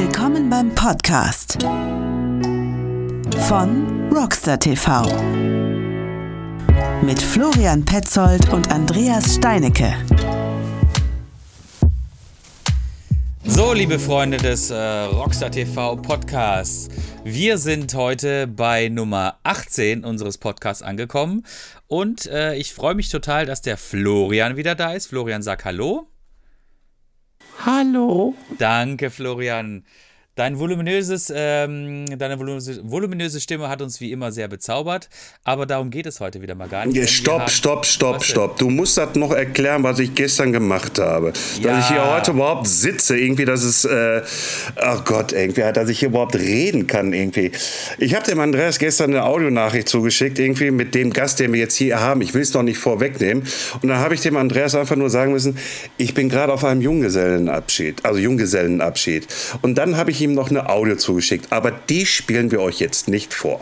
Willkommen 0.00 0.48
beim 0.48 0.72
Podcast 0.76 1.60
von 3.48 4.08
Rockstar 4.12 4.56
TV 4.56 5.02
mit 7.02 7.20
Florian 7.20 7.84
Petzold 7.84 8.52
und 8.52 8.70
Andreas 8.70 9.34
Steinecke. 9.34 9.92
So, 13.42 13.72
liebe 13.72 13.98
Freunde 13.98 14.36
des 14.36 14.70
äh, 14.70 14.76
Rockstar 14.76 15.50
TV 15.50 15.96
Podcasts, 15.96 16.88
wir 17.24 17.58
sind 17.58 17.92
heute 17.94 18.46
bei 18.46 18.88
Nummer 18.88 19.40
18 19.42 20.04
unseres 20.04 20.38
Podcasts 20.38 20.84
angekommen 20.84 21.44
und 21.88 22.26
äh, 22.26 22.54
ich 22.54 22.72
freue 22.72 22.94
mich 22.94 23.08
total, 23.08 23.46
dass 23.46 23.62
der 23.62 23.76
Florian 23.76 24.56
wieder 24.56 24.76
da 24.76 24.92
ist. 24.92 25.08
Florian, 25.08 25.42
sag 25.42 25.64
Hallo. 25.64 26.08
Hallo. 27.66 28.34
Danke, 28.58 29.10
Florian. 29.10 29.84
Dein 30.38 30.60
voluminöses, 30.60 31.32
ähm, 31.34 32.04
deine 32.16 32.38
voluminöse, 32.38 33.40
Stimme 33.40 33.68
hat 33.68 33.82
uns 33.82 34.00
wie 34.00 34.12
immer 34.12 34.30
sehr 34.30 34.46
bezaubert, 34.46 35.08
aber 35.42 35.66
darum 35.66 35.90
geht 35.90 36.06
es 36.06 36.20
heute 36.20 36.40
wieder 36.40 36.54
mal 36.54 36.68
gar 36.68 36.86
nicht. 36.86 37.10
Stopp, 37.10 37.50
stopp, 37.50 37.84
stopp, 37.84 38.22
stopp. 38.22 38.56
Du 38.56 38.70
musst 38.70 38.96
das 38.98 39.16
noch 39.16 39.32
erklären, 39.32 39.82
was 39.82 39.98
ich 39.98 40.14
gestern 40.14 40.52
gemacht 40.52 41.00
habe. 41.00 41.32
Ja. 41.60 41.72
Dass 41.72 41.86
ich 41.86 41.90
hier 41.90 42.08
heute 42.08 42.30
überhaupt 42.30 42.68
sitze, 42.68 43.18
irgendwie, 43.18 43.46
dass 43.46 43.64
es, 43.64 43.84
äh, 43.84 44.22
oh 44.80 45.00
Gott, 45.04 45.32
irgendwie, 45.32 45.62
dass 45.72 45.88
ich 45.88 45.98
hier 45.98 46.10
überhaupt 46.10 46.36
reden 46.36 46.86
kann, 46.86 47.12
irgendwie. 47.12 47.50
Ich 47.98 48.14
habe 48.14 48.24
dem 48.24 48.38
Andreas 48.38 48.78
gestern 48.78 49.10
eine 49.10 49.24
Audionachricht 49.24 49.88
zugeschickt, 49.88 50.38
irgendwie 50.38 50.70
mit 50.70 50.94
dem 50.94 51.12
Gast, 51.12 51.40
den 51.40 51.52
wir 51.52 51.58
jetzt 51.58 51.74
hier 51.74 51.98
haben. 51.98 52.20
Ich 52.20 52.32
will 52.32 52.42
es 52.42 52.54
noch 52.54 52.62
nicht 52.62 52.78
vorwegnehmen. 52.78 53.42
Und 53.82 53.88
dann 53.88 53.98
habe 53.98 54.14
ich 54.14 54.20
dem 54.20 54.36
Andreas 54.36 54.76
einfach 54.76 54.94
nur 54.94 55.10
sagen 55.10 55.32
müssen, 55.32 55.58
ich 55.96 56.14
bin 56.14 56.28
gerade 56.28 56.52
auf 56.52 56.64
einem 56.64 56.80
Junggesellenabschied, 56.80 58.04
also 58.04 58.20
Junggesellenabschied. 58.20 59.26
Und 59.62 59.76
dann 59.76 59.96
habe 59.96 60.12
ich 60.12 60.20
ihm 60.20 60.27
ihm 60.28 60.34
noch 60.34 60.50
eine 60.50 60.68
Audio 60.68 60.96
zugeschickt, 60.96 61.52
aber 61.52 61.70
die 61.70 62.06
spielen 62.06 62.50
wir 62.50 62.60
euch 62.60 62.78
jetzt 62.78 63.08
nicht 63.08 63.34
vor. 63.34 63.60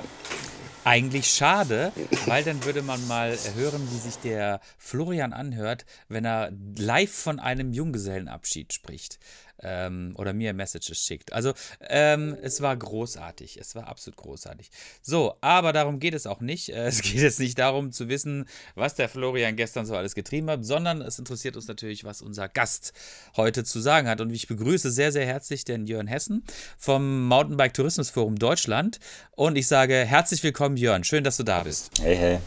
Eigentlich 0.84 1.26
schade, 1.26 1.92
weil 2.26 2.44
dann 2.44 2.64
würde 2.64 2.80
man 2.80 3.04
mal 3.08 3.36
hören, 3.56 3.88
wie 3.90 3.98
sich 3.98 4.18
der 4.18 4.60
Florian 4.78 5.32
anhört, 5.32 5.84
wenn 6.08 6.24
er 6.24 6.52
live 6.78 7.12
von 7.12 7.40
einem 7.40 7.72
Junggesellenabschied 7.72 8.72
spricht 8.72 9.18
ähm, 9.62 10.14
oder 10.16 10.32
mir 10.32 10.52
Messages 10.52 10.98
schickt. 10.98 11.32
Also 11.32 11.52
ähm, 11.88 12.36
es 12.42 12.60
war 12.60 12.76
großartig, 12.76 13.58
es 13.58 13.74
war 13.74 13.86
absolut 13.86 14.16
großartig. 14.16 14.70
So, 15.02 15.36
aber 15.40 15.72
darum 15.72 15.98
geht 15.98 16.14
es 16.14 16.26
auch 16.26 16.40
nicht. 16.40 16.72
Es 16.86 17.02
geht 17.02 17.20
jetzt 17.20 17.40
nicht 17.40 17.58
darum 17.58 17.90
zu 17.90 18.08
wissen, 18.08 18.46
was 18.76 18.94
der 18.94 19.08
Florian 19.08 19.56
gestern 19.56 19.86
so 19.86 19.96
alles 19.96 20.14
getrieben 20.14 20.48
hat, 20.48 20.64
sondern 20.64 21.02
es 21.02 21.18
interessiert 21.18 21.56
uns 21.56 21.66
natürlich, 21.66 22.04
was 22.04 22.22
unser 22.22 22.48
Gast 22.48 22.92
heute 23.36 23.64
zu 23.64 23.80
sagen 23.80 24.08
hat. 24.08 24.20
Und 24.20 24.30
ich 24.30 24.46
begrüße 24.46 24.90
sehr, 24.90 25.10
sehr 25.10 25.26
herzlich 25.26 25.64
den 25.64 25.86
Jörn 25.86 26.06
Hessen 26.06 26.44
vom 26.78 27.26
Mountainbike 27.26 27.74
Tourismus 27.74 28.10
Forum 28.10 28.36
Deutschland. 28.36 29.00
Und 29.32 29.56
ich 29.56 29.66
sage 29.66 29.94
herzlich 29.94 30.42
willkommen, 30.44 30.76
Jörn. 30.76 31.02
Schön, 31.02 31.24
dass 31.24 31.38
du 31.38 31.42
da 31.42 31.64
bist. 31.64 31.90
Hey, 32.00 32.16
hey. 32.16 32.38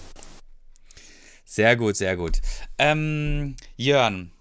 Sehr 1.43 1.75
gut, 1.75 1.97
sehr 1.97 2.15
gut. 2.15 2.39
Ähm, 2.77 3.55
Jörn, 3.75 4.31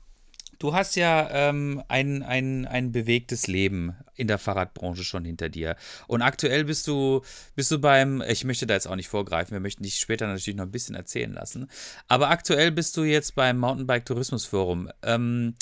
Du 0.59 0.75
hast 0.75 0.97
ja 0.97 1.29
ähm, 1.31 1.83
ein, 1.87 2.23
ein, 2.23 2.67
ein 2.67 2.91
bewegtes 2.91 3.47
Leben 3.47 3.97
in 4.15 4.27
der 4.27 4.39
Fahrradbranche 4.39 5.05
schon 5.05 5.25
hinter 5.25 5.49
dir. 5.49 5.77
Und 6.09 6.21
aktuell 6.21 6.65
bist 6.65 6.89
du, 6.89 7.23
bist 7.55 7.71
du 7.71 7.79
beim, 7.79 8.23
ich 8.27 8.45
möchte 8.45 8.67
da 8.67 8.75
jetzt 8.75 8.89
auch 8.89 8.97
nicht 8.97 9.09
vorgreifen, 9.09 9.53
wir 9.53 9.61
möchten 9.61 9.85
dich 9.85 9.97
später 9.97 10.27
natürlich 10.27 10.57
noch 10.57 10.65
ein 10.65 10.73
bisschen 10.73 10.97
erzählen 10.97 11.33
lassen. 11.33 11.71
Aber 12.09 12.31
aktuell 12.31 12.73
bist 12.73 12.97
du 12.97 13.05
jetzt 13.05 13.37
beim 13.37 13.59
Mountainbike 13.59 14.05
Tourismus 14.05 14.47
Forum. 14.47 14.91
Ähm, 15.03 15.55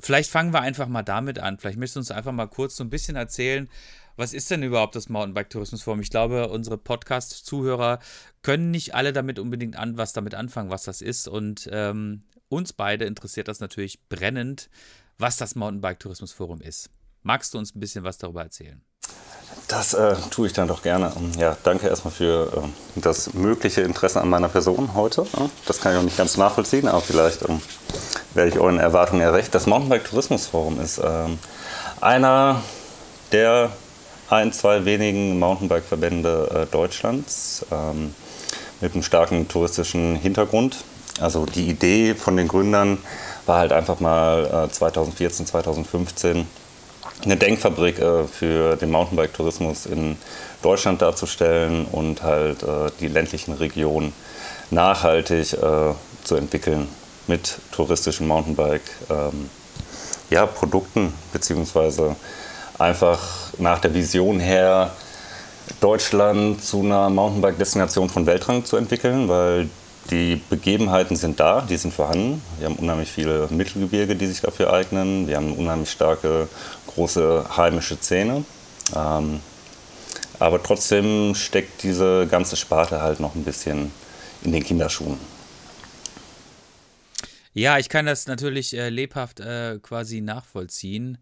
vielleicht 0.00 0.30
fangen 0.30 0.52
wir 0.52 0.60
einfach 0.60 0.88
mal 0.88 1.02
damit 1.02 1.38
an. 1.38 1.58
Vielleicht 1.58 1.78
möchtest 1.78 1.96
du 1.96 2.00
uns 2.00 2.10
einfach 2.10 2.32
mal 2.32 2.46
kurz 2.46 2.76
so 2.76 2.84
ein 2.84 2.90
bisschen 2.90 3.16
erzählen, 3.16 3.70
was 4.16 4.32
ist 4.32 4.50
denn 4.50 4.62
überhaupt 4.62 4.96
das 4.96 5.08
Mountainbike 5.08 5.50
Tourismus 5.50 5.82
Forum? 5.82 6.00
Ich 6.00 6.10
glaube, 6.10 6.48
unsere 6.48 6.76
Podcast-Zuhörer 6.76 8.00
können 8.42 8.70
nicht 8.70 8.94
alle 8.94 9.12
damit 9.12 9.38
unbedingt 9.38 9.76
an, 9.76 9.96
was 9.96 10.12
damit 10.12 10.34
anfangen, 10.34 10.70
was 10.70 10.84
das 10.84 11.00
ist. 11.00 11.26
Und 11.28 11.68
ähm, 11.72 12.22
uns 12.48 12.72
beide 12.72 13.04
interessiert 13.04 13.48
das 13.48 13.60
natürlich 13.60 14.00
brennend, 14.08 14.68
was 15.18 15.36
das 15.36 15.54
Mountainbike 15.54 16.00
Tourismus 16.00 16.32
Forum 16.32 16.60
ist. 16.60 16.90
Magst 17.22 17.54
du 17.54 17.58
uns 17.58 17.74
ein 17.74 17.80
bisschen 17.80 18.04
was 18.04 18.18
darüber 18.18 18.42
erzählen? 18.42 18.80
Das 19.68 19.94
äh, 19.94 20.14
tue 20.30 20.46
ich 20.46 20.52
dann 20.52 20.68
doch 20.68 20.82
gerne. 20.82 21.12
Ja, 21.38 21.56
danke 21.62 21.88
erstmal 21.88 22.12
für 22.12 22.52
äh, 22.96 23.00
das 23.00 23.34
mögliche 23.34 23.80
Interesse 23.80 24.20
an 24.20 24.28
meiner 24.28 24.48
Person 24.48 24.94
heute. 24.94 25.26
Das 25.66 25.80
kann 25.80 25.92
ich 25.92 25.98
auch 25.98 26.04
nicht 26.04 26.16
ganz 26.16 26.36
nachvollziehen, 26.36 26.86
aber 26.86 27.00
vielleicht 27.00 27.42
ähm, 27.48 27.60
werde 28.34 28.50
ich 28.50 28.58
euren 28.58 28.78
Erwartungen 28.78 29.22
gerecht. 29.22 29.54
Das 29.54 29.66
Mountainbike 29.66 30.04
Tourismus 30.04 30.46
Forum 30.46 30.80
ist 30.80 31.00
ähm, 31.02 31.38
einer 32.00 32.62
der 33.32 33.70
ein, 34.28 34.52
zwei 34.52 34.84
wenigen 34.84 35.38
Mountainbike-Verbände 35.38 36.66
äh, 36.68 36.72
Deutschlands 36.72 37.66
ähm, 37.72 38.14
mit 38.80 38.92
einem 38.92 39.02
starken 39.02 39.48
touristischen 39.48 40.16
Hintergrund. 40.16 40.84
Also 41.20 41.46
die 41.46 41.68
Idee 41.68 42.14
von 42.14 42.36
den 42.36 42.48
Gründern 42.48 42.98
war 43.46 43.58
halt 43.58 43.72
einfach 43.72 44.00
mal 44.00 44.68
2014, 44.70 45.44
äh, 45.44 45.48
2015 45.48 46.46
eine 47.24 47.36
Denkfabrik 47.36 47.98
äh, 47.98 48.24
für 48.24 48.76
den 48.76 48.90
Mountainbike-Tourismus 48.90 49.86
in 49.86 50.18
Deutschland 50.62 51.00
darzustellen 51.00 51.86
und 51.86 52.22
halt 52.22 52.62
äh, 52.62 52.90
die 53.00 53.08
ländlichen 53.08 53.54
Regionen 53.54 54.12
nachhaltig 54.70 55.56
zu 56.24 56.34
entwickeln 56.34 56.88
mit 57.28 57.58
touristischen 57.70 58.26
Mountainbike-Produkten, 58.26 61.00
ähm, 61.00 61.12
beziehungsweise 61.32 62.16
einfach 62.76 63.20
nach 63.58 63.78
der 63.78 63.94
Vision 63.94 64.40
her, 64.40 64.90
Deutschland 65.80 66.64
zu 66.64 66.80
einer 66.80 67.08
Mountainbike-Destination 67.10 68.08
von 68.08 68.26
Weltrang 68.26 68.64
zu 68.64 68.76
entwickeln, 68.76 69.28
weil 69.28 69.68
die 70.10 70.40
Begebenheiten 70.48 71.16
sind 71.16 71.40
da, 71.40 71.62
die 71.62 71.76
sind 71.76 71.92
vorhanden. 71.92 72.42
Wir 72.58 72.66
haben 72.66 72.76
unheimlich 72.76 73.10
viele 73.10 73.48
Mittelgebirge, 73.50 74.16
die 74.16 74.26
sich 74.26 74.40
dafür 74.40 74.72
eignen. 74.72 75.26
Wir 75.26 75.36
haben 75.36 75.52
unheimlich 75.52 75.90
starke, 75.90 76.48
große 76.86 77.44
heimische 77.56 77.96
Szene. 77.96 78.44
Ähm, 78.94 79.40
aber 80.38 80.62
trotzdem 80.62 81.34
steckt 81.34 81.82
diese 81.82 82.26
ganze 82.26 82.56
Sparte 82.56 83.00
halt 83.00 83.20
noch 83.20 83.34
ein 83.34 83.44
bisschen 83.44 83.90
in 84.42 84.52
den 84.52 84.62
Kinderschuhen. 84.62 85.18
Ja, 87.54 87.78
ich 87.78 87.88
kann 87.88 88.04
das 88.04 88.26
natürlich 88.26 88.76
äh, 88.76 88.90
lebhaft 88.90 89.40
äh, 89.40 89.78
quasi 89.80 90.20
nachvollziehen. 90.20 91.16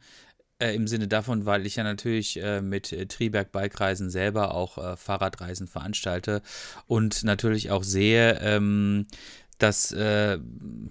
Äh, 0.65 0.75
Im 0.75 0.87
Sinne 0.87 1.09
davon, 1.09 1.45
weil 1.45 1.67
ich 1.67 1.77
ja 1.77 1.85
natürlich 1.85 2.41
äh, 2.43 2.63
mit 2.63 2.91
äh, 2.93 3.05
Triberg 3.05 3.53
Bikereisen 3.53 4.09
selber 4.09 4.55
auch 4.55 4.79
äh, 4.79 4.97
Fahrradreisen 4.97 5.67
veranstalte 5.67 6.41
und 6.87 7.23
natürlich 7.23 7.71
auch 7.71 7.83
sehe, 7.83 8.39
ähm, 8.41 9.07
dass, 9.59 9.93
äh, 9.93 10.39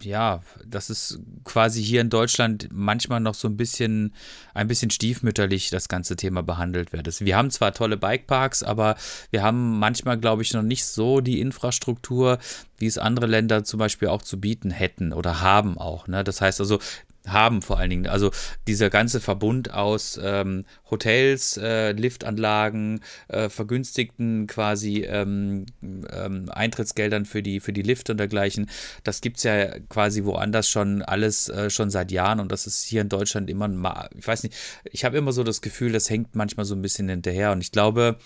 ja, 0.01 0.41
dass 0.65 0.89
es 0.89 1.19
quasi 1.43 1.83
hier 1.83 2.01
in 2.01 2.11
Deutschland 2.11 2.69
manchmal 2.71 3.19
noch 3.19 3.33
so 3.33 3.47
ein 3.47 3.57
bisschen, 3.57 4.13
ein 4.53 4.67
bisschen 4.67 4.91
stiefmütterlich 4.91 5.71
das 5.71 5.89
ganze 5.89 6.15
Thema 6.15 6.43
behandelt 6.43 6.93
wird. 6.93 7.19
Wir 7.19 7.35
haben 7.35 7.49
zwar 7.49 7.73
tolle 7.73 7.97
Bikeparks, 7.97 8.61
aber 8.61 8.95
wir 9.31 9.41
haben 9.41 9.79
manchmal, 9.79 10.19
glaube 10.19 10.43
ich, 10.43 10.53
noch 10.53 10.61
nicht 10.61 10.85
so 10.85 11.19
die 11.19 11.41
Infrastruktur, 11.41 12.37
wie 12.77 12.85
es 12.85 12.99
andere 12.99 13.25
Länder 13.25 13.63
zum 13.63 13.79
Beispiel 13.79 14.07
auch 14.07 14.21
zu 14.21 14.39
bieten 14.39 14.69
hätten 14.69 15.13
oder 15.13 15.41
haben 15.41 15.79
auch. 15.79 16.07
Ne? 16.07 16.23
Das 16.23 16.41
heißt 16.41 16.59
also, 16.59 16.79
haben 17.27 17.61
vor 17.61 17.79
allen 17.79 17.89
Dingen. 17.89 18.07
Also 18.07 18.31
dieser 18.67 18.89
ganze 18.89 19.21
Verbund 19.21 19.73
aus 19.73 20.19
ähm, 20.21 20.65
Hotels, 20.89 21.57
äh, 21.57 21.91
Liftanlagen, 21.93 23.01
äh, 23.29 23.49
vergünstigten 23.49 24.47
quasi 24.47 25.05
ähm, 25.07 25.65
ähm, 25.81 26.49
Eintrittsgeldern 26.49 27.25
für 27.25 27.41
die, 27.41 27.59
für 27.59 27.73
die 27.73 27.81
Lifte 27.81 28.13
und 28.13 28.17
dergleichen, 28.17 28.69
das 29.03 29.21
gibt 29.21 29.37
es 29.37 29.43
ja 29.43 29.79
quasi 29.89 30.25
woanders 30.25 30.67
schon 30.67 31.01
alles 31.01 31.49
äh, 31.49 31.69
schon 31.69 31.89
seit 31.89 32.11
Jahren 32.11 32.39
und 32.39 32.51
das 32.51 32.67
ist 32.67 32.83
hier 32.83 33.01
in 33.01 33.09
Deutschland 33.09 33.49
immer, 33.49 33.67
mal, 33.67 34.09
ich 34.17 34.27
weiß 34.27 34.43
nicht, 34.43 34.55
ich 34.91 35.05
habe 35.05 35.17
immer 35.17 35.31
so 35.31 35.43
das 35.43 35.61
Gefühl, 35.61 35.91
das 35.91 36.09
hängt 36.09 36.35
manchmal 36.35 36.65
so 36.65 36.75
ein 36.75 36.81
bisschen 36.81 37.07
hinterher 37.07 37.51
und 37.51 37.61
ich 37.61 37.71
glaube, 37.71 38.17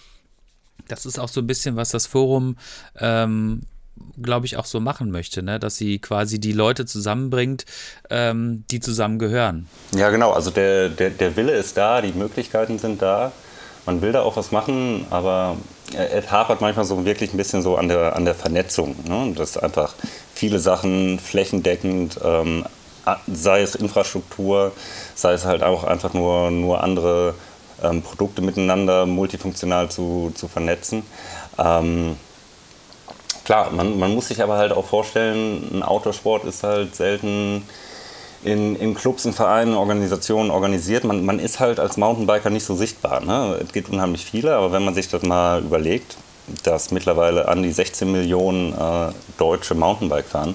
das 0.87 1.05
ist 1.05 1.19
auch 1.19 1.29
so 1.29 1.41
ein 1.41 1.47
bisschen, 1.47 1.75
was 1.75 1.89
das 1.89 2.07
Forum 2.07 2.57
ähm, 2.99 3.61
glaube 4.21 4.45
ich, 4.45 4.57
auch 4.57 4.65
so 4.65 4.79
machen 4.79 5.11
möchte, 5.11 5.43
ne? 5.43 5.59
dass 5.59 5.75
sie 5.75 5.99
quasi 5.99 6.39
die 6.39 6.51
Leute 6.51 6.85
zusammenbringt, 6.85 7.65
ähm, 8.09 8.63
die 8.71 8.79
zusammengehören. 8.79 9.67
Ja, 9.95 10.09
genau. 10.09 10.31
Also 10.31 10.51
der, 10.51 10.89
der, 10.89 11.09
der 11.11 11.35
Wille 11.35 11.53
ist 11.53 11.77
da, 11.77 12.01
die 12.01 12.13
Möglichkeiten 12.13 12.79
sind 12.79 13.01
da. 13.01 13.31
Man 13.85 14.01
will 14.01 14.11
da 14.11 14.21
auch 14.21 14.35
was 14.35 14.51
machen, 14.51 15.05
aber 15.09 15.55
es 15.93 16.29
hapert 16.29 16.59
manchmal 16.59 16.83
so 16.83 17.05
wirklich 17.05 17.33
ein 17.33 17.37
bisschen 17.37 17.61
so 17.61 17.77
an 17.77 17.87
der, 17.87 18.15
an 18.15 18.25
der 18.25 18.35
Vernetzung. 18.35 18.95
Ne? 19.07 19.33
Dass 19.33 19.57
einfach 19.57 19.95
viele 20.33 20.59
Sachen 20.59 21.19
flächendeckend, 21.19 22.19
ähm, 22.23 22.65
sei 23.27 23.61
es 23.61 23.75
Infrastruktur, 23.75 24.73
sei 25.15 25.33
es 25.33 25.45
halt 25.45 25.63
auch 25.63 25.85
einfach 25.85 26.13
nur, 26.13 26.51
nur 26.51 26.83
andere 26.83 27.35
ähm, 27.81 28.01
Produkte 28.01 28.41
miteinander 28.41 29.05
multifunktional 29.05 29.89
zu, 29.89 30.31
zu 30.35 30.47
vernetzen. 30.47 31.03
Ähm, 31.57 32.17
Klar, 33.47 33.71
man, 33.71 33.97
man 33.97 34.13
muss 34.13 34.27
sich 34.27 34.43
aber 34.43 34.57
halt 34.57 34.73
auch 34.73 34.83
vorstellen, 34.83 35.69
ein 35.71 35.81
Autosport 35.81 36.43
ist 36.43 36.63
halt 36.63 36.97
selten 36.97 37.63
in, 38.43 38.75
in 38.75 38.93
Clubs, 38.93 39.23
in 39.23 39.31
Vereinen, 39.31 39.73
Organisationen 39.73 40.51
organisiert. 40.51 41.05
Man, 41.05 41.23
man 41.23 41.39
ist 41.39 41.61
halt 41.61 41.79
als 41.79 41.95
Mountainbiker 41.95 42.49
nicht 42.49 42.65
so 42.65 42.75
sichtbar. 42.75 43.21
Ne? 43.21 43.57
Es 43.63 43.71
gibt 43.71 43.87
unheimlich 43.87 44.25
viele, 44.25 44.53
aber 44.53 44.73
wenn 44.73 44.83
man 44.83 44.93
sich 44.93 45.07
das 45.07 45.21
mal 45.21 45.61
überlegt, 45.61 46.17
dass 46.63 46.91
mittlerweile 46.91 47.47
an 47.47 47.63
die 47.63 47.71
16 47.71 48.11
Millionen 48.11 48.73
äh, 48.73 49.13
Deutsche 49.37 49.75
Mountainbike 49.75 50.25
fahren, 50.25 50.53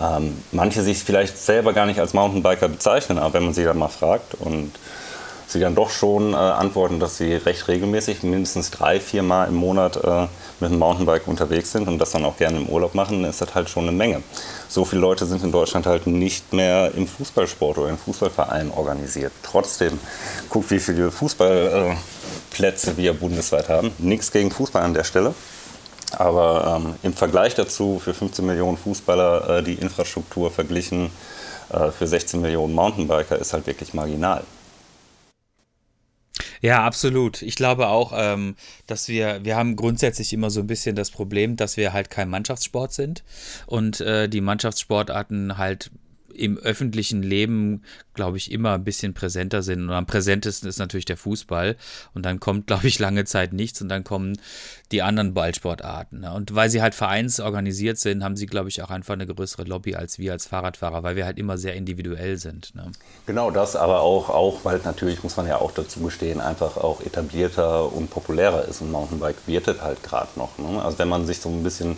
ähm, 0.00 0.42
manche 0.52 0.80
sich 0.80 1.04
vielleicht 1.04 1.36
selber 1.36 1.74
gar 1.74 1.84
nicht 1.84 2.00
als 2.00 2.14
Mountainbiker 2.14 2.68
bezeichnen, 2.68 3.18
aber 3.18 3.34
wenn 3.34 3.44
man 3.44 3.52
sie 3.52 3.64
dann 3.64 3.76
mal 3.76 3.88
fragt 3.88 4.36
und 4.36 4.72
sie 5.46 5.60
dann 5.60 5.74
doch 5.74 5.90
schon 5.90 6.32
äh, 6.32 6.36
antworten, 6.36 7.00
dass 7.00 7.16
sie 7.16 7.34
recht 7.34 7.68
regelmäßig, 7.68 8.22
mindestens 8.22 8.70
drei, 8.70 9.00
vier 9.00 9.22
Mal 9.22 9.46
im 9.46 9.54
Monat 9.54 9.96
äh, 9.96 10.26
mit 10.60 10.70
dem 10.70 10.78
Mountainbike 10.78 11.26
unterwegs 11.26 11.72
sind 11.72 11.88
und 11.88 11.98
das 11.98 12.10
dann 12.12 12.24
auch 12.24 12.36
gerne 12.36 12.58
im 12.58 12.68
Urlaub 12.68 12.94
machen, 12.94 13.24
ist 13.24 13.40
das 13.40 13.54
halt 13.54 13.68
schon 13.68 13.84
eine 13.84 13.92
Menge. 13.92 14.22
So 14.68 14.84
viele 14.84 15.02
Leute 15.02 15.26
sind 15.26 15.42
in 15.44 15.52
Deutschland 15.52 15.86
halt 15.86 16.06
nicht 16.06 16.52
mehr 16.52 16.92
im 16.94 17.06
Fußballsport 17.06 17.78
oder 17.78 17.90
im 17.90 17.98
Fußballverein 17.98 18.70
organisiert. 18.70 19.32
Trotzdem, 19.42 19.98
guckt, 20.48 20.70
wie 20.70 20.78
viele 20.78 21.10
Fußballplätze 21.10 22.96
wir 22.96 23.12
bundesweit 23.12 23.68
haben. 23.68 23.92
Nichts 23.98 24.32
gegen 24.32 24.50
Fußball 24.50 24.82
an 24.82 24.94
der 24.94 25.04
Stelle. 25.04 25.34
Aber 26.18 26.80
ähm, 26.84 26.94
im 27.02 27.14
Vergleich 27.14 27.54
dazu 27.54 28.00
für 28.02 28.12
15 28.12 28.44
Millionen 28.44 28.76
Fußballer 28.76 29.58
äh, 29.58 29.62
die 29.62 29.74
Infrastruktur 29.74 30.50
verglichen 30.50 31.10
äh, 31.72 31.90
für 31.90 32.06
16 32.06 32.40
Millionen 32.40 32.74
Mountainbiker 32.74 33.38
ist 33.38 33.52
halt 33.52 33.66
wirklich 33.66 33.94
marginal. 33.94 34.44
Ja, 36.62 36.84
absolut. 36.84 37.42
Ich 37.42 37.56
glaube 37.56 37.88
auch, 37.88 38.12
ähm, 38.16 38.54
dass 38.86 39.08
wir, 39.08 39.44
wir 39.44 39.56
haben 39.56 39.74
grundsätzlich 39.74 40.32
immer 40.32 40.48
so 40.48 40.60
ein 40.60 40.68
bisschen 40.68 40.94
das 40.94 41.10
Problem, 41.10 41.56
dass 41.56 41.76
wir 41.76 41.92
halt 41.92 42.08
kein 42.08 42.30
Mannschaftssport 42.30 42.92
sind 42.92 43.24
und 43.66 44.00
äh, 44.00 44.28
die 44.28 44.40
Mannschaftssportarten 44.40 45.58
halt 45.58 45.90
im 46.34 46.58
öffentlichen 46.58 47.22
Leben, 47.22 47.82
glaube 48.14 48.36
ich, 48.36 48.50
immer 48.50 48.74
ein 48.74 48.84
bisschen 48.84 49.14
präsenter 49.14 49.62
sind. 49.62 49.82
Und 49.82 49.90
am 49.90 50.06
präsentesten 50.06 50.68
ist 50.68 50.78
natürlich 50.78 51.04
der 51.04 51.16
Fußball. 51.16 51.76
Und 52.14 52.24
dann 52.24 52.40
kommt, 52.40 52.66
glaube 52.66 52.86
ich, 52.86 52.98
lange 52.98 53.24
Zeit 53.24 53.52
nichts 53.52 53.80
und 53.80 53.88
dann 53.88 54.04
kommen 54.04 54.38
die 54.90 55.02
anderen 55.02 55.34
Ballsportarten. 55.34 56.20
Ne? 56.20 56.32
Und 56.32 56.54
weil 56.54 56.70
sie 56.70 56.82
halt 56.82 56.94
vereinsorganisiert 56.94 57.98
sind, 57.98 58.22
haben 58.22 58.36
sie, 58.36 58.46
glaube 58.46 58.68
ich, 58.68 58.82
auch 58.82 58.90
einfach 58.90 59.14
eine 59.14 59.26
größere 59.26 59.64
Lobby 59.64 59.94
als 59.94 60.18
wir 60.18 60.32
als 60.32 60.46
Fahrradfahrer, 60.46 61.02
weil 61.02 61.16
wir 61.16 61.24
halt 61.24 61.38
immer 61.38 61.58
sehr 61.58 61.74
individuell 61.74 62.36
sind. 62.36 62.74
Ne? 62.74 62.92
Genau 63.26 63.50
das, 63.50 63.76
aber 63.76 64.00
auch, 64.00 64.28
auch, 64.28 64.64
weil 64.64 64.80
natürlich, 64.84 65.22
muss 65.22 65.36
man 65.36 65.46
ja 65.46 65.56
auch 65.56 65.72
dazu 65.72 66.00
gestehen, 66.00 66.40
einfach 66.40 66.76
auch 66.76 67.00
etablierter 67.00 67.92
und 67.92 68.10
populärer 68.10 68.66
ist. 68.68 68.80
Und 68.80 68.90
Mountainbike 68.90 69.36
wird 69.46 69.66
halt 69.80 70.02
gerade 70.02 70.28
noch. 70.36 70.58
Ne? 70.58 70.82
Also 70.82 70.98
wenn 70.98 71.08
man 71.08 71.26
sich 71.26 71.40
so 71.40 71.48
ein 71.48 71.62
bisschen 71.62 71.96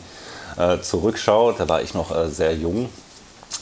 äh, 0.56 0.78
zurückschaut, 0.80 1.60
da 1.60 1.68
war 1.68 1.82
ich 1.82 1.94
noch 1.94 2.14
äh, 2.14 2.28
sehr 2.28 2.54
jung, 2.54 2.88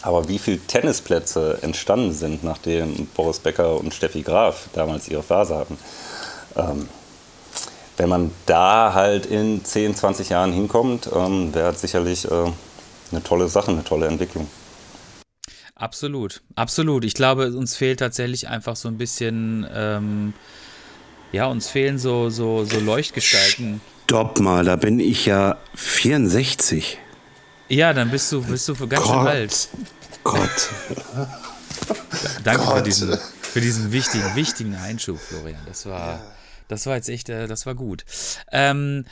aber 0.01 0.29
wie 0.29 0.39
viele 0.39 0.59
Tennisplätze 0.59 1.59
entstanden 1.63 2.13
sind, 2.13 2.43
nachdem 2.43 3.07
Boris 3.15 3.39
Becker 3.39 3.77
und 3.79 3.93
Steffi 3.93 4.23
Graf 4.23 4.69
damals 4.73 5.09
ihre 5.09 5.23
Phase 5.23 5.57
hatten, 5.57 5.79
ähm, 6.57 6.89
wenn 7.97 8.09
man 8.09 8.31
da 8.47 8.95
halt 8.95 9.27
in 9.27 9.65
10, 9.65 9.95
20 9.95 10.31
Jahren 10.31 10.53
hinkommt, 10.53 11.11
ähm, 11.15 11.55
wäre 11.55 11.75
sicherlich 11.75 12.25
äh, 12.25 12.51
eine 13.11 13.23
tolle 13.23 13.49
Sache, 13.49 13.71
eine 13.71 13.85
tolle 13.85 14.07
Entwicklung. 14.07 14.49
Absolut, 15.75 16.43
absolut. 16.55 17.05
Ich 17.05 17.15
glaube, 17.15 17.53
uns 17.53 17.77
fehlt 17.77 17.99
tatsächlich 17.99 18.49
einfach 18.49 18.77
so 18.77 18.89
ein 18.89 18.99
bisschen, 18.99 19.67
ähm, 19.75 20.33
ja, 21.33 21.47
uns 21.47 21.69
fehlen 21.69 21.99
so, 21.99 22.31
so, 22.31 22.65
so 22.65 22.79
Leuchtgestalten. 22.79 23.81
Stopp 24.05 24.41
mal, 24.41 24.65
da 24.65 24.77
bin 24.77 25.01
ich 25.01 25.27
ja 25.27 25.57
64. 25.75 26.99
Ja, 27.73 27.95
dann 27.95 28.11
bist 28.11 28.31
du, 28.31 28.43
bist 28.43 28.69
du 28.69 28.87
ganz 28.87 29.07
schön 29.07 29.15
alt. 29.15 29.69
Gott. 30.25 30.71
Danke 32.45 32.67
Gott. 32.67 32.77
Für, 32.77 32.83
diesen, 32.83 33.19
für 33.41 33.61
diesen 33.63 33.93
wichtigen, 33.93 34.35
wichtigen 34.35 34.75
Einschub, 34.75 35.19
Florian. 35.19 35.63
Das 35.65 35.87
war, 35.87 36.21
das 36.69 36.85
war 36.85 36.97
jetzt 36.97 37.09
echt, 37.09 37.31
äh, 37.31 37.47
das 37.47 37.65
war 37.65 37.75
gut. 37.75 38.05
Ähm, 38.53 39.07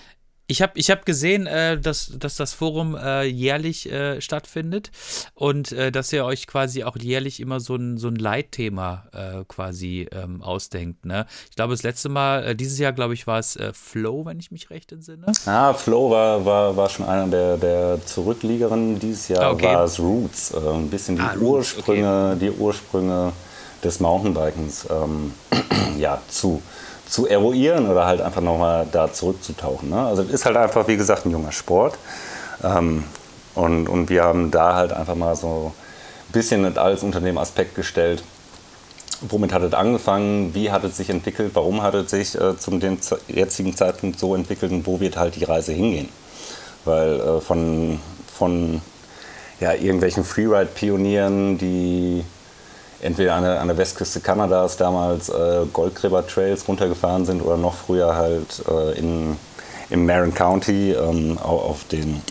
ich 0.51 0.63
habe 0.63 0.73
ich 0.75 0.91
hab 0.91 1.07
gesehen, 1.07 1.47
äh, 1.47 1.79
dass, 1.79 2.13
dass 2.19 2.35
das 2.35 2.53
Forum 2.53 2.97
äh, 2.97 3.23
jährlich 3.25 3.91
äh, 3.91 4.21
stattfindet 4.21 4.91
und 5.35 5.71
äh, 5.71 5.93
dass 5.93 6.13
ihr 6.13 6.25
euch 6.25 6.47
quasi 6.49 6.83
auch 6.83 6.97
jährlich 6.97 7.39
immer 7.39 7.61
so 7.61 7.77
ein, 7.77 7.99
so 7.99 8.09
ein 8.09 8.17
Leitthema 8.17 9.05
äh, 9.13 9.45
quasi 9.47 10.09
ähm, 10.11 10.43
ausdenkt. 10.43 11.05
Ne? 11.07 11.27
Ich 11.51 11.57
glaube, 11.57 11.73
das 11.73 11.85
letzte 11.85 12.09
Mal, 12.09 12.45
äh, 12.45 12.57
dieses 12.57 12.79
Jahr, 12.79 12.93
glaube 12.93 13.15
ich, 13.15 13.27
war 13.29 13.39
es 13.39 13.57
Flow, 13.73 14.27
wenn 14.27 14.41
ich 14.41 14.51
mich 14.51 14.71
recht 14.71 14.91
entsinne. 14.91 15.27
Ah, 15.47 15.73
Flow 15.73 16.11
war, 16.11 16.45
war, 16.45 16.77
war 16.77 16.89
schon 16.89 17.07
einer 17.07 17.29
der, 17.29 17.57
der 17.57 18.05
Zurückliegeren. 18.05 18.99
Dieses 18.99 19.29
Jahr 19.29 19.43
Ah, 19.43 19.51
okay. 19.53 19.67
war 19.67 19.85
es 19.85 20.01
Roots. 20.01 20.53
ein 20.55 20.91
bisschen 20.91 21.17
die 21.17 21.23
Ah, 21.23 21.37
Ursprünge, 21.37 22.37
die 22.41 22.51
Ursprünge 22.51 23.33
des 23.85 24.01
Mountainbikens 24.01 24.87
ähm, 24.91 25.33
ja, 25.99 26.21
zu 26.29 26.61
zu 27.11 27.27
eruieren 27.27 27.91
oder 27.91 28.07
halt 28.07 28.21
einfach 28.21 28.41
nochmal 28.41 28.87
da 28.91 29.13
zurückzutauchen. 29.13 29.91
Ne? 29.91 30.01
Also 30.01 30.23
es 30.23 30.31
ist 30.31 30.45
halt 30.47 30.57
einfach, 30.57 30.87
wie 30.87 30.97
gesagt, 30.97 31.27
ein 31.27 31.33
junger 31.33 31.53
Sport. 31.53 31.99
Ähm, 32.63 33.05
und, 33.57 33.89
und 33.89 34.09
wir 34.09 34.23
haben 34.23 34.51
da 34.53 34.77
halt 34.77 34.93
einfach 34.93 35.17
mal 35.17 35.35
so 35.35 35.73
ein 36.29 36.33
bisschen 36.33 36.79
alles 36.79 37.03
unter 37.03 37.21
dem 37.21 37.37
Aspekt 37.37 37.75
gestellt, 37.75 38.23
womit 39.23 39.53
hat 39.53 39.63
es 39.63 39.75
angefangen, 39.75 40.55
wie 40.55 40.71
hat 40.71 40.85
es 40.85 40.97
sich 40.97 41.11
entwickelt, 41.11 41.51
warum 41.55 41.83
hat 41.83 41.95
es 41.95 42.11
sich 42.11 42.41
äh, 42.41 42.57
zum 42.57 42.81
jetzigen 43.27 43.77
Zeitpunkt 43.77 44.19
so 44.19 44.37
entwickelt 44.37 44.71
und 44.71 44.87
wo 44.87 45.01
wird 45.01 45.17
halt 45.17 45.35
die 45.35 45.45
Reise 45.45 45.73
hingehen. 45.73 46.09
Weil 46.85 47.21
äh, 47.21 47.41
von, 47.41 47.99
von 48.33 48.81
ja, 49.59 49.75
irgendwelchen 49.75 50.25
Freeride-Pionieren, 50.25 51.59
die 51.59 52.25
entweder 53.03 53.35
an 53.35 53.43
der, 53.43 53.61
an 53.61 53.69
der 53.69 53.79
Westküste 53.79 54.21
Kanadas 54.21 54.77
damals 54.77 55.29
äh, 55.29 55.67
Goldgräber-Trails 55.73 56.67
runtergefahren 56.69 57.25
sind 57.25 57.43
oder 57.43 57.57
noch 57.57 57.75
früher 57.75 58.15
halt 58.15 58.63
äh, 58.69 58.99
in, 58.99 59.37
im 59.91 60.07
Marin 60.07 60.35
County 60.35 60.93
ähm, 60.93 61.39
auf 61.39 61.85
den 61.85 62.23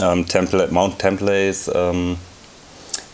ähm, 0.00 0.26
Temple, 0.26 0.68
Mount 0.70 0.98
Templates 0.98 1.70
ähm, 1.72 2.16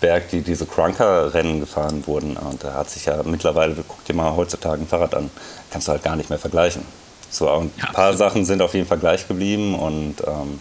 Berg, 0.00 0.30
die 0.30 0.40
diese 0.40 0.66
Crunker-Rennen 0.66 1.60
gefahren 1.60 2.06
wurden. 2.06 2.36
Und 2.36 2.64
da 2.64 2.74
hat 2.74 2.90
sich 2.90 3.04
ja 3.04 3.22
mittlerweile, 3.22 3.76
guck 3.86 4.04
dir 4.04 4.14
mal 4.14 4.34
heutzutage 4.34 4.82
ein 4.82 4.86
Fahrrad 4.86 5.14
an, 5.14 5.30
kannst 5.70 5.88
du 5.88 5.92
halt 5.92 6.02
gar 6.02 6.16
nicht 6.16 6.30
mehr 6.30 6.38
vergleichen. 6.38 6.82
So, 7.30 7.48
ein 7.48 7.70
ja, 7.76 7.92
paar 7.92 8.14
Sachen 8.14 8.44
sind 8.44 8.62
auf 8.62 8.74
jeden 8.74 8.86
Fall 8.86 8.98
gleich 8.98 9.28
geblieben 9.28 9.78
und 9.78 10.16
ähm, 10.26 10.58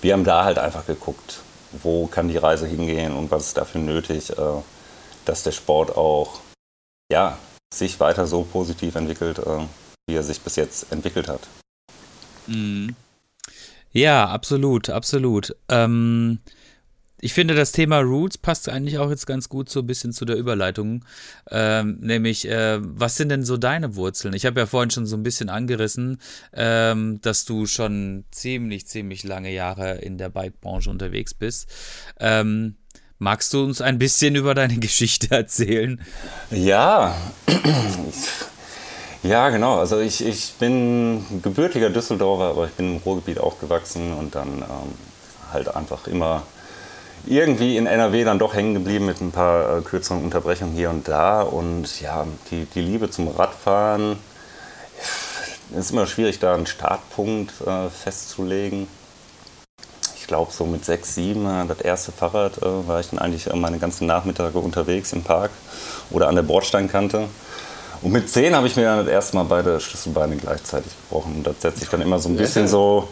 wir 0.00 0.14
haben 0.14 0.24
da 0.24 0.44
halt 0.44 0.58
einfach 0.58 0.86
geguckt, 0.86 1.40
wo 1.82 2.06
kann 2.06 2.28
die 2.28 2.38
Reise 2.38 2.66
hingehen 2.66 3.12
und 3.14 3.30
was 3.30 3.48
ist 3.48 3.58
dafür 3.58 3.80
nötig. 3.80 4.30
Äh, 4.30 4.62
dass 5.24 5.42
der 5.42 5.52
Sport 5.52 5.96
auch 5.96 6.40
ja, 7.12 7.38
sich 7.72 7.98
weiter 8.00 8.26
so 8.26 8.42
positiv 8.42 8.94
entwickelt, 8.94 9.38
äh, 9.38 9.66
wie 10.08 10.16
er 10.16 10.22
sich 10.22 10.40
bis 10.40 10.56
jetzt 10.56 10.92
entwickelt 10.92 11.28
hat. 11.28 11.40
Mhm. 12.46 12.94
Ja, 13.92 14.28
absolut, 14.28 14.88
absolut. 14.88 15.56
Ähm, 15.68 16.38
ich 17.20 17.34
finde, 17.34 17.54
das 17.54 17.72
Thema 17.72 17.98
Roots 18.00 18.38
passt 18.38 18.68
eigentlich 18.68 18.98
auch 18.98 19.10
jetzt 19.10 19.26
ganz 19.26 19.48
gut 19.48 19.68
so 19.68 19.80
ein 19.80 19.86
bisschen 19.86 20.12
zu 20.12 20.24
der 20.24 20.36
Überleitung. 20.36 21.04
Ähm, 21.50 21.98
nämlich, 22.00 22.48
äh, 22.48 22.78
was 22.80 23.16
sind 23.16 23.28
denn 23.28 23.44
so 23.44 23.56
deine 23.56 23.94
Wurzeln? 23.96 24.32
Ich 24.32 24.46
habe 24.46 24.60
ja 24.60 24.66
vorhin 24.66 24.90
schon 24.90 25.06
so 25.06 25.16
ein 25.16 25.22
bisschen 25.22 25.50
angerissen, 25.50 26.18
ähm, 26.52 27.20
dass 27.20 27.44
du 27.44 27.66
schon 27.66 28.24
ziemlich, 28.30 28.86
ziemlich 28.86 29.24
lange 29.24 29.52
Jahre 29.52 29.98
in 29.98 30.16
der 30.16 30.30
Bike-Branche 30.30 30.88
unterwegs 30.88 31.34
bist. 31.34 31.68
Ähm, 32.18 32.76
Magst 33.22 33.52
du 33.52 33.62
uns 33.62 33.82
ein 33.82 33.98
bisschen 33.98 34.34
über 34.34 34.54
deine 34.54 34.76
Geschichte 34.78 35.30
erzählen? 35.30 36.00
Ja, 36.50 37.14
ja, 39.22 39.50
genau. 39.50 39.78
Also 39.78 40.00
ich, 40.00 40.24
ich 40.24 40.54
bin 40.58 41.26
gebürtiger 41.42 41.90
Düsseldorfer, 41.90 42.44
aber 42.44 42.64
ich 42.64 42.72
bin 42.72 42.96
im 42.96 43.02
Ruhrgebiet 43.02 43.38
aufgewachsen 43.38 44.14
und 44.14 44.34
dann 44.34 44.48
ähm, 44.62 44.94
halt 45.52 45.68
einfach 45.76 46.06
immer 46.06 46.44
irgendwie 47.26 47.76
in 47.76 47.86
NRW 47.86 48.24
dann 48.24 48.38
doch 48.38 48.54
hängen 48.54 48.72
geblieben 48.72 49.04
mit 49.04 49.20
ein 49.20 49.32
paar 49.32 49.76
äh, 49.76 49.80
kürzeren 49.82 50.24
Unterbrechungen 50.24 50.74
hier 50.74 50.88
und 50.88 51.06
da. 51.06 51.42
Und 51.42 52.00
ja, 52.00 52.26
die, 52.50 52.64
die 52.74 52.80
Liebe 52.80 53.10
zum 53.10 53.28
Radfahren, 53.28 54.16
ist 55.76 55.90
immer 55.90 56.06
schwierig, 56.06 56.38
da 56.38 56.54
einen 56.54 56.66
Startpunkt 56.66 57.52
äh, 57.66 57.90
festzulegen 57.90 58.88
glaube, 60.30 60.52
so 60.52 60.64
mit 60.64 60.84
sechs, 60.84 61.16
sieben, 61.16 61.44
das 61.66 61.80
erste 61.80 62.12
Fahrrad, 62.12 62.58
äh, 62.58 62.88
war 62.88 63.00
ich 63.00 63.10
dann 63.10 63.18
eigentlich 63.18 63.52
meine 63.52 63.78
ganzen 63.78 64.06
Nachmittage 64.06 64.58
unterwegs 64.58 65.12
im 65.12 65.24
Park 65.24 65.50
oder 66.10 66.28
an 66.28 66.36
der 66.36 66.44
Bordsteinkante. 66.44 67.24
Und 68.00 68.12
mit 68.12 68.30
zehn 68.30 68.54
habe 68.54 68.68
ich 68.68 68.76
mir 68.76 68.84
dann 68.84 68.98
das 68.98 69.08
erste 69.08 69.36
Mal 69.36 69.44
beide 69.44 69.80
Schlüsselbeine 69.80 70.36
gleichzeitig 70.36 70.92
gebrochen. 71.02 71.34
Und 71.38 71.46
das 71.48 71.56
setze 71.60 71.82
ich 71.82 71.90
dann 71.90 72.00
immer 72.00 72.20
so 72.20 72.28
ein 72.28 72.36
bisschen 72.36 72.68
so 72.68 73.08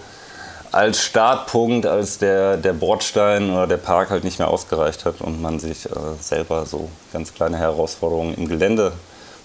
als 0.70 1.02
Startpunkt, 1.02 1.86
als 1.86 2.18
der, 2.18 2.56
der 2.56 2.72
Bordstein 2.72 3.50
oder 3.50 3.66
der 3.66 3.78
Park 3.78 4.10
halt 4.10 4.22
nicht 4.22 4.38
mehr 4.38 4.48
ausgereicht 4.48 5.04
hat 5.04 5.20
und 5.20 5.42
man 5.42 5.58
sich 5.58 5.86
äh, 5.86 5.90
selber 6.20 6.66
so 6.66 6.88
ganz 7.12 7.34
kleine 7.34 7.58
Herausforderungen 7.58 8.34
im 8.34 8.46
Gelände 8.46 8.92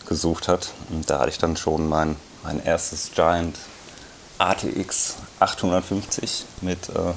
gesucht 0.08 0.48
hat. 0.48 0.74
Und 0.92 1.10
da 1.10 1.20
hatte 1.20 1.32
ich 1.32 1.40
dann 1.40 1.58
schon 1.58 1.90
mein, 1.90 2.18
mein 2.44 2.64
erstes 2.64 3.10
Giant 3.16 3.58
ATX 4.38 5.16
850 5.40 6.46
mit 6.62 6.90
äh, 6.90 7.14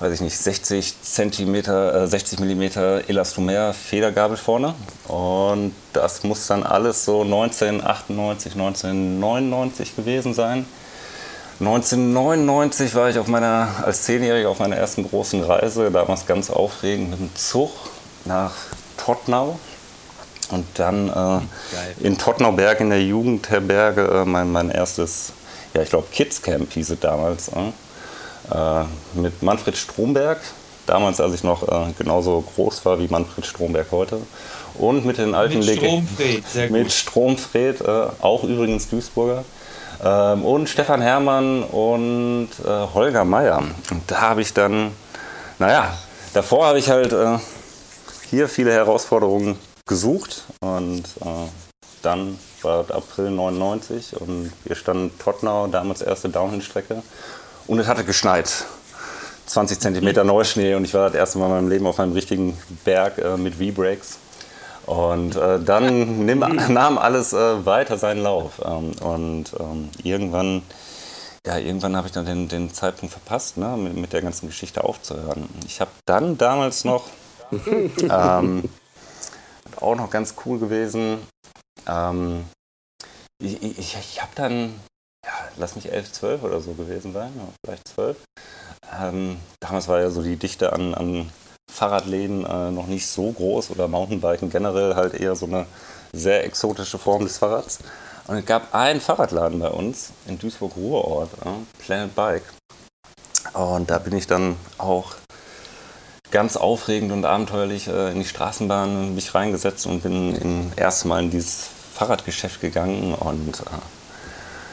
weiß 0.00 0.12
ich 0.12 0.20
nicht, 0.20 0.36
60 0.38 1.02
Zentimeter, 1.02 2.02
äh, 2.02 2.06
60 2.06 2.40
Millimeter 2.40 3.08
Elastomer 3.08 3.72
Federgabel 3.74 4.36
vorne. 4.36 4.74
Und 5.08 5.74
das 5.92 6.22
muss 6.22 6.46
dann 6.46 6.62
alles 6.62 7.04
so 7.04 7.22
1998, 7.22 8.52
1999 8.52 9.96
gewesen 9.96 10.34
sein. 10.34 10.66
1999 11.60 12.94
war 12.94 13.10
ich 13.10 13.18
auf 13.18 13.26
meiner, 13.26 13.68
als 13.84 14.02
Zehnjähriger 14.02 14.48
auf 14.48 14.60
meiner 14.60 14.76
ersten 14.76 15.08
großen 15.08 15.42
Reise, 15.42 15.90
damals 15.90 16.24
ganz 16.26 16.50
aufregend 16.50 17.10
mit 17.10 17.18
dem 17.18 17.34
Zug 17.34 17.72
nach 18.24 18.52
Tottnau. 18.96 19.58
Und 20.50 20.66
dann 20.74 21.08
äh, 21.08 22.06
in 22.06 22.16
Tottnauberg 22.16 22.80
in 22.80 22.90
der 22.90 23.02
Jugendherberge 23.02 24.22
äh, 24.22 24.24
mein, 24.24 24.50
mein 24.52 24.70
erstes, 24.70 25.32
ja 25.74 25.82
ich 25.82 25.90
glaube 25.90 26.06
Kids 26.12 26.40
Camp 26.40 26.72
hieß 26.72 26.90
es 26.90 27.00
damals, 27.00 27.48
äh, 27.48 27.72
mit 29.14 29.42
Manfred 29.42 29.76
Stromberg. 29.76 30.38
Damals, 30.86 31.20
als 31.20 31.34
ich 31.34 31.44
noch 31.44 31.68
äh, 31.68 31.92
genauso 31.98 32.42
groß 32.54 32.86
war 32.86 32.98
wie 32.98 33.08
Manfred 33.08 33.44
Stromberg 33.44 33.88
heute. 33.90 34.20
Und 34.78 35.04
mit 35.04 35.18
den 35.18 35.34
alten 35.34 35.58
Mit 35.58 35.76
Stromfred, 35.76 36.48
sehr 36.48 36.68
gut. 36.68 36.78
Mit 36.78 36.92
Stromfred, 36.92 37.80
äh, 37.82 38.06
auch 38.22 38.42
übrigens 38.42 38.88
Duisburger. 38.88 39.44
Ähm, 40.02 40.44
und 40.46 40.68
Stefan 40.68 41.02
Herrmann 41.02 41.62
und 41.62 42.48
äh, 42.64 42.68
Holger 42.94 43.24
Meier. 43.24 43.58
Und 43.90 44.02
da 44.06 44.20
habe 44.22 44.40
ich 44.40 44.54
dann, 44.54 44.92
naja, 45.58 45.92
davor 46.32 46.68
habe 46.68 46.78
ich 46.78 46.88
halt 46.88 47.12
äh, 47.12 47.38
hier 48.30 48.48
viele 48.48 48.72
Herausforderungen 48.72 49.58
gesucht 49.86 50.44
und 50.60 51.00
äh, 51.00 51.48
dann 52.02 52.38
war 52.62 52.84
es 52.84 52.90
April 52.90 53.30
99 53.30 54.20
und 54.20 54.52
wir 54.64 54.76
standen 54.76 55.18
Tottnau, 55.18 55.66
damals 55.66 56.02
erste 56.02 56.28
Downhill-Strecke 56.28 57.02
und 57.68 57.78
es 57.78 57.86
hatte 57.86 58.02
geschneit. 58.04 58.64
20 59.46 59.80
Zentimeter 59.80 60.24
Neuschnee 60.24 60.74
und 60.74 60.84
ich 60.84 60.92
war 60.92 61.06
das 61.06 61.14
erste 61.14 61.38
Mal 61.38 61.46
in 61.46 61.52
meinem 61.52 61.68
Leben 61.68 61.86
auf 61.86 62.00
einem 62.00 62.12
richtigen 62.12 62.58
Berg 62.84 63.18
äh, 63.18 63.36
mit 63.36 63.54
V-Brakes. 63.54 64.18
Und 64.84 65.36
äh, 65.36 65.58
dann 65.60 66.26
nimm, 66.26 66.40
nahm 66.68 66.98
alles 66.98 67.32
äh, 67.32 67.64
weiter 67.64 67.96
seinen 67.96 68.22
Lauf. 68.22 68.60
Ähm, 68.64 68.92
und 69.00 69.52
ähm, 69.58 69.90
irgendwann, 70.02 70.62
ja, 71.46 71.56
irgendwann 71.58 71.96
habe 71.96 72.08
ich 72.08 72.12
dann 72.12 72.26
den, 72.26 72.48
den 72.48 72.74
Zeitpunkt 72.74 73.12
verpasst, 73.12 73.56
ne, 73.56 73.76
mit, 73.76 73.96
mit 73.96 74.12
der 74.12 74.22
ganzen 74.22 74.48
Geschichte 74.48 74.84
aufzuhören. 74.84 75.48
Ich 75.66 75.80
habe 75.80 75.90
dann 76.04 76.36
damals 76.36 76.84
noch, 76.84 77.04
ähm, 78.10 78.64
auch 79.80 79.94
noch 79.94 80.10
ganz 80.10 80.34
cool 80.44 80.58
gewesen, 80.58 81.18
ähm, 81.86 82.44
ich, 83.40 83.62
ich, 83.62 83.96
ich 83.96 84.20
habe 84.20 84.32
dann, 84.34 84.74
lass 85.58 85.76
mich 85.76 85.90
11, 85.92 86.12
12 86.12 86.42
oder 86.42 86.60
so 86.60 86.72
gewesen 86.72 87.12
sein, 87.12 87.32
vielleicht 87.64 87.88
12. 87.88 88.16
Ähm, 89.00 89.36
damals 89.60 89.88
war 89.88 90.00
ja 90.00 90.10
so 90.10 90.22
die 90.22 90.36
Dichte 90.36 90.72
an, 90.72 90.94
an 90.94 91.30
Fahrradläden 91.70 92.44
äh, 92.44 92.70
noch 92.70 92.86
nicht 92.86 93.06
so 93.06 93.30
groß 93.30 93.70
oder 93.70 93.88
Mountainbiken 93.88 94.50
generell 94.50 94.94
halt 94.94 95.14
eher 95.14 95.36
so 95.36 95.46
eine 95.46 95.66
sehr 96.12 96.44
exotische 96.44 96.98
Form 96.98 97.24
des 97.24 97.38
Fahrrads. 97.38 97.80
Und 98.26 98.36
es 98.36 98.46
gab 98.46 98.74
einen 98.74 99.00
Fahrradladen 99.00 99.58
bei 99.58 99.68
uns 99.68 100.10
in 100.26 100.38
Duisburg-Ruhrort, 100.38 101.30
äh, 101.44 101.82
Planet 101.84 102.14
Bike. 102.14 102.42
Und 103.54 103.90
da 103.90 103.98
bin 103.98 104.16
ich 104.16 104.26
dann 104.26 104.56
auch 104.76 105.14
ganz 106.30 106.56
aufregend 106.56 107.12
und 107.12 107.24
abenteuerlich 107.24 107.88
äh, 107.88 108.12
in 108.12 108.18
die 108.18 108.26
Straßenbahn 108.26 109.14
mich 109.14 109.34
reingesetzt 109.34 109.86
und 109.86 110.02
bin 110.02 110.34
in, 110.34 110.72
erst 110.76 111.04
mal 111.04 111.22
in 111.22 111.30
dieses 111.30 111.68
Fahrradgeschäft 111.94 112.60
gegangen 112.60 113.14
und 113.14 113.60
äh, 113.60 113.97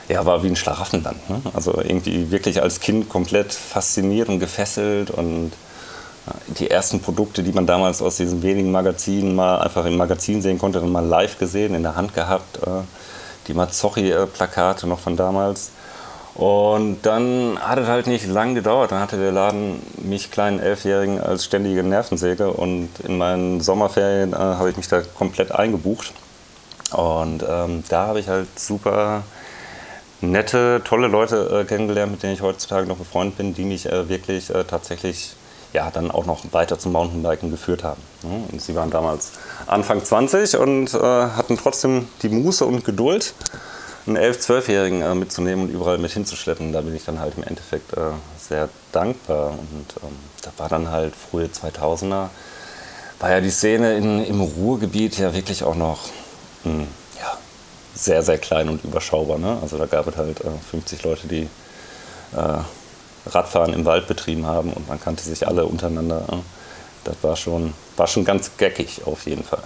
ja, 0.07 0.25
war 0.25 0.43
wie 0.43 0.47
ein 0.47 0.55
Schlaraffenland. 0.55 1.29
Ne? 1.29 1.41
Also 1.53 1.73
irgendwie 1.81 2.31
wirklich 2.31 2.61
als 2.61 2.79
Kind 2.79 3.09
komplett 3.09 3.53
fasziniert 3.53 4.29
und 4.29 4.39
gefesselt 4.39 5.09
und 5.11 5.51
die 6.59 6.71
ersten 6.71 7.01
Produkte, 7.01 7.43
die 7.43 7.51
man 7.51 7.67
damals 7.67 8.01
aus 8.01 8.17
diesen 8.17 8.41
wenigen 8.41 8.71
Magazinen 8.71 9.35
mal 9.35 9.59
einfach 9.59 9.85
im 9.85 9.95
Magazin 9.95 10.41
sehen 10.41 10.57
konnte, 10.57 10.79
dann 10.79 10.91
mal 10.91 11.05
live 11.05 11.37
gesehen, 11.37 11.75
in 11.75 11.83
der 11.83 11.95
Hand 11.95 12.13
gehabt. 12.13 12.57
äh, 12.65 12.81
Die 13.47 13.53
Mazzocchi-Plakate 13.53 14.87
noch 14.87 14.99
von 14.99 15.15
damals. 15.15 15.69
Und 16.33 16.97
dann 17.03 17.57
hat 17.61 17.77
es 17.77 17.87
halt 17.87 18.07
nicht 18.07 18.25
lang 18.27 18.55
gedauert. 18.55 18.91
Dann 18.91 18.99
hatte 18.99 19.17
der 19.17 19.31
Laden 19.31 19.79
mich, 19.97 20.31
kleinen 20.31 20.59
Elfjährigen, 20.59 21.21
als 21.21 21.45
ständige 21.45 21.83
Nervensäge. 21.83 22.51
Und 22.51 22.89
in 23.03 23.17
meinen 23.17 23.61
Sommerferien 23.61 24.33
äh, 24.33 24.35
habe 24.35 24.71
ich 24.71 24.77
mich 24.77 24.87
da 24.87 25.01
komplett 25.01 25.51
eingebucht. 25.51 26.11
Und 26.91 27.43
ähm, 27.47 27.83
da 27.87 28.07
habe 28.07 28.19
ich 28.19 28.27
halt 28.27 28.47
super 28.59 29.23
nette, 30.21 30.81
tolle 30.83 31.07
Leute 31.07 31.61
äh, 31.61 31.65
kennengelernt, 31.65 32.11
mit 32.11 32.23
denen 32.23 32.33
ich 32.33 32.41
heutzutage 32.41 32.87
noch 32.87 32.97
befreundet 32.97 33.37
bin, 33.37 33.53
die 33.53 33.65
mich 33.65 33.85
äh, 33.85 34.09
wirklich 34.09 34.49
äh, 34.49 34.63
tatsächlich 34.63 35.35
ja, 35.73 35.91
dann 35.91 36.09
auch 36.09 36.25
noch 36.25 36.41
weiter 36.53 36.79
zum 36.79 36.93
Mountainbiken 36.93 37.51
geführt 37.51 37.83
haben. 37.83 38.01
ne? 38.23 38.45
Und 38.51 38.61
sie 38.61 38.75
waren 38.75 38.89
damals 38.89 39.33
Anfang 39.67 40.03
20 40.03 40.57
und 40.57 40.93
äh, 40.93 40.97
hatten 40.97 41.57
trotzdem 41.57 42.07
die 42.21 42.29
Muße 42.29 42.65
und 42.65 42.85
Geduld, 42.85 43.33
einen 44.07 44.17
11-, 44.17 44.39
12-Jährigen 44.47 45.01
äh, 45.01 45.15
mitzunehmen 45.15 45.65
und 45.65 45.71
überall 45.73 45.97
mit 45.97 46.11
hinzuschleppen. 46.11 46.71
Da 46.71 46.81
bin 46.81 46.95
ich 46.95 47.03
dann 47.03 47.19
halt 47.19 47.33
im 47.37 47.43
Endeffekt 47.43 47.91
äh, 47.93 48.11
sehr 48.37 48.69
dankbar. 48.93 49.51
Und 49.51 49.95
ähm, 50.01 50.15
da 50.43 50.51
war 50.57 50.69
dann 50.69 50.89
halt 50.89 51.13
frühe 51.13 51.47
2000er, 51.47 52.29
war 53.19 53.31
ja 53.31 53.41
die 53.41 53.49
Szene 53.49 53.95
in, 53.97 54.23
im 54.23 54.41
Ruhrgebiet 54.41 55.17
ja 55.17 55.33
wirklich 55.33 55.63
auch 55.63 55.75
noch 55.75 56.09
mh, 56.63 56.83
ja, 56.83 56.87
sehr, 57.95 58.21
sehr 58.21 58.37
klein 58.37 58.69
und 58.69 58.83
überschaubar. 58.83 59.39
Ne? 59.39 59.57
Also 59.61 59.77
da 59.77 59.85
gab 59.85 60.07
es 60.07 60.17
halt 60.17 60.41
äh, 60.41 60.51
50 60.69 61.03
Leute, 61.03 61.27
die 61.27 61.49
äh, 62.33 62.59
Radfahren 63.27 63.73
im 63.73 63.85
Wald 63.85 64.07
betrieben 64.07 64.45
haben 64.45 64.71
und 64.73 64.87
man 64.87 64.99
kannte 64.99 65.23
sich 65.23 65.47
alle 65.47 65.65
untereinander. 65.65 66.25
äh. 66.31 66.37
Das 67.05 67.15
war 67.21 67.35
schon, 67.35 67.73
war 67.97 68.07
schon 68.07 68.25
ganz 68.25 68.57
geckig 68.57 69.03
auf 69.05 69.25
jeden 69.25 69.43
Fall. 69.43 69.63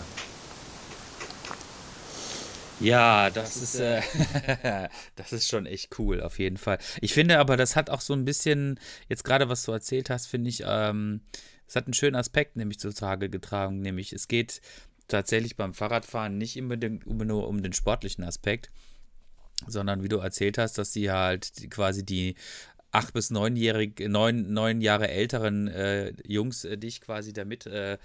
Ja, 2.82 3.30
das 3.30 3.58
ist, 3.58 3.76
äh, 3.76 4.02
das 5.16 5.34
ist 5.34 5.50
schon 5.50 5.66
echt 5.66 6.00
cool, 6.00 6.22
auf 6.22 6.40
jeden 6.40 6.58
Fall. 6.58 6.78
Ich 7.02 7.14
finde 7.14 7.40
aber, 7.40 7.58
das 7.58 7.76
hat 7.76 7.90
auch 7.90 8.02
so 8.02 8.14
ein 8.14 8.24
bisschen, 8.24 8.80
jetzt 9.10 9.24
gerade 9.24 9.50
was 9.50 9.64
du 9.64 9.72
erzählt 9.72 10.10
hast, 10.10 10.28
finde 10.28 10.50
ich, 10.50 10.64
ähm, 10.66 11.22
es 11.68 11.76
hat 11.76 11.86
einen 11.86 11.94
schönen 11.94 12.16
Aspekt 12.16 12.56
nämlich 12.56 12.80
zutage 12.80 13.30
getragen, 13.30 13.82
nämlich 13.82 14.14
es 14.14 14.28
geht 14.28 14.62
tatsächlich 15.10 15.58
beim 15.58 15.74
Fahrradfahren 15.74 16.38
nicht 16.38 16.58
unbedingt 16.60 17.06
nur 17.06 17.48
um 17.48 17.62
den 17.62 17.74
sportlichen 17.74 18.24
Aspekt, 18.24 18.72
sondern 19.68 20.04
wie 20.04 20.08
du 20.10 20.18
erzählt 20.18 20.58
hast, 20.58 20.78
dass 20.78 20.94
sie 20.94 21.12
halt 21.12 21.52
quasi 21.70 22.06
die 22.06 22.36
acht 22.92 23.14
bis 23.14 23.30
neunjährig, 23.30 24.00
neun, 24.08 24.52
neun 24.54 24.82
Jahre 24.82 25.10
älteren 25.10 25.68
äh, 25.68 26.14
Jungs 26.26 26.66
äh, 26.66 26.78
dich 26.78 27.02
quasi 27.02 27.34
damit 27.34 27.68
äh, 27.68 27.98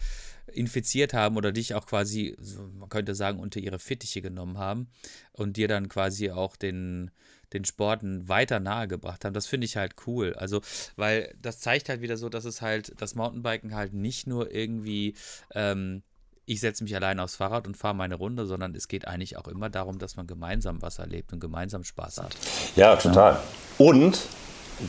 infiziert 0.47 1.15
haben 1.15 1.37
oder 1.37 1.53
dich 1.53 1.75
auch 1.75 1.87
quasi, 1.87 2.37
man 2.79 2.89
könnte 2.89 3.15
sagen, 3.15 3.39
unter 3.39 3.61
ihre 3.61 3.79
Fittiche 3.79 4.21
genommen 4.21 4.59
haben 4.59 4.89
und 5.33 5.57
dir 5.57 5.69
dann 5.69 5.89
quasi 5.89 6.31
auch 6.31 6.57
den, 6.57 7.11
den 7.55 7.65
Sporten 7.65 8.29
weiter 8.29 8.61
nahegebracht 8.61 9.25
haben. 9.25 9.33
Das 9.33 9.47
finde 9.47 9.65
ich 9.65 9.77
halt 9.77 9.95
cool. 10.07 10.35
Also, 10.35 10.61
weil 10.97 11.35
das 11.41 11.61
zeigt 11.61 11.89
halt 11.89 12.03
wieder 12.03 12.19
so, 12.19 12.29
dass 12.29 12.45
es 12.45 12.61
halt, 12.61 12.93
das 13.01 13.15
Mountainbiken 13.15 13.75
halt 13.75 13.95
nicht 13.95 14.27
nur 14.27 14.53
irgendwie, 14.53 15.15
ähm, 15.55 16.03
ich 16.47 16.61
setze 16.61 16.85
mich 16.85 16.95
allein 16.95 17.21
aufs 17.21 17.37
Fahrrad 17.37 17.67
und 17.67 17.77
fahre 17.77 17.95
meine 17.95 18.17
Runde, 18.17 18.47
sondern 18.47 18.75
es 18.75 18.89
geht 18.89 19.07
eigentlich 19.07 19.37
auch 19.37 19.49
immer 19.49 19.71
darum, 19.71 19.99
dass 19.99 20.17
man 20.17 20.27
gemeinsam 20.27 20.83
was 20.83 20.99
erlebt 20.99 21.33
und 21.33 21.41
gemeinsam 21.41 21.85
Spaß 21.85 22.19
hat. 22.19 22.37
Ja, 22.77 22.97
total. 22.97 23.41
Und 23.79 24.19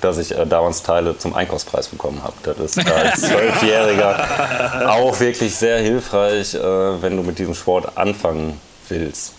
dass 0.02 0.18
ich 0.18 0.36
äh, 0.36 0.46
damals 0.46 0.84
Teile 0.84 1.18
zum 1.18 1.34
Einkaufspreis 1.34 1.88
bekommen 1.88 2.24
habe. 2.24 2.36
Das 2.44 2.58
ist 2.58 2.92
als 2.92 3.22
Zwölfjähriger 3.30 4.90
auch 4.92 5.20
wirklich 5.20 5.56
sehr 5.56 5.80
hilfreich, 5.80 6.56
äh, 6.56 7.02
wenn 7.02 7.16
du 7.16 7.24
mit 7.24 7.40
diesem 7.40 7.54
Sport 7.54 7.98
anfangen 7.98 8.60
willst. 8.90 9.34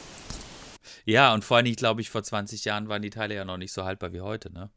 Ja, 1.04 1.34
und 1.34 1.44
vor 1.44 1.58
allem, 1.58 1.72
glaube 1.74 2.00
ich, 2.00 2.10
vor 2.10 2.22
20 2.22 2.64
Jahren 2.64 2.88
waren 2.88 3.02
die 3.02 3.10
Teile 3.10 3.34
ja 3.34 3.44
noch 3.44 3.56
nicht 3.56 3.72
so 3.72 3.84
haltbar 3.84 4.12
wie 4.12 4.20
heute, 4.20 4.52
ne? 4.52 4.70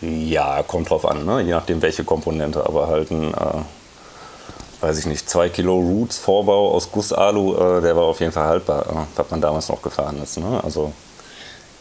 Ja, 0.00 0.62
kommt 0.62 0.90
drauf 0.90 1.04
an, 1.04 1.24
ne? 1.26 1.42
je 1.42 1.52
nachdem 1.52 1.82
welche 1.82 2.02
Komponente, 2.02 2.64
aber 2.64 2.88
halt 2.88 3.10
ein, 3.10 3.34
äh, 3.34 3.62
weiß 4.80 4.98
ich 4.98 5.06
nicht, 5.06 5.28
2 5.28 5.48
Kilo 5.50 5.78
Roots 5.78 6.18
Vorbau 6.18 6.72
aus 6.72 6.90
Gussalu, 6.90 7.54
äh, 7.54 7.80
der 7.80 7.96
war 7.96 8.04
auf 8.04 8.20
jeden 8.20 8.32
Fall 8.32 8.46
haltbar, 8.46 8.86
äh, 8.86 9.06
was 9.16 9.30
man 9.30 9.40
damals 9.40 9.68
noch 9.68 9.82
gefahren 9.82 10.22
ist. 10.22 10.38
Ne? 10.38 10.60
Also 10.62 10.92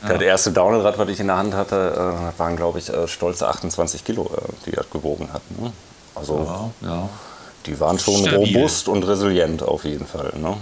das 0.01 0.21
erste 0.21 0.51
Downhill-Rad, 0.51 0.97
was 0.97 1.09
ich 1.09 1.19
in 1.19 1.27
der 1.27 1.37
Hand 1.37 1.53
hatte, 1.53 2.31
äh, 2.35 2.39
waren, 2.39 2.55
glaube 2.55 2.79
ich, 2.79 2.89
äh, 2.89 3.07
stolze 3.07 3.47
28 3.47 4.05
Kilo, 4.05 4.29
äh, 4.35 4.51
die 4.65 4.71
das 4.71 4.89
gewogen 4.89 5.29
hatten. 5.33 5.61
Ne? 5.61 5.73
Also 6.15 6.71
ja. 6.81 7.09
die 7.65 7.79
waren 7.79 7.99
schon 7.99 8.25
Stabil. 8.25 8.55
robust 8.55 8.87
und 8.87 9.03
resilient 9.03 9.61
auf 9.63 9.83
jeden 9.83 10.05
Fall. 10.05 10.33
Ne? 10.37 10.55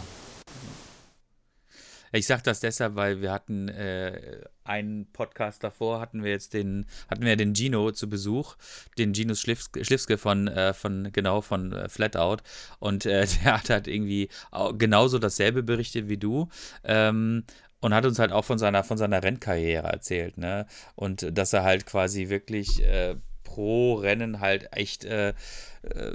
Ich 2.11 2.25
sage 2.27 2.41
das 2.43 2.59
deshalb, 2.59 2.95
weil 2.95 3.21
wir 3.21 3.31
hatten 3.31 3.67
äh, 3.69 4.41
einen 4.63 5.11
Podcast 5.11 5.63
davor, 5.63 5.99
hatten 5.99 6.23
wir 6.23 6.31
jetzt 6.31 6.53
den, 6.53 6.85
hatten 7.09 7.23
wir 7.25 7.35
den 7.35 7.53
Gino 7.55 7.91
zu 7.91 8.09
Besuch, 8.09 8.55
den 8.97 9.13
Gino 9.13 9.35
Schliffske, 9.35 9.83
Schliffske 9.83 10.17
von, 10.17 10.47
äh, 10.47 10.73
von, 10.73 11.09
genau, 11.11 11.41
von 11.41 11.73
äh, 11.73 11.89
Flatout. 11.89 12.37
Und 12.79 13.05
äh, 13.05 13.25
der 13.43 13.57
hat 13.57 13.69
halt 13.69 13.87
irgendwie 13.87 14.29
au- 14.51 14.73
genauso 14.73 15.19
dasselbe 15.19 15.63
berichtet 15.63 16.07
wie 16.09 16.17
du. 16.17 16.49
Ähm, 16.83 17.43
und 17.79 17.93
hat 17.93 18.05
uns 18.07 18.17
halt 18.17 18.31
auch 18.31 18.43
von 18.43 18.57
seiner, 18.57 18.83
von 18.83 18.97
seiner 18.97 19.21
Rennkarriere 19.21 19.87
erzählt, 19.87 20.37
ne? 20.39 20.65
Und 20.95 21.37
dass 21.37 21.53
er 21.53 21.63
halt 21.63 21.85
quasi 21.85 22.27
wirklich 22.27 22.83
äh, 22.83 23.15
pro 23.57 23.95
Rennen 23.95 24.39
halt 24.39 24.69
echt 24.71 25.03
äh, 25.03 25.29
äh, 25.29 25.33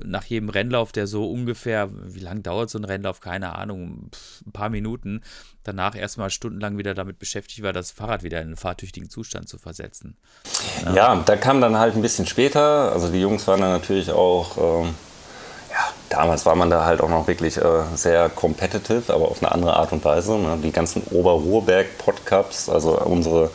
nach 0.05 0.23
jedem 0.23 0.49
Rennlauf, 0.49 0.93
der 0.93 1.09
so 1.09 1.29
ungefähr, 1.29 1.89
wie 1.91 2.21
lange 2.21 2.41
dauert 2.41 2.71
so 2.71 2.79
ein 2.79 2.85
Rennlauf? 2.85 3.21
Keine 3.21 3.57
Ahnung, 3.57 4.11
ein 4.47 4.53
paar 4.53 4.71
Minuten. 4.71 5.23
Danach 5.65 5.97
erstmal 5.97 6.31
stundenlang 6.31 6.79
wieder 6.79 6.95
damit 6.95 7.19
beschäftigt 7.19 7.65
war, 7.65 7.73
das 7.73 7.91
Fahrrad 7.91 8.23
wieder 8.23 8.41
in 8.41 8.47
einen 8.47 8.57
fahrtüchtigen 8.57 9.11
Zustand 9.11 9.49
zu 9.49 9.59
versetzen. 9.59 10.17
Ja, 10.85 10.95
ja 10.95 11.23
da 11.27 11.35
kam 11.35 11.61
dann 11.61 11.77
halt 11.79 11.97
ein 11.97 12.03
bisschen 12.03 12.27
später. 12.27 12.93
Also 12.93 13.11
die 13.11 13.21
Jungs 13.21 13.45
waren 13.49 13.61
dann 13.61 13.73
natürlich 13.73 14.13
auch. 14.13 14.85
Ähm 14.85 14.95
ja, 15.71 15.89
damals 16.11 16.47
war 16.47 16.55
man 16.55 16.71
da 16.71 16.85
halt 16.85 17.01
auch 17.01 17.09
noch 17.09 17.27
wirklich 17.27 17.57
äh, 17.57 17.83
sehr 17.97 18.29
competitive, 18.29 19.13
aber 19.13 19.29
auf 19.29 19.43
eine 19.43 19.51
andere 19.51 19.75
Art 19.75 19.91
und 19.91 20.05
Weise. 20.05 20.39
Ne? 20.39 20.59
Die 20.63 20.71
ganzen 20.71 21.03
Oberruhrberg-Podcups, 21.11 22.69
also 22.69 23.01
unsere 23.01 23.51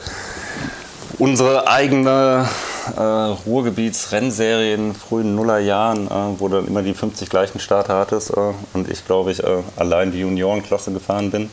unsere 1.20 1.68
eigene 1.68 2.48
äh, 2.96 3.02
Ruhrgebietsrennserie 3.02 4.74
in 4.74 4.94
frühen 4.94 5.36
Nullerjahren, 5.36 6.08
äh, 6.08 6.40
wo 6.40 6.48
du 6.48 6.60
immer 6.60 6.84
die 6.84 6.94
50 6.94 7.30
gleichen 7.30 7.60
Starter 7.60 7.98
hattest 7.98 8.32
äh, 8.32 8.54
und 8.74 8.90
ich 8.90 9.06
glaube 9.06 9.32
ich 9.32 9.44
äh, 9.44 9.64
allein 9.76 10.12
die 10.12 10.20
Juniorenklasse 10.20 10.92
gefahren 10.92 11.32
bin. 11.32 11.50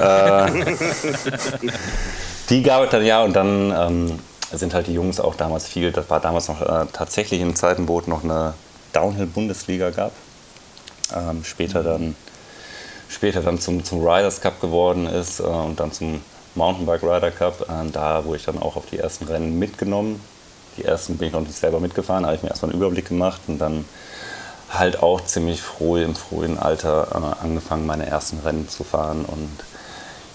Äh, 0.00 0.50
die 2.50 2.62
gab 2.62 2.84
es 2.84 2.90
dann 2.90 3.04
ja 3.04 3.22
und 3.22 3.34
dann 3.34 3.72
ähm, 3.76 4.18
sind 4.52 4.74
halt 4.74 4.86
die 4.86 4.94
Jungs 4.94 5.20
auch 5.20 5.34
damals 5.34 5.66
viel, 5.66 5.92
das 5.92 6.10
war 6.10 6.20
damals 6.20 6.48
noch 6.48 6.60
äh, 6.60 6.86
tatsächlich 6.92 7.40
in 7.40 7.56
Zeiten, 7.56 7.88
wo 7.88 8.00
es 8.00 8.06
noch 8.06 8.24
eine 8.24 8.54
Downhill-Bundesliga 8.92 9.90
gab. 9.90 10.12
Ähm, 11.14 11.42
später 11.44 11.82
dann 11.82 12.14
später 13.08 13.40
dann 13.40 13.58
zum, 13.58 13.82
zum 13.82 14.06
Riders 14.06 14.40
Cup 14.40 14.60
geworden 14.60 15.06
ist 15.06 15.40
und 15.40 15.80
dann 15.80 15.90
zum 15.90 16.20
Mountainbike 16.54 17.02
Rider 17.02 17.30
Cup. 17.30 17.62
Äh, 17.62 17.90
da 17.92 18.24
wurde 18.24 18.38
ich 18.38 18.44
dann 18.44 18.58
auch 18.58 18.76
auf 18.76 18.86
die 18.90 18.98
ersten 18.98 19.26
Rennen 19.26 19.58
mitgenommen. 19.58 20.20
Die 20.76 20.84
ersten 20.84 21.16
bin 21.16 21.28
ich 21.28 21.34
noch 21.34 21.40
nicht 21.40 21.56
selber 21.56 21.80
mitgefahren, 21.80 22.24
habe 22.24 22.36
ich 22.36 22.42
mir 22.42 22.50
erstmal 22.50 22.70
einen 22.70 22.80
Überblick 22.80 23.08
gemacht 23.08 23.40
und 23.48 23.58
dann 23.58 23.84
halt 24.70 25.02
auch 25.02 25.20
ziemlich 25.22 25.60
früh 25.60 26.04
im 26.04 26.14
frühen 26.14 26.58
Alter 26.58 27.08
äh, 27.12 27.44
angefangen, 27.44 27.86
meine 27.86 28.06
ersten 28.06 28.38
Rennen 28.40 28.68
zu 28.68 28.84
fahren. 28.84 29.24
Und 29.24 29.50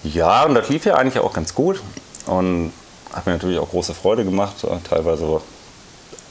ja, 0.03 0.43
und 0.43 0.55
das 0.55 0.69
lief 0.69 0.85
ja 0.85 0.95
eigentlich 0.95 1.23
auch 1.23 1.33
ganz 1.33 1.55
gut 1.55 1.81
und 2.25 2.73
hat 3.13 3.25
mir 3.25 3.33
natürlich 3.33 3.59
auch 3.59 3.69
große 3.69 3.93
Freude 3.93 4.25
gemacht, 4.25 4.63
äh, 4.63 4.77
teilweise 4.87 5.41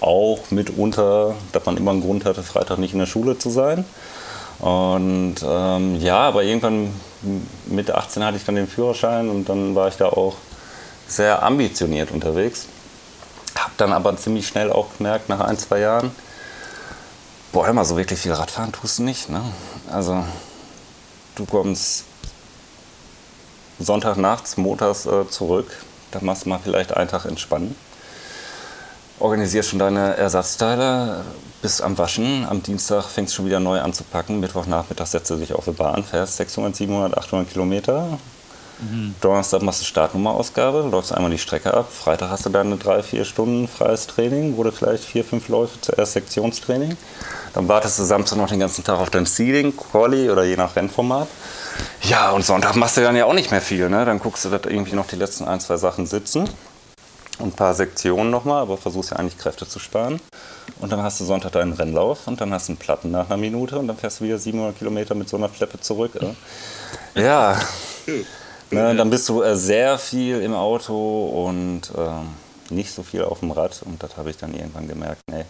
auch 0.01 0.51
mitunter, 0.51 1.35
dass 1.53 1.65
man 1.65 1.77
immer 1.77 1.93
einen 1.93 2.03
Grund 2.03 2.25
hatte, 2.25 2.43
Freitag 2.43 2.79
nicht 2.79 2.93
in 2.93 2.99
der 2.99 3.07
Schule 3.07 3.39
zu 3.39 3.49
sein. 3.49 3.85
Und 4.59 5.37
ähm, 5.45 6.01
ja, 6.01 6.19
aber 6.19 6.45
irgendwann 6.45 6.95
mit 7.67 7.91
18 7.91 8.25
hatte 8.25 8.37
ich 8.37 8.45
dann 8.45 8.55
den 8.55 8.69
Führerschein 8.69 9.29
und 9.29 9.49
dann 9.49 9.75
war 9.75 9.89
ich 9.89 9.97
da 9.97 10.07
auch 10.07 10.37
sehr 11.07 11.43
ambitioniert 11.43 12.11
unterwegs. 12.11 12.67
Hab 13.57 13.77
dann 13.77 13.93
aber 13.93 14.17
ziemlich 14.17 14.47
schnell 14.47 14.73
auch 14.73 14.89
gemerkt, 14.97 15.29
nach 15.29 15.41
ein, 15.41 15.59
zwei 15.59 15.81
Jahren, 15.81 16.11
boah, 17.53 17.69
immer 17.69 17.85
so 17.85 17.97
wirklich 17.97 18.19
viel 18.19 18.33
Radfahren 18.33 18.73
tust 18.73 18.99
du 18.99 19.03
nicht. 19.03 19.29
Ne? 19.29 19.43
Also 19.91 20.25
du 21.35 21.45
kommst 21.47 22.05
Sonntag 23.79 24.17
nachts, 24.17 24.57
montags 24.57 25.07
äh, 25.07 25.29
zurück, 25.29 25.71
dann 26.11 26.25
machst 26.25 26.45
du 26.45 26.49
mal 26.49 26.61
vielleicht 26.63 26.97
einen 26.97 27.11
Tag 27.11 27.25
entspannen 27.25 27.77
organisierst 29.21 29.71
schon 29.71 29.79
deine 29.79 30.17
Ersatzteile, 30.17 31.25
bist 31.63 31.83
am 31.83 31.97
Waschen, 31.97 32.47
am 32.49 32.63
Dienstag 32.63 33.05
fängst 33.05 33.33
du 33.33 33.37
schon 33.37 33.47
wieder 33.47 33.61
neu 33.61 33.81
an 33.81 33.93
zu 33.93 34.05
packen, 34.05 34.41
Mittwochnachmittag 34.41 35.07
setzt 35.07 35.31
du 35.31 35.37
dich 35.37 35.55
auf 35.55 35.65
die 35.65 35.71
Bahn, 35.71 36.05
fährst 36.05 36.37
600, 36.37 36.77
700, 36.77 37.17
800 37.17 37.51
Kilometer. 37.51 38.19
Mhm. 38.81 39.15
Donnerstag 39.21 39.63
machst 39.63 39.81
du 39.81 39.85
Startnummerausgabe, 39.85 40.89
läufst 40.91 41.13
einmal 41.13 41.31
die 41.31 41.39
Strecke 41.39 41.73
ab. 41.73 41.91
Freitag 41.91 42.29
hast 42.31 42.45
du 42.45 42.51
deine 42.51 42.77
drei, 42.77 43.03
vier 43.03 43.25
Stunden 43.25 43.69
freies 43.69 44.07
Training, 44.09 44.57
wurde 44.57 44.73
vielleicht 44.73 45.05
vier, 45.05 45.25
fünf 45.25 45.49
Läufe 45.49 45.81
zuerst 45.81 46.13
Sektionstraining. 46.13 46.97
Dann 47.55 47.69
wartest 47.69 47.99
du 48.01 48.05
Samstag 48.05 48.37
noch 48.37 48.49
den 48.49 48.59
ganzen 48.59 48.83
Tag 48.83 48.99
auf 48.99 49.11
dein 49.11 49.27
Seeding, 49.27 49.77
Quali 49.77 50.29
oder 50.29 50.45
je 50.45 50.57
nach 50.57 50.75
Rennformat. 50.75 51.29
Ja, 52.03 52.31
und 52.33 52.45
Sonntag 52.45 52.75
machst 52.75 52.97
du 52.97 53.01
dann 53.01 53.17
ja 53.17 53.27
auch 53.27 53.33
nicht 53.33 53.53
mehr 53.53 53.61
viel. 53.61 53.89
Ne? 53.89 54.05
Dann 54.05 54.19
guckst 54.19 54.45
du, 54.45 54.51
dass 54.51 54.63
irgendwie 54.65 54.97
noch 54.97 55.07
die 55.07 55.17
letzten 55.17 55.45
ein, 55.45 55.61
zwei 55.61 55.77
Sachen 55.77 56.07
sitzen 56.07 56.49
und 57.39 57.49
ein 57.49 57.53
paar 57.53 57.75
Sektionen 57.75 58.31
nochmal, 58.31 58.63
aber 58.63 58.77
versuchst 58.77 59.11
ja 59.11 59.17
eigentlich 59.17 59.39
Kräfte 59.39 59.67
zu 59.67 59.79
sparen. 59.79 60.21
Und 60.81 60.93
dann 60.93 61.03
hast 61.03 61.21
du 61.21 61.25
Sonntag 61.25 61.53
deinen 61.53 61.73
Rennlauf 61.73 62.27
und 62.27 62.41
dann 62.41 62.53
hast 62.53 62.69
du 62.69 62.73
einen 62.73 62.79
Platten 62.79 63.11
nach 63.11 63.27
einer 63.27 63.37
Minute 63.37 63.79
und 63.79 63.89
dann 63.89 63.97
fährst 63.97 64.21
du 64.21 64.25
wieder 64.25 64.39
700 64.39 64.79
Kilometer 64.79 65.15
mit 65.15 65.29
so 65.29 65.37
einer 65.37 65.49
Fleppe 65.49 65.81
zurück. 65.81 66.17
Äh. 66.17 67.23
Ja, 67.23 67.61
ne, 68.71 68.95
dann 68.95 69.11
bist 69.11 69.29
du 69.29 69.43
äh, 69.43 69.57
sehr 69.57 69.99
viel 69.99 70.41
im 70.41 70.55
Auto 70.55 71.47
und 71.47 71.91
äh, 71.97 72.73
nicht 72.75 72.93
so 72.93 73.03
viel 73.03 73.25
auf 73.25 73.41
dem 73.41 73.51
Rad. 73.51 73.83
Und 73.85 74.03
das 74.03 74.17
habe 74.17 74.31
ich 74.31 74.37
dann 74.37 74.55
irgendwann 74.55 74.89
gemerkt, 74.89 75.23
nee, 75.31 75.45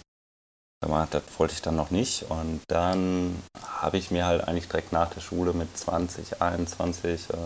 das 0.81 1.23
wollte 1.38 1.55
ich 1.55 1.62
dann 1.62 1.77
noch 1.77 1.90
nicht. 1.90 2.27
Und 2.29 2.61
dann 2.68 3.42
habe 3.81 3.97
ich 3.97 4.11
mir 4.11 4.27
halt 4.27 4.47
eigentlich 4.47 4.68
direkt 4.68 4.92
nach 4.92 5.11
der 5.11 5.20
Schule 5.20 5.53
mit 5.53 5.77
20, 5.77 6.42
21, 6.42 7.31
äh, 7.31 7.37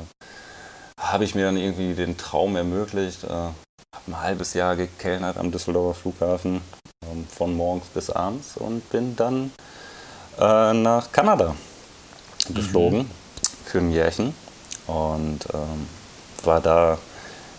habe 1.01 1.25
ich 1.25 1.35
mir 1.35 1.45
dann 1.45 1.57
irgendwie 1.57 1.95
den 1.95 2.17
Traum 2.17 2.57
ermöglicht, 2.57 3.25
äh, 3.25 3.51
habe 3.95 4.05
ein 4.09 4.21
halbes 4.21 4.55
Jahr 4.55 4.77
gekellnert 4.77 5.37
am 5.37 5.51
Düsseldorfer 5.51 6.01
Flughafen 6.01 6.61
ähm, 7.05 7.27
von 7.29 7.57
morgens 7.57 7.87
bis 7.89 8.11
abends 8.11 8.57
und 8.57 8.89
bin 8.91 9.17
dann 9.17 9.53
äh, 10.39 10.73
nach 10.73 11.11
Kanada 11.13 11.55
geflogen 12.55 13.01
mhm. 13.01 13.11
für 13.65 13.79
ein 13.79 13.91
Jährchen 13.91 14.35
und 14.87 15.41
ähm, 15.53 15.89
war 16.45 16.61
da 16.61 16.99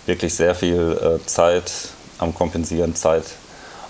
wirklich 0.06 0.34
sehr 0.34 0.56
viel 0.56 0.98
äh, 1.02 1.26
Zeit 1.26 1.72
am 2.18 2.34
Kompensieren, 2.34 2.96
Zeit 2.96 3.26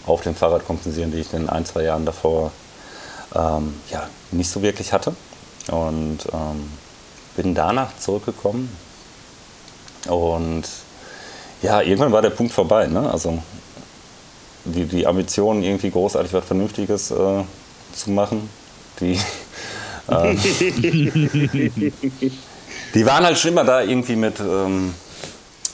auf 0.06 0.22
dem 0.22 0.36
Fahrrad 0.36 0.66
kompensieren, 0.66 1.12
die 1.12 1.20
ich 1.20 1.34
in 1.34 1.50
ein, 1.50 1.66
zwei 1.66 1.84
Jahren 1.84 2.06
davor 2.06 2.52
ähm, 3.36 3.76
ja, 3.90 4.08
nicht 4.32 4.50
so 4.50 4.62
wirklich 4.62 4.94
hatte. 4.94 5.16
Und 5.72 6.20
ähm, 6.34 6.72
bin 7.36 7.54
danach 7.54 7.96
zurückgekommen 7.98 8.76
und 10.08 10.64
ja, 11.62 11.82
irgendwann 11.82 12.12
war 12.12 12.22
der 12.22 12.30
Punkt 12.30 12.54
vorbei. 12.54 12.88
Ne? 12.88 13.10
Also 13.12 13.42
die, 14.66 14.86
die 14.86 15.08
Ambition, 15.08 15.64
irgendwie 15.64 15.92
großartig 15.92 16.34
was 16.34 16.46
Vernünftiges 16.46 17.12
äh, 17.12 17.44
zu 17.94 18.12
machen, 18.12 18.50
die, 19.00 19.14
äh, 20.08 20.36
die 22.94 23.06
waren 23.06 23.26
halt 23.26 23.38
schon 23.38 23.52
immer 23.52 23.64
da 23.64 23.82
irgendwie 23.82 24.16
mit, 24.16 24.40
ähm, 24.40 24.94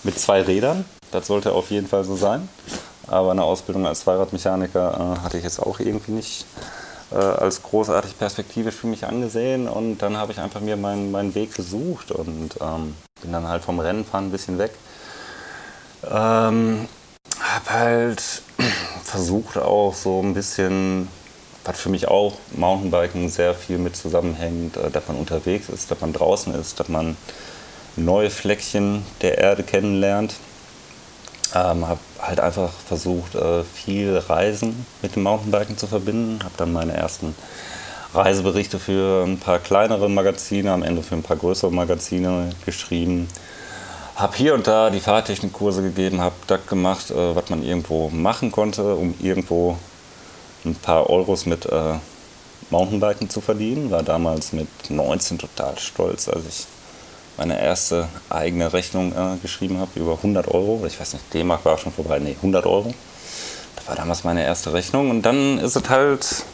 mit 0.03 0.19
zwei 0.19 0.41
Rädern. 0.41 0.85
Das 1.11 1.27
sollte 1.27 1.51
auf 1.53 1.71
jeden 1.71 1.87
Fall 1.87 2.03
so 2.03 2.15
sein. 2.15 2.49
Aber 3.07 3.31
eine 3.31 3.43
Ausbildung 3.43 3.85
als 3.85 4.01
Zweiradmechaniker 4.01 5.17
äh, 5.19 5.23
hatte 5.23 5.37
ich 5.37 5.43
jetzt 5.43 5.59
auch 5.59 5.79
irgendwie 5.79 6.11
nicht 6.11 6.45
äh, 7.11 7.17
als 7.17 7.61
großartig 7.61 8.17
perspektivisch 8.17 8.75
für 8.75 8.87
mich 8.87 9.05
angesehen. 9.05 9.67
Und 9.67 9.99
dann 9.99 10.17
habe 10.17 10.31
ich 10.31 10.39
einfach 10.39 10.61
mir 10.61 10.75
meinen, 10.75 11.11
meinen 11.11 11.35
Weg 11.35 11.55
gesucht 11.55 12.11
und 12.11 12.55
ähm, 12.61 12.95
bin 13.21 13.31
dann 13.31 13.47
halt 13.47 13.63
vom 13.63 13.79
Rennenfahren 13.79 14.27
ein 14.27 14.31
bisschen 14.31 14.57
weg 14.57 14.71
ähm, 16.11 16.87
habe 17.39 17.69
halt 17.69 18.41
versucht 19.03 19.57
auch 19.57 19.93
so 19.93 20.21
ein 20.21 20.33
bisschen, 20.33 21.07
was 21.63 21.79
für 21.79 21.89
mich 21.89 22.07
auch 22.07 22.37
Mountainbiken 22.55 23.29
sehr 23.29 23.53
viel 23.53 23.77
mit 23.77 23.95
zusammenhängt, 23.95 24.77
äh, 24.77 24.89
dass 24.89 25.07
man 25.07 25.17
unterwegs 25.17 25.69
ist, 25.69 25.91
dass 25.91 26.01
man 26.01 26.13
draußen 26.13 26.53
ist, 26.55 26.79
dass 26.79 26.89
man 26.89 27.17
neue 27.95 28.29
Fleckchen 28.29 29.03
der 29.21 29.37
Erde 29.37 29.63
kennenlernt. 29.63 30.35
Ähm, 31.53 31.87
habe 31.87 31.99
halt 32.19 32.39
einfach 32.39 32.71
versucht, 32.87 33.35
äh, 33.35 33.63
viel 33.63 34.17
Reisen 34.17 34.85
mit 35.01 35.15
dem 35.15 35.23
Mountainbiken 35.23 35.77
zu 35.77 35.87
verbinden. 35.87 36.39
Habe 36.43 36.55
dann 36.57 36.73
meine 36.73 36.93
ersten 36.93 37.35
Reiseberichte 38.13 38.79
für 38.79 39.23
ein 39.25 39.39
paar 39.39 39.59
kleinere 39.59 40.09
Magazine, 40.09 40.71
am 40.71 40.83
Ende 40.83 41.03
für 41.03 41.15
ein 41.15 41.23
paar 41.23 41.37
größere 41.37 41.71
Magazine 41.71 42.49
geschrieben 42.65 43.27
habe 44.15 44.37
hier 44.37 44.53
und 44.53 44.65
da 44.67 44.89
die 44.89 44.99
Fahrtechnikkurse 44.99 45.81
gegeben, 45.81 46.21
habe 46.21 46.35
das 46.47 46.65
gemacht, 46.67 47.11
äh, 47.11 47.35
was 47.35 47.49
man 47.49 47.63
irgendwo 47.63 48.09
machen 48.09 48.51
konnte, 48.51 48.95
um 48.95 49.13
irgendwo 49.19 49.77
ein 50.63 50.75
paar 50.75 51.09
Euros 51.09 51.45
mit 51.45 51.65
äh, 51.65 51.95
Mountainbiken 52.69 53.29
zu 53.29 53.41
verdienen. 53.41 53.91
War 53.91 54.03
damals 54.03 54.53
mit 54.53 54.67
19 54.89 55.37
total 55.37 55.77
stolz, 55.77 56.29
als 56.29 56.45
ich 56.47 56.65
meine 57.37 57.61
erste 57.61 58.07
eigene 58.29 58.71
Rechnung 58.71 59.11
äh, 59.11 59.37
geschrieben 59.41 59.79
habe, 59.79 59.91
über 59.99 60.13
100 60.13 60.47
Euro. 60.47 60.85
Ich 60.87 60.99
weiß 60.99 61.13
nicht, 61.13 61.33
D-Mark 61.33 61.65
war 61.65 61.77
schon 61.77 61.91
vorbei, 61.91 62.19
nee, 62.19 62.35
100 62.37 62.65
Euro. 62.65 62.93
Das 63.75 63.87
war 63.87 63.95
damals 63.95 64.23
meine 64.23 64.43
erste 64.43 64.71
Rechnung. 64.71 65.09
Und 65.09 65.23
dann 65.23 65.59
ist 65.59 65.75
es 65.75 65.89
halt 65.89 66.45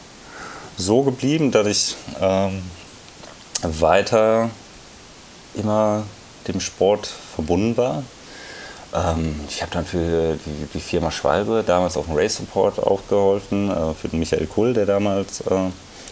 so 0.76 1.02
geblieben, 1.02 1.52
dass 1.52 1.66
ich 1.68 1.96
ähm, 2.20 2.62
weiter 3.62 4.50
immer 5.54 6.02
dem 6.48 6.60
Sport 6.60 7.06
verbunden 7.06 7.76
war. 7.76 8.02
Ähm, 8.94 9.40
ich 9.48 9.62
habe 9.62 9.72
dann 9.72 9.86
für 9.86 10.34
die, 10.34 10.66
die, 10.74 10.80
Firma 10.80 11.10
Schwalbe 11.10 11.64
damals 11.66 11.96
auf 11.96 12.06
dem 12.06 12.16
Race 12.16 12.36
Support 12.36 12.78
aufgeholfen, 12.78 13.70
äh, 13.70 13.94
für 13.94 14.08
den 14.08 14.18
Michael 14.18 14.46
Kull, 14.46 14.74
der 14.74 14.86
damals 14.86 15.40
äh, 15.42 15.70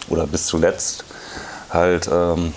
oder 0.09 0.25
bis 0.25 0.47
zuletzt 0.47 1.03
halt 1.69 2.09
ähm, 2.11 2.53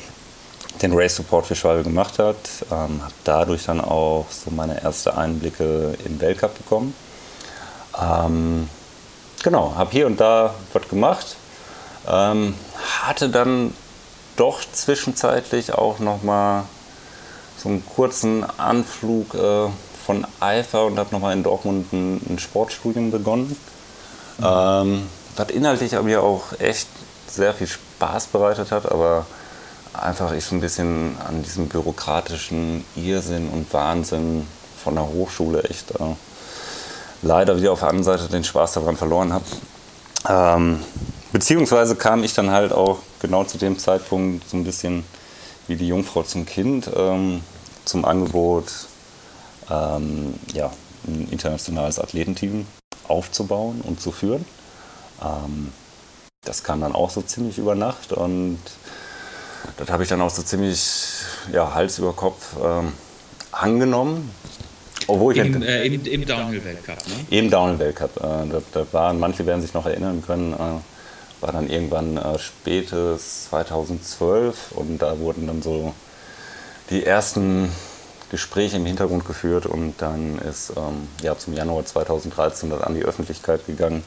den 0.82 0.92
Race 0.94 1.16
Support 1.16 1.46
für 1.46 1.54
Schwalbe 1.54 1.82
gemacht 1.82 2.18
hat. 2.18 2.36
Ähm, 2.70 3.02
habe 3.02 3.14
dadurch 3.24 3.64
dann 3.64 3.80
auch 3.80 4.26
so 4.30 4.50
meine 4.50 4.80
ersten 4.80 5.10
Einblicke 5.10 5.94
im 6.04 6.20
Weltcup 6.20 6.56
bekommen. 6.56 6.94
Ähm, 8.00 8.68
genau, 9.42 9.74
habe 9.76 9.90
hier 9.90 10.06
und 10.06 10.20
da 10.20 10.54
was 10.72 10.88
gemacht. 10.88 11.36
Ähm, 12.08 12.54
hatte 13.02 13.28
dann 13.28 13.74
doch 14.36 14.60
zwischenzeitlich 14.72 15.72
auch 15.72 15.98
noch 16.00 16.22
mal 16.22 16.64
so 17.64 17.70
einen 17.70 17.84
kurzen 17.84 18.44
Anflug 18.58 19.34
äh, 19.34 19.68
von 20.04 20.26
Eifer 20.38 20.84
und 20.84 20.98
habe 20.98 21.10
noch 21.12 21.20
mal 21.20 21.32
in 21.32 21.42
Dortmund 21.42 21.92
ein, 21.94 22.20
ein 22.28 22.38
Sportstudium 22.38 23.10
begonnen. 23.10 23.56
Mhm. 24.38 24.44
Ähm, 24.44 25.02
was 25.36 25.50
inhaltlich 25.50 26.00
mir 26.02 26.22
auch 26.22 26.58
echt 26.60 26.88
sehr 27.26 27.54
viel 27.54 27.66
Spaß 27.66 28.26
bereitet 28.26 28.70
hat, 28.70 28.90
aber 28.92 29.26
einfach 29.94 30.32
ich 30.32 30.44
so 30.44 30.54
ein 30.54 30.60
bisschen 30.60 31.16
an 31.26 31.42
diesem 31.42 31.68
bürokratischen 31.68 32.84
Irrsinn 32.96 33.48
und 33.48 33.72
Wahnsinn 33.72 34.46
von 34.82 34.94
der 34.94 35.06
Hochschule 35.08 35.62
echt 35.64 35.92
äh, 35.92 36.14
leider 37.22 37.56
wieder 37.56 37.72
auf 37.72 37.80
der 37.80 37.88
anderen 37.88 38.04
Seite 38.04 38.28
den 38.30 38.44
Spaß 38.44 38.74
daran 38.74 38.98
verloren 38.98 39.32
habe. 39.32 39.44
Ähm, 40.28 40.80
beziehungsweise 41.32 41.96
kam 41.96 42.22
ich 42.24 42.34
dann 42.34 42.50
halt 42.50 42.72
auch 42.72 42.98
genau 43.20 43.44
zu 43.44 43.56
dem 43.56 43.78
Zeitpunkt 43.78 44.48
so 44.48 44.58
ein 44.58 44.64
bisschen 44.64 45.04
wie 45.66 45.76
die 45.76 45.88
Jungfrau 45.88 46.22
zum 46.22 46.44
Kind 46.44 46.90
ähm, 46.94 47.40
zum 47.84 48.04
Angebot, 48.04 48.64
ähm, 49.70 50.34
ja, 50.52 50.70
ein 51.06 51.28
internationales 51.30 51.98
Athletenteam 51.98 52.66
aufzubauen 53.08 53.80
und 53.82 54.00
zu 54.00 54.12
führen. 54.12 54.44
Ähm, 55.22 55.72
das 56.44 56.62
kam 56.62 56.80
dann 56.80 56.94
auch 56.94 57.10
so 57.10 57.22
ziemlich 57.22 57.58
über 57.58 57.74
Nacht 57.74 58.12
und 58.12 58.58
das 59.76 59.88
habe 59.88 60.02
ich 60.02 60.08
dann 60.08 60.20
auch 60.20 60.30
so 60.30 60.42
ziemlich 60.42 61.06
ja, 61.52 61.74
Hals 61.74 61.98
über 61.98 62.12
Kopf 62.12 62.56
ähm, 62.62 62.92
angenommen. 63.50 64.30
Obwohl 65.06 65.36
Im, 65.36 65.62
äh, 65.62 65.84
im, 65.84 66.04
im 66.06 66.24
Downhill-Weltcup, 66.24 66.96
ne? 67.08 67.14
Im 67.30 67.50
Downhill-Weltcup. 67.50 68.16
Äh, 68.16 68.20
da, 68.20 68.62
da, 68.72 68.86
waren, 68.92 69.18
manche 69.18 69.44
werden 69.44 69.60
sich 69.60 69.74
noch 69.74 69.84
erinnern 69.86 70.22
können, 70.26 70.54
äh, 70.54 71.42
war 71.42 71.52
dann 71.52 71.68
irgendwann 71.68 72.16
äh, 72.16 72.38
spätes 72.38 73.44
2012 73.50 74.72
und 74.72 74.98
da 74.98 75.18
wurden 75.18 75.46
dann 75.46 75.60
so 75.62 75.94
die 76.90 77.04
ersten 77.04 77.70
Gespräche 78.30 78.76
im 78.76 78.86
Hintergrund 78.86 79.26
geführt 79.26 79.66
und 79.66 79.94
dann 79.98 80.38
ist 80.38 80.70
ähm, 80.76 81.08
ja, 81.22 81.38
zum 81.38 81.54
Januar 81.54 81.84
2013 81.84 82.70
dann 82.70 82.82
an 82.82 82.94
die 82.94 83.02
Öffentlichkeit 83.02 83.66
gegangen, 83.66 84.02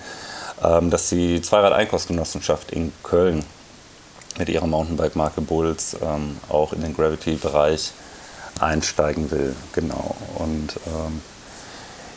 ähm, 0.64 0.90
dass 0.90 1.10
die 1.10 1.42
Zweirad-Einkaufsgenossenschaft 1.42 2.72
in 2.72 2.92
Köln 3.04 3.46
mit 4.38 4.50
ihrer 4.50 4.68
Mountainbike-Marke 4.68 5.42
Bulls 5.42 5.96
ähm, 6.02 6.38
auch 6.50 6.74
in 6.74 6.82
den 6.82 6.96
Gravity-Bereich 6.96 7.94
einsteigen 8.60 9.32
will. 9.32 9.56
Genau. 9.74 10.16
Und 10.36 10.78
ähm, 10.88 11.22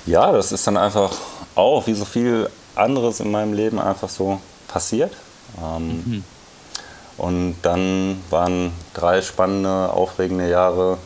ja, 0.07 0.33
das 0.33 0.53
ist 0.53 0.67
dann 0.67 0.77
einfach 0.77 1.13
auch 1.55 1.87
wie 1.87 1.95
so 1.95 2.05
viel 2.05 2.49
anderes 2.75 3.21
in 3.21 3.31
meinem 3.31 3.53
Leben 3.53 3.79
einfach 3.79 4.09
so 4.09 4.41
passiert. 4.69 5.13
Ähm, 5.63 6.03
mhm. 6.05 6.25
Und 7.21 7.57
dann 7.61 8.23
waren 8.31 8.73
drei 8.95 9.21
spannende, 9.21 9.93
aufregende 9.93 10.49
Jahre 10.49 10.97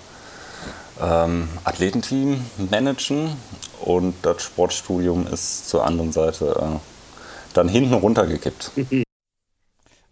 ähm, 1.02 1.48
Athletenteam 1.64 2.44
managen 2.70 3.36
und 3.80 4.14
das 4.22 4.44
Sportstudium 4.44 5.26
ist 5.26 5.68
zur 5.68 5.84
anderen 5.84 6.12
Seite 6.12 6.54
äh, 6.56 6.78
dann 7.54 7.68
hinten 7.68 7.94
runtergekippt. 7.94 8.70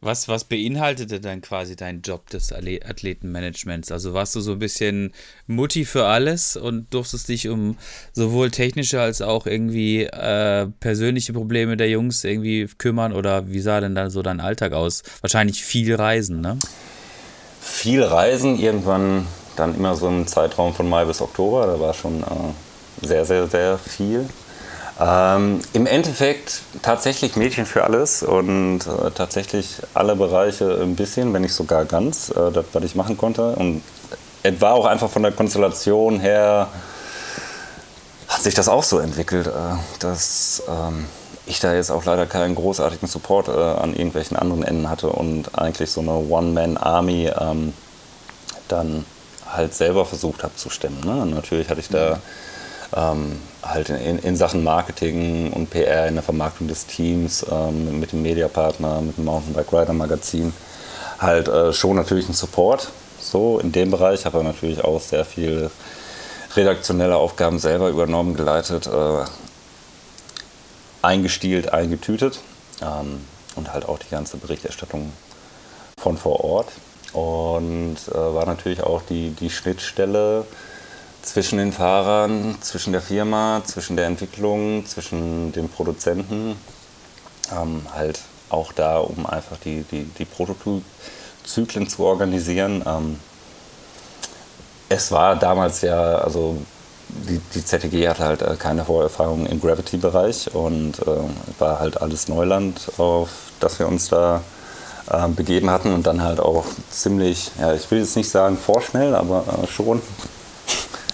Was, 0.04 0.26
was 0.26 0.42
beinhaltete 0.42 1.20
dann 1.20 1.42
quasi 1.42 1.76
dein 1.76 2.02
Job 2.02 2.28
des 2.28 2.52
Athletenmanagements? 2.52 3.92
Also 3.92 4.12
warst 4.14 4.34
du 4.34 4.40
so 4.40 4.52
ein 4.52 4.58
bisschen 4.58 5.12
Mutti 5.46 5.84
für 5.84 6.06
alles 6.06 6.56
und 6.56 6.92
durftest 6.92 7.28
dich 7.28 7.48
um 7.48 7.78
sowohl 8.12 8.50
technische 8.50 9.00
als 9.00 9.22
auch 9.22 9.46
irgendwie 9.46 10.02
äh, 10.02 10.66
persönliche 10.80 11.32
Probleme 11.32 11.76
der 11.76 11.88
Jungs 11.88 12.24
irgendwie 12.24 12.66
kümmern 12.78 13.12
oder 13.12 13.48
wie 13.52 13.60
sah 13.60 13.80
denn 13.80 13.94
dann 13.94 14.10
so 14.10 14.22
dein 14.22 14.40
Alltag 14.40 14.72
aus? 14.72 15.04
Wahrscheinlich 15.20 15.64
viel 15.64 15.94
Reisen, 15.94 16.40
ne? 16.40 16.58
Viel 17.60 18.02
Reisen, 18.02 18.58
irgendwann 18.58 19.28
dann 19.54 19.76
immer 19.76 19.94
so 19.94 20.08
im 20.08 20.26
Zeitraum 20.26 20.74
von 20.74 20.88
Mai 20.88 21.04
bis 21.04 21.20
Oktober, 21.20 21.66
da 21.66 21.78
war 21.78 21.94
schon 21.94 22.24
äh, 22.24 23.06
sehr, 23.06 23.24
sehr, 23.24 23.46
sehr 23.46 23.78
viel. 23.78 24.28
Ähm, 25.02 25.60
Im 25.72 25.86
Endeffekt 25.86 26.62
tatsächlich 26.82 27.34
Mädchen 27.34 27.66
für 27.66 27.82
alles 27.82 28.22
und 28.22 28.80
äh, 28.80 29.10
tatsächlich 29.12 29.78
alle 29.94 30.14
Bereiche 30.14 30.80
ein 30.80 30.94
bisschen, 30.94 31.32
wenn 31.32 31.42
nicht 31.42 31.54
sogar 31.54 31.86
ganz, 31.86 32.30
äh, 32.30 32.52
das, 32.52 32.66
was 32.72 32.84
ich 32.84 32.94
machen 32.94 33.16
konnte. 33.16 33.56
Und 33.56 33.82
es 34.44 34.60
war 34.60 34.74
auch 34.74 34.86
einfach 34.86 35.10
von 35.10 35.24
der 35.24 35.32
Konstellation 35.32 36.20
her, 36.20 36.68
hat 38.28 38.42
sich 38.42 38.54
das 38.54 38.68
auch 38.68 38.84
so 38.84 38.98
entwickelt, 39.00 39.48
äh, 39.48 39.50
dass 39.98 40.62
ähm, 40.68 41.06
ich 41.46 41.58
da 41.58 41.74
jetzt 41.74 41.90
auch 41.90 42.04
leider 42.04 42.26
keinen 42.26 42.54
großartigen 42.54 43.08
Support 43.08 43.48
äh, 43.48 43.50
an 43.50 43.94
irgendwelchen 43.94 44.36
anderen 44.36 44.62
Enden 44.62 44.88
hatte 44.88 45.08
und 45.08 45.58
eigentlich 45.58 45.90
so 45.90 46.00
eine 46.00 46.12
One-Man-Army 46.12 47.32
ähm, 47.40 47.72
dann 48.68 49.04
halt 49.50 49.74
selber 49.74 50.06
versucht 50.06 50.44
habe 50.44 50.54
zu 50.54 50.70
stemmen. 50.70 51.00
Ne? 51.04 51.26
natürlich 51.26 51.68
hatte 51.68 51.80
ich 51.80 51.88
da 51.88 52.20
ähm, 52.94 53.38
halt 53.62 53.90
in, 53.90 54.18
in, 54.18 54.36
Sachen 54.36 54.64
Marketing 54.64 55.52
und 55.52 55.70
PR, 55.70 56.08
in 56.08 56.14
der 56.14 56.22
Vermarktung 56.22 56.68
des 56.68 56.86
Teams, 56.86 57.44
ähm, 57.50 58.00
mit 58.00 58.12
dem 58.12 58.22
Mediapartner, 58.22 59.00
mit 59.00 59.16
dem 59.16 59.24
Mountainbike 59.24 59.72
Rider 59.72 59.92
Magazin, 59.92 60.52
halt 61.18 61.48
äh, 61.48 61.72
schon 61.72 61.96
natürlich 61.96 62.26
einen 62.26 62.34
Support. 62.34 62.90
So 63.20 63.58
in 63.58 63.72
dem 63.72 63.90
Bereich 63.90 64.24
habe 64.24 64.38
ich 64.38 64.44
natürlich 64.44 64.84
auch 64.84 65.00
sehr 65.00 65.24
viele 65.24 65.70
redaktionelle 66.56 67.16
Aufgaben 67.16 67.58
selber 67.58 67.88
übernommen, 67.88 68.34
geleitet, 68.34 68.86
äh, 68.86 69.24
eingestielt, 71.00 71.72
eingetütet 71.72 72.40
ähm, 72.82 73.24
und 73.56 73.72
halt 73.72 73.88
auch 73.88 73.98
die 73.98 74.10
ganze 74.10 74.36
Berichterstattung 74.36 75.12
von 75.98 76.16
vor 76.16 76.44
Ort. 76.44 76.68
Und 77.12 77.96
äh, 78.10 78.14
war 78.14 78.46
natürlich 78.46 78.82
auch 78.82 79.02
die, 79.02 79.30
die 79.30 79.50
Schnittstelle 79.50 80.46
zwischen 81.22 81.58
den 81.58 81.72
Fahrern, 81.72 82.56
zwischen 82.60 82.92
der 82.92 83.02
Firma, 83.02 83.62
zwischen 83.64 83.96
der 83.96 84.06
Entwicklung, 84.06 84.84
zwischen 84.86 85.52
den 85.52 85.68
Produzenten. 85.68 86.56
Ähm, 87.50 87.82
halt 87.94 88.20
auch 88.50 88.72
da, 88.72 88.98
um 88.98 89.26
einfach 89.26 89.56
die, 89.64 89.84
die, 89.90 90.04
die 90.04 90.24
Prototypzyklen 90.24 91.88
zu 91.88 92.04
organisieren. 92.04 92.82
Ähm, 92.86 93.18
es 94.88 95.10
war 95.10 95.36
damals 95.36 95.80
ja, 95.80 96.16
also 96.18 96.58
die, 97.08 97.40
die 97.54 97.64
ZTG 97.64 98.08
hatte 98.08 98.24
halt 98.24 98.42
äh, 98.42 98.56
keine 98.56 98.84
Vorerfahrung 98.84 99.46
im 99.46 99.60
Gravity-Bereich 99.60 100.54
und 100.54 100.98
äh, 101.00 101.60
war 101.60 101.78
halt 101.80 102.00
alles 102.00 102.28
Neuland, 102.28 102.80
auf 102.98 103.30
das 103.60 103.78
wir 103.78 103.88
uns 103.88 104.08
da 104.08 104.42
äh, 105.10 105.28
begeben 105.28 105.70
hatten 105.70 105.92
und 105.92 106.06
dann 106.06 106.22
halt 106.22 106.40
auch 106.40 106.64
ziemlich, 106.90 107.50
ja, 107.58 107.74
ich 107.74 107.90
will 107.90 108.00
jetzt 108.00 108.16
nicht 108.16 108.30
sagen 108.30 108.56
vorschnell, 108.56 109.14
aber 109.14 109.44
äh, 109.62 109.66
schon 109.66 110.00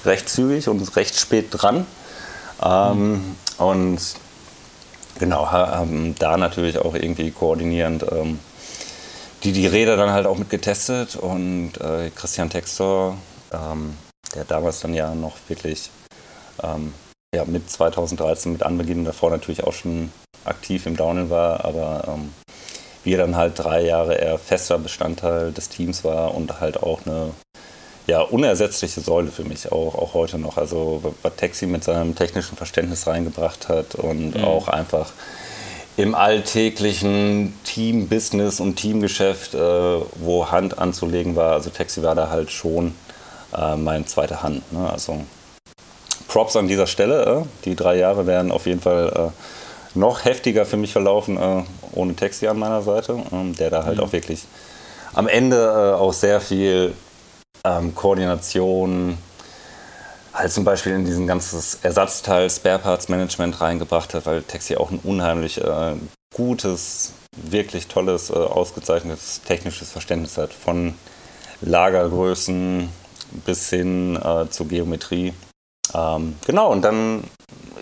recht 0.09 0.29
zügig 0.29 0.69
und 0.69 0.97
recht 0.97 1.19
spät 1.19 1.49
dran. 1.51 1.87
Ähm, 2.63 3.13
mhm. 3.13 3.37
Und 3.59 4.01
genau, 5.19 5.51
haben 5.51 6.15
da 6.19 6.37
natürlich 6.37 6.79
auch 6.79 6.95
irgendwie 6.95 7.31
koordinierend 7.31 8.05
ähm, 8.11 8.41
die, 9.45 9.53
die 9.53 9.67
Räder 9.67 9.97
dann 9.97 10.11
halt 10.11 10.27
auch 10.27 10.37
mit 10.37 10.51
getestet 10.51 11.15
und 11.15 11.73
äh, 11.81 12.11
Christian 12.11 12.51
Textor, 12.51 13.17
ähm, 13.53 13.97
der 14.35 14.45
damals 14.45 14.81
dann 14.81 14.95
ja 14.95 15.15
noch 15.15 15.37
wirklich 15.47 15.91
ähm, 16.63 16.93
ja, 17.35 17.45
mit 17.45 17.71
2013 17.71 18.53
mit 18.53 18.63
Anbeginn 18.63 19.05
davor 19.05 19.31
natürlich 19.31 19.65
auch 19.65 19.73
schon 19.73 20.11
aktiv 20.45 20.87
im 20.87 20.97
Downhill 20.97 21.31
war, 21.31 21.65
aber 21.65 22.05
ähm, 22.09 22.33
wie 23.05 23.15
er 23.15 23.19
dann 23.19 23.37
halt 23.37 23.59
drei 23.59 23.83
Jahre 23.83 24.15
eher 24.15 24.39
fester 24.39 24.79
Bestandteil 24.79 25.53
des 25.53 25.69
Teams 25.69 26.05
war 26.05 26.35
und 26.35 26.61
halt 26.61 26.83
auch 26.83 27.07
eine 27.07 27.31
ja, 28.09 28.23
unersetzliche 28.23 29.03
Säule 29.03 29.31
für 29.31 29.45
mich, 29.45 29.71
auch, 29.71 29.95
auch 29.95 30.15
heute 30.15 30.39
noch. 30.39 30.57
Also 30.57 31.15
was 31.23 31.37
Taxi 31.37 31.67
mit 31.67 31.85
seinem 31.85 32.17
technischen 32.17 32.57
Verständnis 32.57 33.07
reingebracht 33.07 33.69
hat 33.69 33.95
und 33.97 34.35
mhm. 34.35 34.45
auch 34.45 34.69
einfach 34.69 35.13
im 35.99 36.15
alltäglichen 36.15 37.53
Team-Business 37.65 38.61
und 38.61 38.77
Teamgeschäft, 38.77 39.55
äh, 39.55 39.59
wo 39.59 40.51
Hand 40.51 40.79
anzulegen 40.79 41.37
war. 41.37 41.53
Also 41.53 41.69
Taxi 41.69 42.03
war 42.03 42.15
da 42.15 42.31
halt 42.31 42.51
schon 42.51 42.95
äh, 43.55 43.77
meine 43.77 44.07
zweite 44.07 44.43
Hand. 44.43 44.73
Ne? 44.73 44.91
Also 44.91 45.21
Props 46.29 46.57
an 46.57 46.67
dieser 46.67 46.87
Stelle. 46.87 47.45
Äh. 47.45 47.65
Die 47.67 47.77
drei 47.77 47.99
Jahre 47.99 48.27
wären 48.27 48.51
auf 48.51 48.65
jeden 48.65 48.81
Fall 48.81 49.33
äh, 49.35 49.99
noch 49.99 50.25
heftiger 50.25 50.65
für 50.65 50.79
mich 50.79 50.93
verlaufen 50.93 51.37
äh, 51.37 51.63
ohne 51.93 52.17
Taxi 52.17 52.47
an 52.47 52.59
meiner 52.59 52.81
Seite, 52.81 53.19
ähm, 53.33 53.55
der 53.55 53.69
da 53.69 53.85
halt 53.85 53.99
mhm. 53.99 54.05
auch 54.05 54.13
wirklich 54.13 54.45
am 55.13 55.29
Ende 55.29 55.57
äh, 55.57 55.99
auch 55.99 56.15
sehr 56.15 56.41
viel 56.41 56.95
ähm, 57.69 57.95
Koordination, 57.95 59.19
halt 60.33 60.53
zum 60.53 60.65
Beispiel 60.65 60.93
in 60.93 61.05
diesen 61.05 61.27
ganzes 61.27 61.79
Ersatzteil 61.83 62.49
Spare 62.49 62.79
Parts 62.79 63.09
Management 63.09 63.61
reingebracht 63.61 64.15
hat, 64.15 64.27
weil 64.27 64.43
Taxi 64.43 64.77
auch 64.77 64.91
ein 64.91 65.01
unheimlich 65.03 65.59
äh, 65.59 65.95
gutes, 66.35 67.13
wirklich 67.37 67.89
tolles, 67.89 68.31
äh, 68.31 68.35
ausgezeichnetes 68.35 69.43
technisches 69.43 69.91
Verständnis 69.91 70.39
hat 70.39 70.53
von 70.53 70.95
Lagergrößen 71.61 72.89
bis 73.45 73.71
hin 73.71 74.17
äh, 74.17 74.49
zur 74.49 74.69
Geometrie. 74.69 75.35
Ähm, 75.95 76.37
genau, 76.47 76.71
und 76.71 76.83
dann 76.83 77.25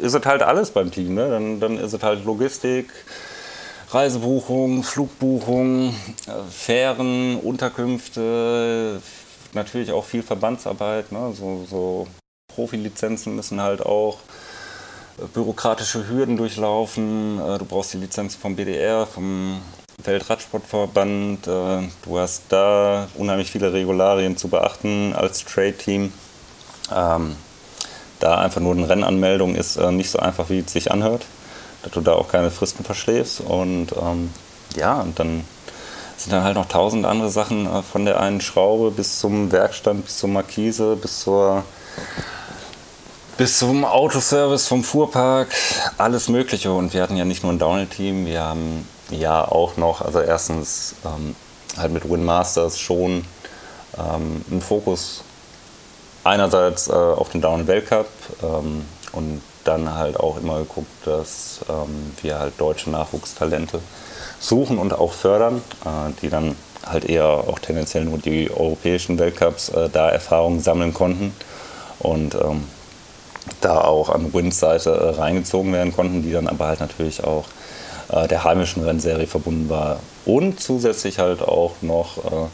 ist 0.01 0.15
es 0.15 0.25
halt 0.25 0.43
alles 0.43 0.71
beim 0.71 0.91
Team. 0.91 1.15
Ne? 1.15 1.29
Dann, 1.29 1.61
dann 1.61 1.79
ist 1.79 1.93
es 1.93 2.03
halt 2.03 2.25
Logistik, 2.25 2.91
Reisebuchung, 3.91 4.83
Flugbuchung, 4.83 5.91
äh, 6.27 6.51
Fähren, 6.51 7.39
Unterkünfte, 7.39 9.01
natürlich 9.57 9.91
auch 9.93 10.05
viel 10.05 10.23
Verbandsarbeit. 10.23 11.11
Ne? 11.11 11.33
So, 11.35 11.67
so 11.69 12.07
Profilizenzen 12.55 13.35
müssen 13.35 13.61
halt 13.61 13.85
auch 13.85 14.19
äh, 15.19 15.25
bürokratische 15.27 16.09
Hürden 16.09 16.37
durchlaufen. 16.37 17.41
Äh, 17.41 17.59
du 17.59 17.65
brauchst 17.65 17.93
die 17.95 17.99
Lizenz 17.99 18.37
vom 18.37 18.55
BDR, 18.55 19.07
vom 19.07 19.61
Weltradsportverband. 20.05 21.47
Du 21.47 22.19
hast 22.19 22.43
da 22.51 23.09
unheimlich 23.15 23.51
viele 23.51 23.73
Regularien 23.73 24.37
zu 24.37 24.49
beachten 24.49 25.15
als 25.15 25.45
Trade-Team. 25.45 26.13
Ähm, 26.95 27.37
da 28.21 28.39
einfach 28.39 28.61
nur 28.61 28.75
eine 28.75 28.89
Rennanmeldung 28.89 29.55
ist 29.55 29.81
nicht 29.81 30.11
so 30.11 30.19
einfach, 30.19 30.51
wie 30.51 30.59
es 30.59 30.73
sich 30.73 30.93
anhört 30.93 31.25
dass 31.87 31.93
du 31.93 32.01
da 32.01 32.15
auch 32.15 32.29
keine 32.29 32.51
Fristen 32.51 32.85
verschläfst. 32.85 33.41
Und 33.41 33.89
ähm, 34.01 34.31
ja, 34.75 35.01
und 35.01 35.19
dann 35.21 35.45
sind 36.17 36.33
dann 36.33 36.45
halt 36.45 36.57
noch 36.57 36.69
tausend 36.69 37.07
andere 37.07 37.31
Sachen 37.31 37.67
äh, 37.67 37.83
von 37.83 38.05
der 38.05 38.21
einen 38.21 38.41
Schraube 38.41 38.91
bis 38.91 39.21
zum 39.21 39.53
Werkstand, 39.53 40.05
bis 40.05 40.19
zur 40.19 40.29
Markise, 40.31 40.97
bis 40.97 41.21
zur 41.21 41.65
bis 43.37 43.59
zum 43.59 43.85
Autoservice 43.85 44.67
vom 44.67 44.83
Fuhrpark, 44.83 45.49
alles 45.99 46.29
Mögliche. 46.29 46.73
Und 46.73 46.95
wir 46.95 47.03
hatten 47.03 47.17
ja 47.17 47.27
nicht 47.27 47.43
nur 47.43 47.53
ein 47.53 47.59
Downhill-Team, 47.59 48.25
wir 48.25 48.43
haben 48.43 48.89
ja 49.11 49.45
auch 49.45 49.77
noch, 49.77 50.01
also 50.01 50.21
erstens 50.21 50.95
ähm, 51.05 51.37
halt 51.77 51.93
mit 51.93 52.09
Win 52.09 52.25
Masters 52.25 52.79
schon 52.79 53.27
ähm, 53.99 54.45
einen 54.51 54.63
Fokus 54.63 55.23
einerseits 56.25 56.89
äh, 56.89 56.93
auf 56.93 57.29
den 57.29 57.43
Downhill-Weltcup 57.43 58.09
ähm, 58.43 58.87
und 59.13 59.43
dann 59.65 59.95
halt 59.95 60.19
auch 60.19 60.39
immer 60.39 60.59
geguckt, 60.61 60.91
dass 61.05 61.61
ähm, 61.69 62.13
wir 62.23 62.39
halt 62.39 62.55
deutsche 62.59 62.91
Nachwuchstalente 62.91 63.81
suchen 64.39 64.79
und 64.79 64.93
auch 64.93 65.13
fördern, 65.13 65.63
äh, 65.85 66.13
die 66.23 66.29
dann 66.29 66.55
halt 66.85 67.05
eher 67.05 67.27
auch 67.27 67.59
tendenziell 67.59 68.05
nur 68.05 68.19
die 68.19 68.49
europäischen 68.51 69.19
Weltcups 69.19 69.71
äh, 69.71 69.89
da 69.93 70.09
Erfahrungen 70.09 70.61
sammeln 70.61 70.95
konnten 70.95 71.35
und 71.99 72.37
ähm, 72.37 72.63
da 73.61 73.81
auch 73.81 74.11
an 74.11 74.33
Wins 74.33 74.61
Seite 74.61 74.91
äh, 74.91 75.11
reingezogen 75.21 75.73
werden 75.73 75.93
konnten, 75.95 76.23
die 76.23 76.31
dann 76.33 76.49
aber 76.49 76.67
halt 76.67 76.81
natürlich 76.81 77.25
auch 77.25 77.45
der 78.31 78.45
heimischen 78.45 78.85
Rennserie 78.85 79.27
verbunden 79.27 79.69
war 79.69 79.99
und 80.27 80.61
zusätzlich 80.61 81.19
halt 81.19 81.43
auch 81.43 81.73
noch 81.81 82.51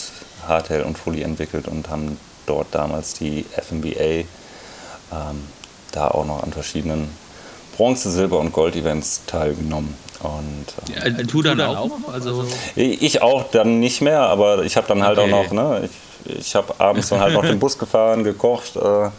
Hardtail 0.47 0.83
und 0.83 0.97
Fully 0.97 1.21
entwickelt 1.21 1.67
und 1.67 1.89
haben 1.89 2.17
dort 2.45 2.67
damals 2.71 3.13
die 3.13 3.45
FMBA 3.51 3.91
ähm, 4.01 4.27
da 5.91 6.07
auch 6.07 6.25
noch 6.25 6.43
an 6.43 6.51
verschiedenen 6.51 7.09
Bronze-, 7.77 8.11
Silber- 8.11 8.39
und 8.39 8.53
Gold-Events 8.53 9.23
teilgenommen. 9.27 9.95
Und, 10.21 10.95
ähm, 10.95 11.15
ja, 11.17 11.23
du 11.23 11.41
dann 11.41 11.61
auch? 11.61 11.89
Also 12.11 12.45
ich 12.75 13.21
auch 13.21 13.49
dann 13.49 13.79
nicht 13.79 14.01
mehr, 14.01 14.21
aber 14.21 14.63
ich 14.63 14.77
habe 14.77 14.87
dann 14.87 15.03
halt 15.03 15.17
okay. 15.17 15.33
auch 15.33 15.51
noch, 15.51 15.51
ne, 15.51 15.85
ich 15.85 15.91
ich 16.25 16.55
habe 16.55 16.73
abends 16.79 17.09
dann 17.09 17.19
halt 17.19 17.33
noch 17.33 17.43
den 17.43 17.59
Bus 17.59 17.77
gefahren, 17.77 18.23
gekocht, 18.23 18.75
äh, 18.75 19.09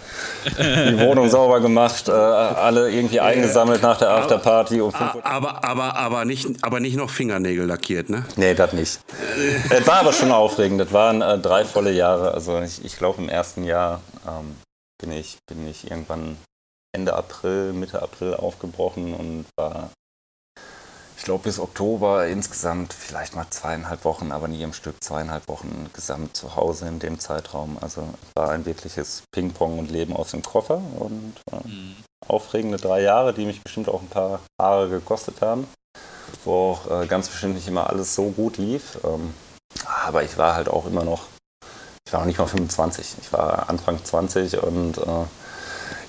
die 0.58 0.98
Wohnung 1.00 1.28
sauber 1.28 1.60
gemacht, 1.60 2.08
äh, 2.08 2.12
alle 2.12 2.90
irgendwie 2.90 3.20
eingesammelt 3.20 3.82
nach 3.82 3.98
der 3.98 4.10
Afterparty. 4.10 4.80
Um 4.80 4.94
aber, 4.94 5.64
aber, 5.64 5.96
aber, 5.96 6.24
nicht, 6.24 6.48
aber 6.62 6.80
nicht 6.80 6.96
noch 6.96 7.10
Fingernägel 7.10 7.66
lackiert, 7.66 8.10
ne? 8.10 8.24
Nee, 8.36 8.54
das 8.54 8.72
nicht. 8.72 9.00
Es 9.70 9.86
war 9.86 10.00
aber 10.00 10.12
schon 10.12 10.30
aufregend. 10.30 10.80
Das 10.80 10.92
waren 10.92 11.22
äh, 11.22 11.38
drei 11.38 11.64
volle 11.64 11.92
Jahre. 11.92 12.32
Also 12.32 12.60
ich, 12.60 12.84
ich 12.84 12.96
glaube 12.96 13.22
im 13.22 13.28
ersten 13.28 13.64
Jahr 13.64 14.00
ähm, 14.26 14.56
bin, 15.00 15.12
ich, 15.12 15.38
bin 15.48 15.68
ich 15.68 15.90
irgendwann 15.90 16.36
Ende 16.94 17.14
April, 17.14 17.72
Mitte 17.72 18.02
April 18.02 18.34
aufgebrochen 18.34 19.14
und 19.14 19.46
war 19.56 19.90
ich 21.22 21.26
glaube, 21.26 21.44
bis 21.44 21.60
Oktober 21.60 22.26
insgesamt 22.26 22.92
vielleicht 22.92 23.36
mal 23.36 23.46
zweieinhalb 23.48 24.04
Wochen, 24.04 24.32
aber 24.32 24.48
nie 24.48 24.60
im 24.60 24.72
Stück 24.72 24.96
zweieinhalb 25.04 25.46
Wochen 25.46 25.88
gesamt 25.92 26.36
zu 26.36 26.56
Hause 26.56 26.88
in 26.88 26.98
dem 26.98 27.20
Zeitraum. 27.20 27.78
Also 27.80 28.02
war 28.34 28.50
ein 28.50 28.66
wirkliches 28.66 29.22
Ping-Pong 29.32 29.78
und 29.78 29.92
Leben 29.92 30.16
aus 30.16 30.32
dem 30.32 30.42
Koffer 30.42 30.82
und 30.98 31.34
äh, 31.52 31.68
mhm. 31.68 31.94
aufregende 32.26 32.76
drei 32.76 33.02
Jahre, 33.02 33.32
die 33.32 33.46
mich 33.46 33.62
bestimmt 33.62 33.88
auch 33.88 34.02
ein 34.02 34.08
paar 34.08 34.40
Haare 34.60 34.88
gekostet 34.88 35.40
haben, 35.42 35.68
wo 36.44 36.72
auch 36.72 36.90
äh, 36.90 37.06
ganz 37.06 37.28
bestimmt 37.28 37.54
nicht 37.54 37.68
immer 37.68 37.88
alles 37.88 38.16
so 38.16 38.30
gut 38.30 38.56
lief. 38.56 38.98
Ähm, 39.04 39.32
aber 40.04 40.24
ich 40.24 40.38
war 40.38 40.56
halt 40.56 40.68
auch 40.68 40.86
immer 40.86 41.04
noch, 41.04 41.26
ich 42.04 42.12
war 42.12 42.18
noch 42.18 42.26
nicht 42.26 42.40
mal 42.40 42.48
25, 42.48 43.14
ich 43.22 43.32
war 43.32 43.70
Anfang 43.70 44.04
20 44.04 44.60
und 44.60 44.98
äh, 44.98 45.24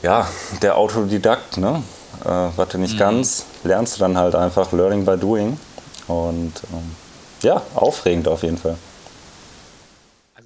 ja, 0.02 0.28
der 0.64 0.76
Autodidakt, 0.76 1.58
ne? 1.58 1.84
Äh, 2.24 2.28
warte 2.56 2.78
nicht 2.78 2.96
mhm. 2.96 3.00
ganz, 3.00 3.46
lernst 3.64 3.96
du 3.96 4.00
dann 4.00 4.18
halt 4.18 4.36
einfach 4.36 4.72
Learning 4.72 5.06
by 5.06 5.18
Doing. 5.18 5.58
Und 6.08 6.54
ähm, 6.72 6.92
ja, 7.42 7.62
aufregend 7.76 8.28
auf 8.28 8.44
jeden 8.44 8.58
Fall. 8.58 8.78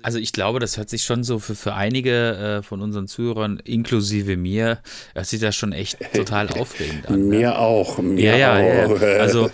Also 0.03 0.19
ich 0.19 0.31
glaube, 0.31 0.59
das 0.59 0.77
hört 0.77 0.89
sich 0.89 1.03
schon 1.03 1.23
so 1.23 1.39
für, 1.39 1.55
für 1.55 1.73
einige 1.73 2.59
äh, 2.59 2.63
von 2.63 2.81
unseren 2.81 3.07
Zuhörern, 3.07 3.59
inklusive 3.63 4.37
mir, 4.37 4.79
hört 5.13 5.25
sich 5.25 5.39
das 5.39 5.55
schon 5.55 5.73
echt 5.73 5.97
total 6.13 6.49
aufregend 6.49 7.07
an. 7.07 7.19
Ne? 7.19 7.25
Mir 7.25 7.59
auch. 7.59 7.97
Mir 7.97 8.37
ja, 8.37 8.59
ja, 8.59 8.85
auch. 8.85 9.01
ja. 9.01 9.07
Also 9.19 9.49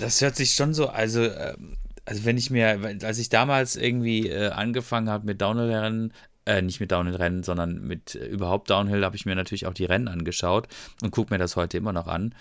das 0.00 0.20
hört 0.20 0.36
sich 0.36 0.54
schon 0.54 0.74
so, 0.74 0.88
also, 0.88 1.24
ähm, 1.24 1.76
also 2.04 2.24
wenn 2.24 2.38
ich 2.38 2.50
mir, 2.50 2.98
als 3.02 3.18
ich 3.18 3.28
damals 3.28 3.76
irgendwie 3.76 4.28
äh, 4.28 4.48
angefangen 4.50 5.10
habe 5.10 5.26
mit 5.26 5.40
Downhill-Rennen, 5.40 6.12
äh, 6.50 6.62
nicht 6.62 6.80
mit 6.80 6.90
Downhill-Rennen, 6.90 7.42
sondern 7.44 7.80
mit 7.80 8.14
äh, 8.16 8.26
überhaupt 8.26 8.70
Downhill 8.70 9.04
habe 9.04 9.16
ich 9.16 9.24
mir 9.24 9.36
natürlich 9.36 9.66
auch 9.66 9.74
die 9.74 9.84
Rennen 9.84 10.08
angeschaut 10.08 10.66
und 11.02 11.12
gucke 11.12 11.32
mir 11.32 11.38
das 11.38 11.56
heute 11.56 11.76
immer 11.76 11.92
noch 11.92 12.08
an. 12.08 12.34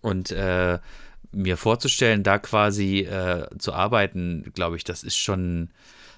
Und 0.00 0.30
äh, 0.30 0.78
mir 1.32 1.56
vorzustellen, 1.56 2.22
da 2.22 2.38
quasi 2.38 3.00
äh, 3.00 3.48
zu 3.58 3.72
arbeiten, 3.72 4.52
glaube 4.54 4.76
ich, 4.76 4.84
das 4.84 5.02
ist 5.02 5.16
schon, 5.16 5.70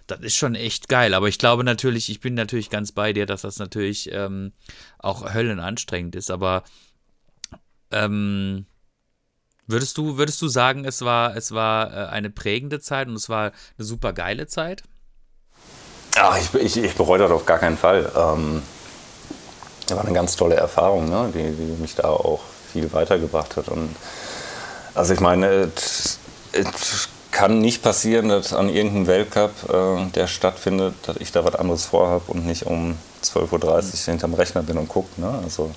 das 0.06 0.20
ist 0.20 0.36
schon 0.36 0.54
echt 0.54 0.88
geil. 0.88 1.14
Aber 1.14 1.28
ich 1.28 1.38
glaube 1.38 1.64
natürlich, 1.64 2.10
ich 2.10 2.20
bin 2.20 2.34
natürlich 2.34 2.68
ganz 2.68 2.92
bei 2.92 3.12
dir, 3.12 3.24
dass 3.24 3.42
das 3.42 3.58
natürlich 3.58 4.10
ähm, 4.12 4.52
auch 4.98 5.32
höllenanstrengend 5.32 6.16
ist. 6.16 6.30
Aber 6.30 6.62
ähm, 7.90 8.66
würdest 9.66 9.96
du, 9.96 10.18
würdest 10.18 10.42
du 10.42 10.48
sagen, 10.48 10.84
es 10.84 11.00
war, 11.00 11.34
es 11.36 11.52
war 11.52 11.90
äh, 11.90 12.06
eine 12.10 12.28
prägende 12.28 12.80
Zeit 12.80 13.08
und 13.08 13.14
es 13.14 13.30
war 13.30 13.52
eine 13.78 13.84
super 13.84 14.12
geile 14.12 14.46
Zeit? 14.46 14.82
Ach, 16.22 16.36
ich, 16.36 16.54
ich, 16.54 16.84
ich 16.84 16.94
bereue 16.94 17.18
das 17.18 17.30
auf 17.30 17.46
gar 17.46 17.58
keinen 17.58 17.78
Fall. 17.78 18.12
Ähm, 18.14 18.62
das 19.86 19.96
war 19.96 20.04
eine 20.04 20.14
ganz 20.14 20.36
tolle 20.36 20.54
Erfahrung, 20.54 21.08
ne? 21.08 21.32
die, 21.34 21.50
die 21.50 21.80
mich 21.80 21.94
da 21.94 22.08
auch 22.08 22.40
viel 22.70 22.92
weitergebracht 22.92 23.56
hat. 23.56 23.68
Und 23.68 23.96
also 24.94 25.14
ich 25.14 25.20
meine, 25.20 25.70
es 25.72 26.18
kann 27.30 27.60
nicht 27.60 27.82
passieren, 27.82 28.28
dass 28.28 28.52
an 28.52 28.68
irgendeinem 28.68 29.06
Weltcup, 29.06 29.50
äh, 29.72 30.10
der 30.14 30.26
stattfindet, 30.26 30.94
dass 31.06 31.16
ich 31.16 31.32
da 31.32 31.42
was 31.42 31.54
anderes 31.54 31.86
vorhabe 31.86 32.30
und 32.32 32.44
nicht 32.44 32.66
um 32.66 32.98
12.30 33.24 33.54
Uhr 33.64 33.82
hinterm 34.04 34.34
Rechner 34.34 34.62
bin 34.62 34.76
und 34.76 34.88
gucke. 34.88 35.18
Ne? 35.18 35.40
Also 35.42 35.70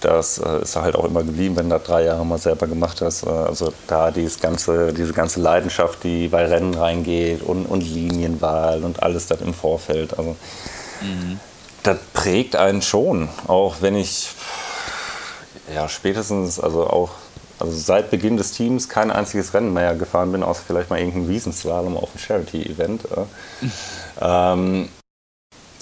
das 0.00 0.38
äh, 0.38 0.62
ist 0.62 0.76
halt 0.76 0.94
auch 0.96 1.04
immer 1.04 1.22
geblieben, 1.22 1.56
wenn 1.56 1.70
du 1.70 1.78
drei 1.78 2.04
Jahre 2.04 2.24
mal 2.24 2.38
selber 2.38 2.66
gemacht 2.66 3.00
hast. 3.00 3.24
Äh, 3.24 3.30
also 3.30 3.72
da 3.86 4.10
dieses 4.10 4.40
ganze, 4.40 4.92
diese 4.92 5.12
ganze 5.12 5.40
Leidenschaft, 5.40 6.04
die 6.04 6.28
bei 6.28 6.46
Rennen 6.46 6.74
reingeht 6.74 7.42
und, 7.42 7.66
und 7.66 7.80
Linienwahl 7.80 8.84
und 8.84 9.02
alles 9.02 9.26
das 9.26 9.40
im 9.40 9.54
Vorfeld. 9.54 10.18
Also 10.18 10.36
mhm. 11.00 11.40
das 11.82 11.98
prägt 12.12 12.56
einen 12.56 12.82
schon, 12.82 13.28
auch 13.46 13.76
wenn 13.80 13.96
ich 13.96 14.28
ja 15.74 15.88
spätestens, 15.88 16.60
also 16.60 16.86
auch 16.86 17.10
also 17.58 17.72
seit 17.72 18.10
Beginn 18.10 18.36
des 18.36 18.52
Teams 18.52 18.88
kein 18.88 19.10
einziges 19.10 19.54
Rennen 19.54 19.72
mehr 19.72 19.94
gefahren 19.94 20.30
bin, 20.30 20.42
außer 20.42 20.62
vielleicht 20.66 20.90
mal 20.90 20.98
irgendein 20.98 21.28
Wiesenslalom 21.28 21.96
auf 21.96 22.10
einem 22.10 22.18
Charity-Event. 22.18 23.04
Äh. 23.04 23.66
ähm, 24.20 24.88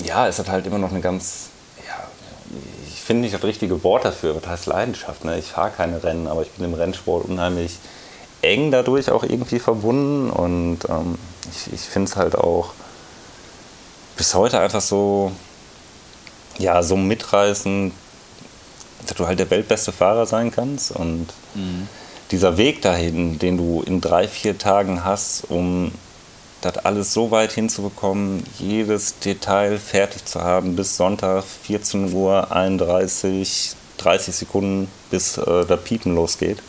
ja, 0.04 0.28
es 0.28 0.38
hat 0.38 0.48
halt 0.48 0.66
immer 0.66 0.78
noch 0.78 0.90
eine 0.90 1.00
ganz 1.00 1.48
finde 3.04 3.22
nicht 3.22 3.34
das 3.34 3.44
richtige 3.44 3.84
Wort 3.84 4.04
dafür. 4.04 4.34
Was 4.34 4.46
heißt 4.46 4.66
Leidenschaft? 4.66 5.24
Ne? 5.24 5.38
Ich 5.38 5.46
fahre 5.46 5.70
keine 5.70 6.02
Rennen, 6.02 6.26
aber 6.26 6.42
ich 6.42 6.50
bin 6.50 6.64
im 6.64 6.74
Rennsport 6.74 7.26
unheimlich 7.26 7.78
eng 8.40 8.70
dadurch 8.70 9.10
auch 9.10 9.24
irgendwie 9.24 9.58
verbunden. 9.58 10.30
Und 10.30 10.80
ähm, 10.88 11.18
ich, 11.50 11.72
ich 11.72 11.80
finde 11.80 12.10
es 12.10 12.16
halt 12.16 12.34
auch 12.34 12.72
bis 14.16 14.34
heute 14.34 14.60
einfach 14.60 14.80
so, 14.80 15.32
ja, 16.58 16.82
so 16.82 16.96
mitreißend, 16.96 17.92
dass 19.06 19.16
du 19.16 19.26
halt 19.26 19.38
der 19.38 19.50
weltbeste 19.50 19.92
Fahrer 19.92 20.24
sein 20.24 20.50
kannst. 20.50 20.92
Und 20.92 21.26
mhm. 21.54 21.88
dieser 22.30 22.56
Weg 22.56 22.80
dahin, 22.82 23.38
den 23.38 23.58
du 23.58 23.82
in 23.82 24.00
drei, 24.00 24.28
vier 24.28 24.56
Tagen 24.56 25.04
hast, 25.04 25.44
um 25.50 25.92
das 26.64 26.78
alles 26.78 27.12
so 27.12 27.30
weit 27.30 27.52
hinzubekommen, 27.52 28.44
jedes 28.58 29.18
Detail 29.18 29.78
fertig 29.78 30.24
zu 30.24 30.40
haben 30.40 30.76
bis 30.76 30.96
Sonntag 30.96 31.44
14 31.44 32.12
Uhr 32.12 32.50
31, 32.52 33.72
30 33.98 34.34
Sekunden, 34.34 34.88
bis 35.10 35.36
äh, 35.36 35.64
der 35.64 35.76
Piepen 35.76 36.14
losgeht. 36.14 36.62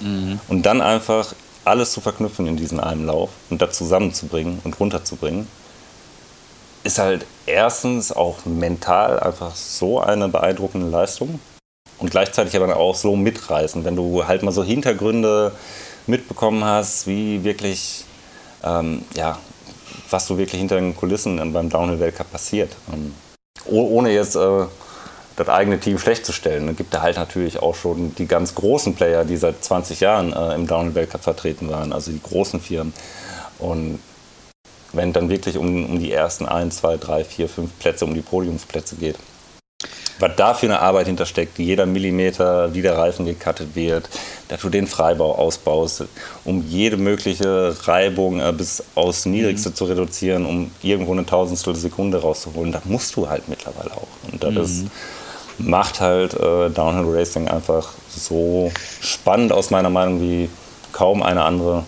Mhm. 0.00 0.40
Und 0.48 0.66
dann 0.66 0.80
einfach 0.80 1.34
alles 1.64 1.92
zu 1.92 2.00
verknüpfen 2.00 2.46
in 2.46 2.56
diesen 2.56 2.80
einen 2.80 3.06
Lauf 3.06 3.30
und 3.50 3.62
das 3.62 3.76
zusammenzubringen 3.76 4.60
und 4.64 4.78
runterzubringen, 4.78 5.46
ist 6.82 6.98
halt 6.98 7.24
erstens 7.46 8.12
auch 8.12 8.44
mental 8.44 9.18
einfach 9.18 9.54
so 9.56 10.00
eine 10.00 10.28
beeindruckende 10.28 10.88
Leistung 10.88 11.40
und 11.98 12.10
gleichzeitig 12.10 12.54
aber 12.56 12.76
auch 12.76 12.94
so 12.94 13.16
mitreißen, 13.16 13.84
wenn 13.84 13.96
du 13.96 14.26
halt 14.26 14.42
mal 14.42 14.52
so 14.52 14.62
Hintergründe 14.62 15.52
mitbekommen 16.06 16.64
hast, 16.64 17.06
wie 17.06 17.44
wirklich, 17.44 18.04
ähm, 18.64 19.02
ja, 19.14 19.38
was 20.10 20.26
so 20.26 20.38
wirklich 20.38 20.60
hinter 20.60 20.76
den 20.76 20.96
Kulissen 20.96 21.52
beim 21.52 21.68
Downhill-Weltcup 21.68 22.30
passiert. 22.32 22.74
Ähm, 22.92 23.14
ohne 23.66 24.10
jetzt 24.10 24.36
äh, 24.36 24.64
das 25.36 25.48
eigene 25.48 25.80
Team 25.80 25.98
schlecht 25.98 26.24
zu 26.24 26.32
stellen. 26.32 26.68
Es 26.68 26.76
gibt 26.76 26.94
da 26.94 27.02
halt 27.02 27.16
natürlich 27.16 27.60
auch 27.60 27.74
schon 27.74 28.14
die 28.14 28.26
ganz 28.26 28.54
großen 28.54 28.94
Player, 28.94 29.24
die 29.24 29.36
seit 29.36 29.64
20 29.64 30.00
Jahren 30.00 30.32
äh, 30.32 30.54
im 30.54 30.66
Downhill-Weltcup 30.66 31.22
vertreten 31.22 31.68
waren, 31.68 31.92
also 31.92 32.12
die 32.12 32.22
großen 32.22 32.60
Firmen. 32.60 32.92
Und 33.58 33.98
wenn 34.92 35.12
dann 35.12 35.28
wirklich 35.28 35.58
um, 35.58 35.84
um 35.84 35.98
die 35.98 36.12
ersten 36.12 36.46
1, 36.46 36.76
2, 36.76 36.96
3, 36.98 37.24
4, 37.24 37.48
5 37.48 37.78
Plätze, 37.78 38.04
um 38.04 38.14
die 38.14 38.22
Podiumsplätze 38.22 38.96
geht. 38.96 39.16
Was 40.18 40.36
da 40.36 40.54
für 40.54 40.66
eine 40.66 40.80
Arbeit 40.80 41.06
hintersteckt, 41.06 41.58
jeder 41.58 41.86
Millimeter, 41.86 42.72
wie 42.72 42.82
der 42.82 42.96
Reifen 42.96 43.26
gekattet 43.26 43.74
wird, 43.74 44.08
dass 44.48 44.60
du 44.60 44.68
den 44.68 44.86
Freibau 44.86 45.34
ausbaust, 45.34 46.04
um 46.44 46.64
jede 46.68 46.96
mögliche 46.96 47.76
Reibung 47.86 48.40
äh, 48.40 48.52
bis 48.52 48.82
aufs 48.94 49.26
Niedrigste 49.26 49.70
mhm. 49.70 49.74
zu 49.74 49.84
reduzieren, 49.86 50.46
um 50.46 50.70
irgendwo 50.82 51.12
eine 51.12 51.26
Tausendstel 51.26 51.74
Sekunde 51.74 52.20
rauszuholen, 52.20 52.70
das 52.70 52.84
musst 52.84 53.16
du 53.16 53.28
halt 53.28 53.48
mittlerweile 53.48 53.90
auch. 53.90 54.08
Und 54.30 54.42
das 54.42 54.52
mhm. 54.52 54.60
ist, 54.60 54.86
macht 55.58 56.00
halt 56.00 56.34
äh, 56.34 56.70
Downhill 56.70 57.16
Racing 57.16 57.48
einfach 57.48 57.92
so 58.08 58.70
spannend 59.00 59.52
aus 59.52 59.70
meiner 59.70 59.90
Meinung 59.90 60.20
wie 60.20 60.48
kaum 60.92 61.22
eine 61.22 61.42
andere 61.42 61.84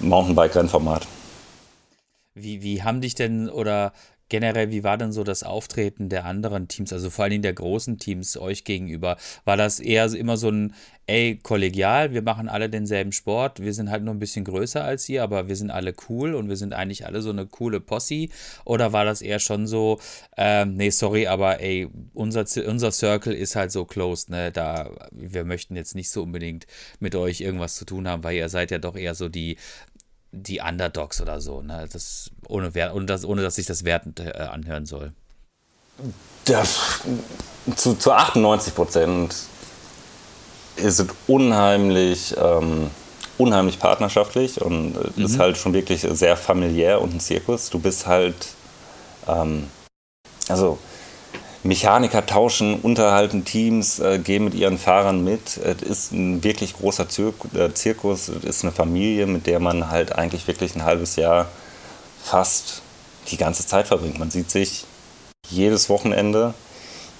Mountainbike-Rennformat. 0.00 1.06
Wie, 2.34 2.62
wie 2.62 2.82
haben 2.82 3.00
dich 3.00 3.14
denn 3.14 3.48
oder 3.48 3.92
generell, 4.30 4.70
wie 4.70 4.82
war 4.82 4.96
denn 4.96 5.12
so 5.12 5.24
das 5.24 5.42
Auftreten 5.42 6.08
der 6.08 6.24
anderen 6.24 6.68
Teams, 6.68 6.92
also 6.92 7.10
vor 7.10 7.24
allen 7.24 7.32
Dingen 7.32 7.42
der 7.42 7.52
großen 7.52 7.98
Teams 7.98 8.38
euch 8.38 8.64
gegenüber? 8.64 9.18
War 9.44 9.58
das 9.58 9.80
eher 9.80 10.10
immer 10.14 10.38
so 10.38 10.48
ein, 10.48 10.74
ey, 11.06 11.38
kollegial, 11.42 12.12
wir 12.14 12.22
machen 12.22 12.48
alle 12.48 12.70
denselben 12.70 13.12
Sport, 13.12 13.60
wir 13.60 13.74
sind 13.74 13.90
halt 13.90 14.04
nur 14.04 14.14
ein 14.14 14.20
bisschen 14.20 14.44
größer 14.44 14.82
als 14.82 15.08
ihr, 15.08 15.22
aber 15.22 15.48
wir 15.48 15.56
sind 15.56 15.70
alle 15.70 15.92
cool 16.08 16.34
und 16.34 16.48
wir 16.48 16.56
sind 16.56 16.72
eigentlich 16.72 17.04
alle 17.04 17.20
so 17.20 17.30
eine 17.30 17.46
coole 17.46 17.80
Posse? 17.80 18.28
Oder 18.64 18.92
war 18.92 19.04
das 19.04 19.20
eher 19.20 19.40
schon 19.40 19.66
so, 19.66 19.98
ähm, 20.36 20.76
nee, 20.76 20.90
sorry, 20.90 21.26
aber 21.26 21.60
ey, 21.60 21.88
unser, 22.14 22.44
unser 22.66 22.92
Circle 22.92 23.34
ist 23.34 23.56
halt 23.56 23.72
so 23.72 23.84
closed, 23.84 24.30
ne, 24.30 24.52
da, 24.52 24.90
wir 25.10 25.44
möchten 25.44 25.74
jetzt 25.74 25.96
nicht 25.96 26.10
so 26.10 26.22
unbedingt 26.22 26.66
mit 27.00 27.16
euch 27.16 27.40
irgendwas 27.40 27.74
zu 27.74 27.84
tun 27.84 28.06
haben, 28.06 28.22
weil 28.22 28.36
ihr 28.36 28.48
seid 28.48 28.70
ja 28.70 28.78
doch 28.78 28.96
eher 28.96 29.16
so 29.16 29.28
die 29.28 29.56
die 30.32 30.60
Underdogs 30.60 31.20
oder 31.20 31.40
so, 31.40 31.62
ne? 31.62 31.88
Das, 31.92 32.30
ohne, 32.48 32.70
ohne, 32.92 33.06
dass, 33.06 33.24
ohne 33.24 33.42
dass 33.42 33.56
sich 33.56 33.66
das 33.66 33.84
wertend 33.84 34.20
äh, 34.20 34.30
anhören 34.30 34.86
soll. 34.86 35.12
Das, 36.44 37.00
zu, 37.76 37.94
zu 37.94 38.12
98 38.12 38.74
Prozent 38.74 39.34
ist 40.76 41.00
es 41.00 41.06
unheimlich, 41.26 42.34
ähm, 42.38 42.90
unheimlich 43.38 43.78
partnerschaftlich 43.78 44.60
und 44.60 45.16
mhm. 45.16 45.24
ist 45.24 45.38
halt 45.38 45.56
schon 45.56 45.74
wirklich 45.74 46.06
sehr 46.10 46.36
familiär 46.36 47.00
und 47.00 47.14
ein 47.14 47.20
Zirkus. 47.20 47.70
Du 47.70 47.78
bist 47.78 48.06
halt, 48.06 48.34
ähm, 49.26 49.68
also 50.48 50.78
Mechaniker 51.62 52.24
tauschen, 52.24 52.80
unterhalten 52.80 53.44
Teams, 53.44 53.98
äh, 53.98 54.18
gehen 54.18 54.44
mit 54.44 54.54
ihren 54.54 54.78
Fahrern 54.78 55.22
mit. 55.22 55.58
Es 55.58 55.82
ist 55.82 56.12
ein 56.12 56.42
wirklich 56.42 56.74
großer 56.74 57.08
Zir 57.08 57.34
äh, 57.54 57.72
Zirkus, 57.74 58.28
es 58.28 58.44
ist 58.44 58.62
eine 58.62 58.72
Familie, 58.72 59.26
mit 59.26 59.46
der 59.46 59.60
man 59.60 59.90
halt 59.90 60.12
eigentlich 60.12 60.46
wirklich 60.46 60.74
ein 60.74 60.84
halbes 60.84 61.16
Jahr 61.16 61.48
fast 62.22 62.80
die 63.30 63.36
ganze 63.36 63.66
Zeit 63.66 63.88
verbringt. 63.88 64.18
Man 64.18 64.30
sieht 64.30 64.50
sich 64.50 64.84
jedes 65.50 65.88
Wochenende. 65.88 66.54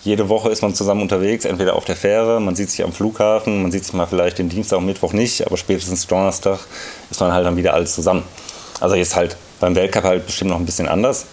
Jede 0.03 0.31
Woche 0.31 0.49
ist 0.49 0.63
man 0.63 0.75
zusammen 0.75 1.03
unterwegs, 1.03 1.45
entweder 1.45 1.77
auf 1.77 1.85
der 1.85 1.97
Fähre, 1.97 2.41
man 2.41 2.57
sieht 2.57 2.71
sich 2.71 2.83
am 2.83 2.93
Flughafen, 2.93 3.61
man 3.61 3.71
sieht 3.71 3.85
sich 3.85 3.93
mal 3.93 4.07
vielleicht 4.07 4.39
den 4.39 4.49
Dienstag 4.49 4.79
und 4.79 4.87
Mittwoch 4.87 5.13
nicht, 5.13 5.47
aber 5.47 5.59
spätestens 5.59 6.07
Donnerstag 6.07 6.59
ist 7.11 7.21
man 7.21 7.33
halt 7.33 7.45
dann 7.45 7.59
wieder 7.59 7.75
alles 7.75 7.95
zusammen. 7.95 8.23
Also 8.81 8.97
jetzt 8.97 9.15
halt 9.15 9.37
beim 9.61 9.75
Weltcup 9.75 10.05
halt 10.05 10.25
bestimmt 10.25 10.51
noch 10.53 10.59
ein 10.59 10.65
bisschen 10.65 10.89
anders. 10.89 11.27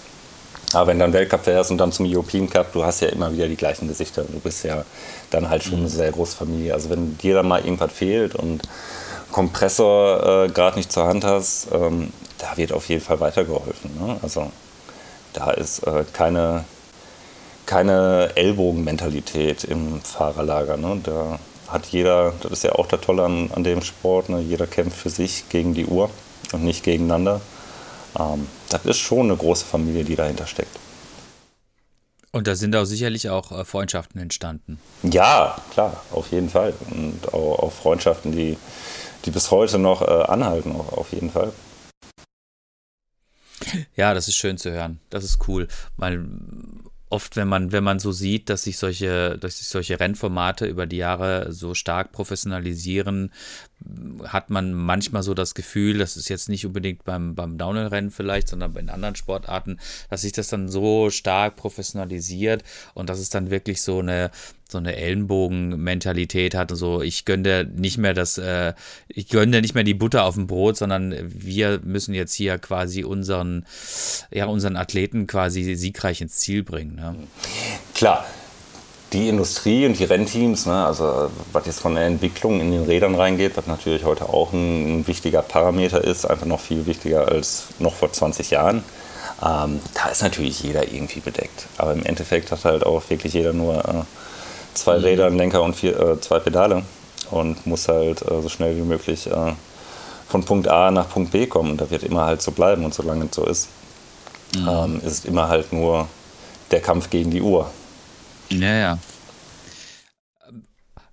Aber 0.73 0.87
wenn 0.87 0.99
du 0.99 1.05
dann 1.05 1.13
Weltcup 1.13 1.45
fährst 1.45 1.71
und 1.71 1.77
dann 1.77 1.91
zum 1.91 2.05
European 2.05 2.49
Cup, 2.49 2.73
du 2.73 2.83
hast 2.83 2.99
ja 3.01 3.07
immer 3.09 3.31
wieder 3.31 3.47
die 3.47 3.55
gleichen 3.55 3.87
Gesichter. 3.87 4.23
Du 4.23 4.39
bist 4.39 4.63
ja 4.63 4.83
dann 5.29 5.49
halt 5.49 5.63
schon 5.63 5.79
eine 5.79 5.89
sehr 5.89 6.11
große 6.11 6.35
Familie. 6.35 6.73
Also 6.73 6.89
wenn 6.89 7.17
dir 7.17 7.35
dann 7.35 7.47
mal 7.47 7.63
irgendwas 7.63 7.91
fehlt 7.91 8.35
und 8.35 8.61
Kompressor 9.31 10.45
äh, 10.45 10.49
gerade 10.49 10.77
nicht 10.77 10.91
zur 10.91 11.07
Hand 11.07 11.23
hast, 11.23 11.67
ähm, 11.71 12.11
da 12.37 12.57
wird 12.57 12.73
auf 12.73 12.89
jeden 12.89 13.01
Fall 13.01 13.19
weitergeholfen. 13.19 13.91
Ne? 13.99 14.17
Also 14.21 14.51
da 15.33 15.51
ist 15.51 15.85
äh, 15.87 16.03
keine, 16.11 16.65
keine 17.65 18.31
Ellbogenmentalität 18.35 19.63
im 19.63 20.01
Fahrerlager. 20.01 20.75
Ne? 20.75 20.99
Da 21.03 21.39
hat 21.67 21.85
jeder, 21.87 22.33
das 22.41 22.51
ist 22.51 22.63
ja 22.63 22.73
auch 22.73 22.87
der 22.87 22.99
Tolle 22.99 23.23
an, 23.23 23.51
an 23.53 23.63
dem 23.63 23.81
Sport, 23.81 24.29
ne? 24.29 24.39
jeder 24.39 24.67
kämpft 24.67 24.97
für 24.97 25.09
sich 25.09 25.47
gegen 25.49 25.73
die 25.73 25.85
Uhr 25.85 26.09
und 26.51 26.63
nicht 26.63 26.83
gegeneinander. 26.83 27.41
Ähm, 28.19 28.47
das 28.69 28.85
ist 28.85 28.97
schon 28.97 29.27
eine 29.27 29.37
große 29.37 29.65
Familie, 29.65 30.03
die 30.03 30.15
dahinter 30.15 30.47
steckt. 30.47 30.77
Und 32.31 32.47
da 32.47 32.55
sind 32.55 32.75
auch 32.75 32.85
sicherlich 32.85 33.29
auch 33.29 33.51
äh, 33.51 33.65
Freundschaften 33.65 34.21
entstanden. 34.21 34.79
Ja, 35.03 35.55
klar, 35.71 36.03
auf 36.11 36.31
jeden 36.31 36.49
Fall. 36.49 36.73
Und 36.91 37.33
auch, 37.33 37.59
auch 37.59 37.71
Freundschaften, 37.71 38.31
die, 38.31 38.57
die 39.25 39.31
bis 39.31 39.49
heute 39.49 39.79
noch 39.79 40.01
äh, 40.01 40.05
anhalten, 40.05 40.75
auch, 40.75 40.93
auf 40.93 41.13
jeden 41.13 41.31
Fall. 41.31 41.51
Ja, 43.95 44.13
das 44.13 44.27
ist 44.27 44.35
schön 44.35 44.57
zu 44.57 44.71
hören. 44.71 44.99
Das 45.09 45.23
ist 45.23 45.47
cool, 45.47 45.67
weil 45.95 46.25
oft, 47.09 47.35
wenn 47.35 47.47
man, 47.47 47.71
wenn 47.71 47.83
man 47.83 47.99
so 47.99 48.11
sieht, 48.11 48.49
dass 48.49 48.63
sich 48.63 48.77
solche, 48.77 49.37
dass 49.37 49.59
sich 49.59 49.67
solche 49.67 49.99
Rennformate 49.99 50.65
über 50.65 50.85
die 50.85 50.97
Jahre 50.97 51.53
so 51.53 51.73
stark 51.73 52.11
professionalisieren, 52.11 53.31
hat 54.25 54.49
man 54.49 54.73
manchmal 54.73 55.23
so 55.23 55.33
das 55.33 55.55
Gefühl, 55.55 55.99
das 55.99 56.17
ist 56.17 56.29
jetzt 56.29 56.49
nicht 56.49 56.65
unbedingt 56.65 57.05
beim, 57.05 57.35
beim 57.35 57.57
Downhill-Rennen 57.57 58.11
vielleicht, 58.11 58.49
sondern 58.49 58.73
bei 58.73 58.81
anderen 58.81 59.15
Sportarten, 59.15 59.79
dass 60.09 60.21
sich 60.21 60.33
das 60.33 60.49
dann 60.49 60.67
so 60.67 61.09
stark 61.09 61.55
professionalisiert 61.55 62.63
und 62.93 63.09
dass 63.09 63.19
es 63.19 63.29
dann 63.29 63.51
wirklich 63.51 63.81
so 63.81 63.99
eine, 63.99 64.31
so 64.71 64.77
eine 64.77 64.95
Ellenbogen-Mentalität 64.95 66.55
hat 66.55 66.71
und 66.71 66.77
so, 66.77 67.01
ich 67.01 67.25
gönne 67.25 67.65
nicht 67.65 67.97
mehr 67.97 68.13
das, 68.13 68.37
äh, 68.37 68.73
ich 69.07 69.29
gönne 69.29 69.61
nicht 69.61 69.75
mehr 69.75 69.83
die 69.83 69.93
Butter 69.93 70.25
auf 70.25 70.35
dem 70.35 70.47
Brot, 70.47 70.77
sondern 70.77 71.15
wir 71.27 71.79
müssen 71.83 72.13
jetzt 72.13 72.33
hier 72.33 72.57
quasi 72.57 73.03
unseren, 73.03 73.65
ja, 74.31 74.45
unseren 74.45 74.75
Athleten 74.75 75.27
quasi 75.27 75.75
siegreich 75.75 76.21
ins 76.21 76.35
Ziel 76.37 76.63
bringen. 76.63 76.95
Ne? 76.95 77.15
Klar, 77.93 78.25
die 79.13 79.29
Industrie 79.29 79.85
und 79.85 79.97
die 79.97 80.03
Rennteams, 80.03 80.65
ne, 80.65 80.85
also 80.85 81.31
was 81.53 81.65
jetzt 81.65 81.79
von 81.79 81.95
der 81.95 82.05
Entwicklung 82.05 82.59
in 82.59 82.71
den 82.71 82.83
Rädern 82.83 83.15
reingeht, 83.15 83.55
was 83.55 83.67
natürlich 83.67 84.03
heute 84.03 84.27
auch 84.27 84.51
ein, 84.51 84.99
ein 84.99 85.07
wichtiger 85.07 85.41
Parameter 85.41 86.03
ist, 86.03 86.25
einfach 86.25 86.45
noch 86.45 86.59
viel 86.59 86.85
wichtiger 86.85 87.27
als 87.27 87.67
noch 87.79 87.93
vor 87.95 88.11
20 88.11 88.51
Jahren. 88.51 88.83
Ähm, 89.41 89.79
da 89.93 90.09
ist 90.09 90.23
natürlich 90.23 90.61
jeder 90.61 90.91
irgendwie 90.91 91.19
bedeckt. 91.19 91.67
Aber 91.77 91.93
im 91.93 92.05
Endeffekt 92.05 92.51
hat 92.51 92.65
halt 92.65 92.85
auch 92.85 93.09
wirklich 93.09 93.33
jeder 93.33 93.53
nur 93.53 93.85
äh, 93.85 94.03
zwei 94.77 94.97
mhm. 94.97 95.03
Räder, 95.03 95.25
einen 95.27 95.37
Lenker 95.37 95.61
und 95.61 95.75
vier, 95.75 95.99
äh, 95.99 96.21
zwei 96.21 96.39
Pedale 96.39 96.83
und 97.31 97.65
muss 97.65 97.87
halt 97.87 98.21
äh, 98.21 98.41
so 98.41 98.49
schnell 98.49 98.75
wie 98.77 98.81
möglich 98.81 99.27
äh, 99.27 99.53
von 100.27 100.43
Punkt 100.43 100.67
A 100.67 100.91
nach 100.91 101.09
Punkt 101.09 101.31
B 101.31 101.47
kommen. 101.47 101.71
Und 101.71 101.81
da 101.81 101.89
wird 101.89 102.03
immer 102.03 102.25
halt 102.25 102.41
so 102.41 102.51
bleiben 102.51 102.85
und 102.85 102.93
solange 102.93 103.25
es 103.25 103.35
so 103.35 103.45
ist, 103.45 103.69
mhm. 104.55 104.67
ähm, 104.67 104.97
ist 104.97 105.11
es 105.11 105.25
immer 105.25 105.47
halt 105.47 105.73
nur 105.73 106.07
der 106.71 106.81
Kampf 106.81 107.09
gegen 107.09 107.31
die 107.31 107.41
Uhr. 107.41 107.71
Ja, 108.49 108.73
ja. 108.73 108.99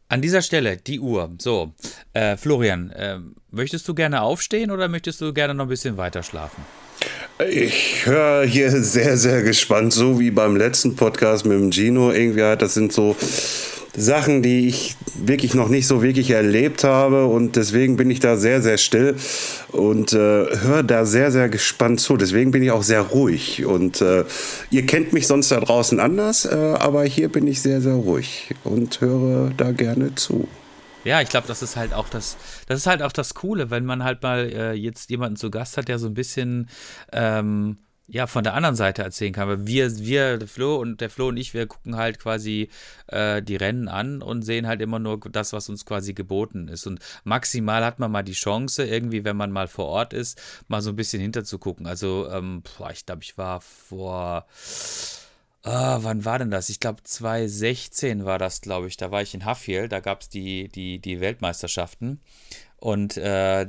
An 0.08 0.22
dieser 0.22 0.42
Stelle 0.42 0.76
die 0.76 1.00
Uhr. 1.00 1.30
So, 1.40 1.72
äh, 2.12 2.36
Florian, 2.36 2.90
äh, 2.90 3.18
möchtest 3.50 3.88
du 3.88 3.94
gerne 3.94 4.22
aufstehen 4.22 4.70
oder 4.70 4.88
möchtest 4.88 5.20
du 5.20 5.32
gerne 5.32 5.54
noch 5.54 5.64
ein 5.64 5.68
bisschen 5.68 5.96
weiter 5.96 6.22
schlafen? 6.22 6.64
Ich 7.38 8.06
höre 8.06 8.46
hier 8.46 8.70
sehr, 8.70 9.16
sehr 9.16 9.42
gespannt, 9.42 9.92
so 9.92 10.20
wie 10.20 10.30
beim 10.30 10.54
letzten 10.54 10.94
Podcast 10.94 11.44
mit 11.44 11.58
dem 11.58 11.72
Gino. 11.72 12.12
Irgendwie 12.12 12.44
halt, 12.44 12.62
das 12.62 12.74
sind 12.74 12.92
so 12.92 13.16
Sachen, 13.96 14.40
die 14.40 14.68
ich 14.68 14.94
wirklich 15.16 15.52
noch 15.54 15.68
nicht 15.68 15.88
so 15.88 16.00
wirklich 16.00 16.30
erlebt 16.30 16.84
habe 16.84 17.26
und 17.26 17.56
deswegen 17.56 17.96
bin 17.96 18.08
ich 18.08 18.20
da 18.20 18.36
sehr, 18.36 18.62
sehr 18.62 18.78
still 18.78 19.16
und 19.72 20.12
äh, 20.12 20.16
höre 20.16 20.84
da 20.84 21.04
sehr, 21.04 21.32
sehr 21.32 21.48
gespannt 21.48 22.00
zu. 22.00 22.16
Deswegen 22.16 22.52
bin 22.52 22.62
ich 22.62 22.70
auch 22.70 22.84
sehr 22.84 23.00
ruhig 23.00 23.64
und 23.64 24.00
äh, 24.00 24.24
ihr 24.70 24.86
kennt 24.86 25.12
mich 25.12 25.26
sonst 25.26 25.50
da 25.50 25.58
draußen 25.58 25.98
anders, 25.98 26.44
äh, 26.44 26.54
aber 26.54 27.02
hier 27.02 27.30
bin 27.30 27.48
ich 27.48 27.60
sehr, 27.60 27.80
sehr 27.80 27.94
ruhig 27.94 28.54
und 28.62 29.00
höre 29.00 29.50
da 29.56 29.72
gerne 29.72 30.14
zu. 30.14 30.46
Ja, 31.04 31.20
ich 31.20 31.28
glaube, 31.28 31.46
das 31.46 31.62
ist 31.62 31.76
halt 31.76 31.92
auch 31.92 32.08
das, 32.08 32.36
das 32.66 32.80
ist 32.80 32.86
halt 32.86 33.02
auch 33.02 33.12
das 33.12 33.34
Coole, 33.34 33.70
wenn 33.70 33.84
man 33.84 34.04
halt 34.04 34.22
mal 34.22 34.50
äh, 34.50 34.72
jetzt 34.72 35.10
jemanden 35.10 35.36
zu 35.36 35.50
Gast 35.50 35.76
hat, 35.76 35.88
der 35.88 35.98
so 35.98 36.06
ein 36.06 36.14
bisschen 36.14 36.68
ähm, 37.12 37.78
ja, 38.06 38.26
von 38.26 38.44
der 38.44 38.54
anderen 38.54 38.76
Seite 38.76 39.02
erzählen 39.02 39.32
kann. 39.32 39.48
Weil 39.48 39.66
wir, 39.66 39.98
wir, 39.98 40.38
der 40.38 40.48
Flo 40.48 40.76
und 40.76 41.00
der 41.00 41.10
Flo 41.10 41.28
und 41.28 41.36
ich, 41.36 41.54
wir 41.54 41.66
gucken 41.66 41.96
halt 41.96 42.18
quasi 42.18 42.68
äh, 43.06 43.42
die 43.42 43.56
Rennen 43.56 43.88
an 43.88 44.22
und 44.22 44.42
sehen 44.42 44.66
halt 44.66 44.82
immer 44.82 44.98
nur 44.98 45.20
das, 45.20 45.52
was 45.52 45.68
uns 45.68 45.86
quasi 45.86 46.12
geboten 46.12 46.68
ist. 46.68 46.86
Und 46.86 47.00
maximal 47.24 47.84
hat 47.84 47.98
man 47.98 48.10
mal 48.10 48.22
die 48.22 48.32
Chance, 48.32 48.84
irgendwie, 48.84 49.24
wenn 49.24 49.36
man 49.36 49.50
mal 49.52 49.68
vor 49.68 49.86
Ort 49.86 50.12
ist, 50.12 50.40
mal 50.68 50.82
so 50.82 50.90
ein 50.90 50.96
bisschen 50.96 51.20
hinterzugucken. 51.22 51.86
Also, 51.86 52.28
ähm, 52.30 52.62
boah, 52.78 52.90
ich 52.90 53.06
glaube, 53.06 53.22
ich 53.22 53.38
war 53.38 53.60
vor. 53.60 54.46
Ah, 55.66 55.98
wann 56.02 56.26
war 56.26 56.38
denn 56.38 56.50
das? 56.50 56.68
Ich 56.68 56.78
glaube 56.78 57.02
2016 57.02 58.26
war 58.26 58.38
das, 58.38 58.60
glaube 58.60 58.86
ich. 58.86 58.98
Da 58.98 59.10
war 59.10 59.22
ich 59.22 59.32
in 59.32 59.46
Haffiel, 59.46 59.88
da 59.88 60.00
gab 60.00 60.20
es 60.20 60.28
die, 60.28 60.68
die, 60.68 60.98
die 60.98 61.20
Weltmeisterschaften. 61.20 62.20
Und 62.76 63.16
äh, 63.16 63.66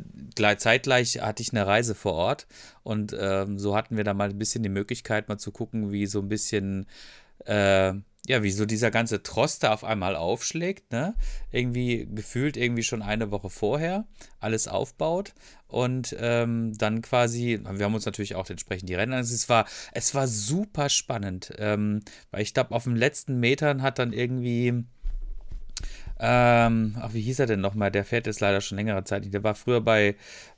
zeitgleich 0.57 1.21
hatte 1.21 1.41
ich 1.41 1.53
eine 1.53 1.65
Reise 1.65 1.95
vor 1.95 2.13
Ort 2.15 2.47
und 2.83 3.15
ähm, 3.17 3.57
so 3.59 3.77
hatten 3.77 3.95
wir 3.95 4.03
da 4.03 4.13
mal 4.13 4.29
ein 4.29 4.37
bisschen 4.37 4.61
die 4.61 4.69
Möglichkeit, 4.69 5.29
mal 5.29 5.37
zu 5.37 5.51
gucken, 5.53 5.93
wie 5.93 6.05
so 6.05 6.19
ein 6.19 6.27
bisschen, 6.27 6.85
äh, 7.45 7.93
ja, 8.27 8.43
wie 8.43 8.51
so 8.51 8.65
dieser 8.65 8.91
ganze 8.91 9.23
Trost 9.23 9.63
da 9.63 9.73
auf 9.73 9.83
einmal 9.83 10.15
aufschlägt, 10.15 10.91
ne? 10.91 11.15
Irgendwie 11.51 12.07
gefühlt 12.13 12.57
irgendwie 12.57 12.83
schon 12.83 13.01
eine 13.01 13.31
Woche 13.31 13.49
vorher 13.49 14.05
alles 14.39 14.67
aufbaut 14.67 15.33
und 15.67 16.15
ähm, 16.19 16.73
dann 16.77 17.01
quasi, 17.01 17.59
wir 17.63 17.85
haben 17.85 17.95
uns 17.95 18.05
natürlich 18.05 18.35
auch 18.35 18.49
entsprechend 18.49 18.89
die 18.89 18.95
Rennen, 18.95 19.13
also 19.13 19.33
es 19.33 19.49
war, 19.49 19.65
es 19.91 20.15
war 20.15 20.27
super 20.27 20.89
spannend, 20.89 21.53
ähm, 21.57 22.01
weil 22.31 22.41
ich 22.41 22.53
glaube, 22.53 22.73
auf 22.73 22.83
den 22.85 22.95
letzten 22.95 23.39
Metern 23.39 23.81
hat 23.81 23.99
dann 23.99 24.13
irgendwie 24.13 24.85
ähm, 26.17 26.95
ach, 27.01 27.13
wie 27.13 27.21
hieß 27.21 27.39
er 27.39 27.45
denn 27.45 27.59
nochmal? 27.59 27.91
Der 27.91 28.05
fährt 28.05 28.25
jetzt 28.25 28.39
leider 28.39 28.61
schon 28.61 28.77
längere 28.77 29.03
Zeit. 29.03 29.31
Der 29.33 29.43
war 29.43 29.53
früher 29.53 29.81
bei, 29.81 30.15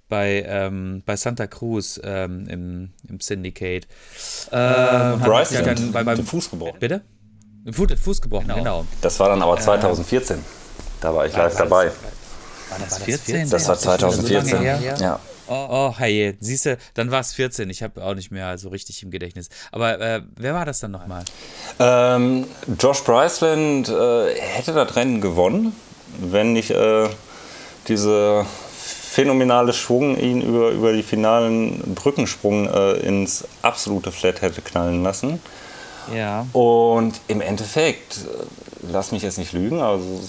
bei, 0.08 0.44
ähm, 0.48 1.02
bei 1.06 1.16
Santa 1.16 1.48
Cruz 1.48 2.00
ähm, 2.04 2.48
im, 2.48 2.90
im 3.10 3.20
Syndicate. 3.20 3.88
Ähm, 4.52 5.20
Bryce 5.20 5.58
hat 5.58 5.66
dann 5.66 5.92
bei, 5.92 6.04
beim 6.04 6.24
Fuß 6.24 6.52
gebrochen. 6.52 6.80
Bitte? 6.80 7.02
Fuß, 7.72 7.88
Fuß 8.02 8.22
gebrochen, 8.22 8.48
genau. 8.48 8.58
genau. 8.58 8.86
Das 9.02 9.20
war 9.20 9.30
dann 9.30 9.42
aber 9.42 9.60
2014. 9.60 10.38
Äh, 10.38 10.42
da 11.02 11.14
war 11.14 11.26
ich 11.26 11.36
live 11.36 11.56
dabei. 11.56 11.92
War 12.70 12.80
das 12.80 12.98
14? 13.00 13.50
Das 13.50 13.68
war 13.68 13.78
2014. 13.78 14.46
So 14.46 14.64
ja. 15.04 15.20
Oh, 15.50 15.68
oh 15.70 15.94
hey, 15.98 16.36
siehst 16.42 16.66
du, 16.66 16.78
dann 16.94 17.10
war 17.10 17.22
es 17.22 17.34
14. 17.34 17.70
Ich 17.70 17.82
habe 17.82 18.04
auch 18.04 18.16
nicht 18.16 18.32
mehr 18.32 18.58
so 18.58 18.70
richtig 18.70 19.02
im 19.04 19.12
Gedächtnis. 19.12 19.50
Aber 19.72 20.00
äh, 20.00 20.22
wer 20.36 20.54
war 20.54 20.66
das 20.66 20.80
dann 20.80 20.92
nochmal? 20.92 21.24
Ähm, 21.80 22.46
Josh 22.80 23.04
Bryceland 23.04 23.88
äh, 23.88 24.36
hätte 24.36 24.74
das 24.74 24.96
Rennen 24.96 25.22
gewonnen, 25.22 25.74
wenn 26.20 26.54
nicht 26.54 26.72
äh, 26.72 27.08
diese 27.88 28.46
phänomenale 29.18 29.74
Schwung 29.74 30.18
ihn 30.18 30.42
über, 30.42 30.70
über 30.72 30.94
die 30.94 31.04
finalen 31.04 31.96
Brückensprung 31.96 32.68
äh, 32.68 32.94
ins 32.98 33.46
absolute 33.62 34.12
Flat 34.12 34.42
hätte 34.42 34.62
knallen 34.62 35.02
lassen. 35.02 35.40
Ja. 36.14 36.46
Und 36.54 37.20
im 37.28 37.42
Endeffekt, 37.42 38.18
äh, 38.18 38.46
lass 38.92 39.12
mich 39.12 39.24
jetzt 39.24 39.38
nicht 39.38 39.54
lügen, 39.54 39.82
also 39.82 40.22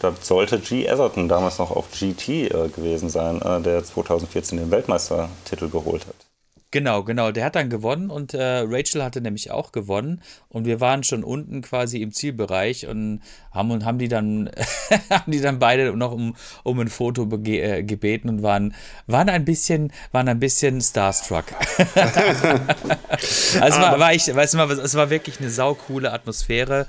das 0.00 0.26
sollte 0.26 0.58
G. 0.58 0.88
Atherton 0.88 1.28
damals 1.28 1.58
noch 1.58 1.70
auf 1.70 1.86
GT 1.90 2.28
äh, 2.28 2.68
gewesen 2.68 3.08
sein, 3.08 3.40
äh, 3.40 3.60
der 3.60 3.84
2014 3.84 4.58
den 4.58 4.70
Weltmeistertitel 4.70 5.68
geholt 5.68 6.06
hat. 6.06 6.14
Genau, 6.74 7.04
genau. 7.04 7.30
Der 7.30 7.44
hat 7.44 7.54
dann 7.54 7.70
gewonnen 7.70 8.10
und 8.10 8.34
äh, 8.34 8.64
Rachel 8.66 9.04
hatte 9.04 9.20
nämlich 9.20 9.52
auch 9.52 9.70
gewonnen 9.70 10.20
und 10.48 10.64
wir 10.64 10.80
waren 10.80 11.04
schon 11.04 11.22
unten 11.22 11.62
quasi 11.62 12.02
im 12.02 12.10
Zielbereich 12.10 12.88
und 12.88 13.20
haben 13.52 13.70
und 13.70 13.84
haben 13.84 13.98
die 13.98 14.08
dann 14.08 14.50
haben 15.08 15.30
die 15.30 15.40
dann 15.40 15.60
beide 15.60 15.96
noch 15.96 16.10
um, 16.10 16.34
um 16.64 16.80
ein 16.80 16.88
Foto 16.88 17.28
äh, 17.44 17.84
gebeten 17.84 18.28
und 18.28 18.42
waren 18.42 18.74
waren 19.06 19.28
ein 19.28 19.44
bisschen 19.44 19.92
waren 20.10 20.28
ein 20.28 20.40
bisschen 20.40 20.80
starstruck. 20.80 21.44
also 23.60 23.80
war, 23.80 24.00
war 24.00 24.12
ich, 24.12 24.34
weißt 24.34 24.54
du 24.54 24.58
mal, 24.58 24.68
es 24.72 24.96
war 24.96 25.10
wirklich 25.10 25.38
eine 25.38 25.50
saukoole 25.50 26.12
Atmosphäre 26.12 26.88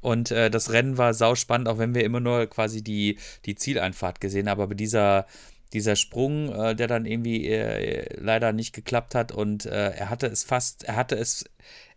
und 0.00 0.30
äh, 0.30 0.48
das 0.48 0.70
Rennen 0.70 0.96
war 0.96 1.12
sauspannend, 1.12 1.66
auch 1.66 1.78
wenn 1.78 1.94
wir 1.96 2.04
immer 2.04 2.20
nur 2.20 2.46
quasi 2.46 2.82
die, 2.82 3.18
die 3.46 3.56
Zieleinfahrt 3.56 4.20
gesehen 4.20 4.48
haben. 4.48 4.60
Aber 4.60 4.74
dieser, 4.74 5.26
dieser 5.74 5.96
Sprung, 5.96 6.52
äh, 6.52 6.74
der 6.74 6.86
dann 6.86 7.04
irgendwie 7.04 7.46
äh, 7.48 8.06
leider 8.18 8.52
nicht 8.52 8.72
geklappt 8.72 9.14
hat 9.14 9.32
und 9.32 9.66
äh, 9.66 9.90
er 9.90 10.08
hatte 10.08 10.26
es 10.26 10.44
fast, 10.44 10.84
er 10.84 10.96
hatte 10.96 11.16
es, 11.16 11.44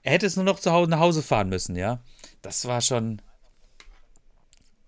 er 0.04 0.14
hätte 0.14 0.26
es 0.26 0.36
nur 0.36 0.46
noch 0.46 0.60
zu 0.60 0.72
Hause 0.72 0.90
nach 0.90 1.00
Hause 1.00 1.24
fahren 1.24 1.50
müssen, 1.50 1.76
ja. 1.76 2.02
Das 2.42 2.66
war 2.66 2.82
schon. 2.82 3.22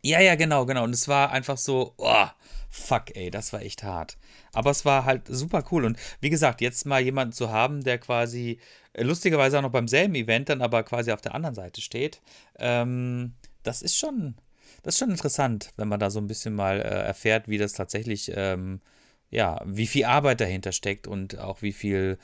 Ja, 0.02 0.20
ja, 0.22 0.36
genau, 0.36 0.66
genau. 0.66 0.84
Und 0.86 0.94
es 0.94 1.08
war 1.08 1.32
einfach 1.32 1.58
so, 1.58 1.94
oh, 1.98 2.28
fuck, 2.70 3.16
ey, 3.16 3.30
das 3.32 3.52
war 3.54 3.62
echt 3.62 3.84
hart. 3.84 4.18
Aber 4.54 4.72
es 4.72 4.86
war 4.86 5.06
halt 5.06 5.24
super 5.28 5.64
cool. 5.72 5.86
Und 5.86 5.98
wie 6.22 6.30
gesagt, 6.30 6.62
jetzt 6.62 6.86
mal 6.86 7.02
jemanden 7.02 7.34
zu 7.34 7.50
haben, 7.52 7.84
der 7.84 7.98
quasi 7.98 8.60
äh, 8.94 9.04
lustigerweise 9.04 9.58
auch 9.58 9.64
noch 9.64 9.72
beim 9.72 9.88
selben 9.88 10.16
Event 10.16 10.50
dann 10.50 10.62
aber 10.62 10.84
quasi 10.84 11.12
auf 11.12 11.22
der 11.22 11.36
anderen 11.36 11.56
Seite 11.56 11.82
steht, 11.82 12.22
ähm, 12.58 13.34
das 13.64 13.82
ist 13.82 13.98
schon, 13.98 14.36
das 14.84 14.96
ist 14.96 15.00
schon 15.00 15.12
interessant, 15.12 15.72
wenn 15.78 15.88
man 15.88 16.00
da 16.00 16.10
so 16.10 16.20
ein 16.20 16.28
bisschen 16.28 16.54
mal 16.54 16.80
äh, 16.80 16.84
erfährt, 16.84 17.48
wie 17.48 17.58
das 17.58 17.74
tatsächlich, 17.74 18.32
ähm, 18.36 18.82
ja, 19.30 19.62
wie 19.66 19.88
viel 19.88 20.06
Arbeit 20.06 20.42
dahinter 20.42 20.72
steckt 20.72 21.08
und 21.08 21.40
auch 21.40 21.62
wie 21.62 21.74
viel, 21.74 22.18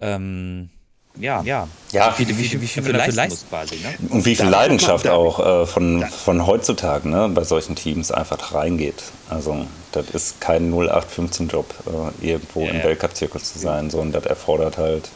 ähm, 0.00 0.70
ja, 1.18 1.42
ja, 1.42 1.68
ja. 1.92 2.14
Wie, 2.18 2.28
wie, 2.28 2.38
wie, 2.38 2.62
wie 2.62 2.66
viel 2.66 2.92
dafür 2.92 3.12
leisten 3.12 3.48
quasi. 3.48 3.76
Ne? 3.76 3.94
Und 4.10 4.24
wie 4.24 4.36
viel 4.36 4.46
da 4.46 4.50
Leidenschaft 4.50 5.08
auch 5.08 5.62
äh, 5.62 5.66
von, 5.66 6.04
von 6.04 6.46
heutzutage 6.46 7.08
ne, 7.08 7.28
bei 7.28 7.42
solchen 7.42 7.74
Teams 7.74 8.12
einfach 8.12 8.54
reingeht. 8.54 9.02
Also 9.28 9.66
das 9.92 10.10
ist 10.10 10.40
kein 10.40 10.72
0815-Job, 10.72 11.74
äh, 12.22 12.26
irgendwo 12.26 12.64
ja, 12.64 12.70
im 12.70 12.82
Weltcup-Zirkus 12.84 13.52
zu 13.52 13.58
sein, 13.58 13.90
sondern 13.90 14.22
das 14.22 14.30
erfordert 14.30 14.78
halt 14.78 15.10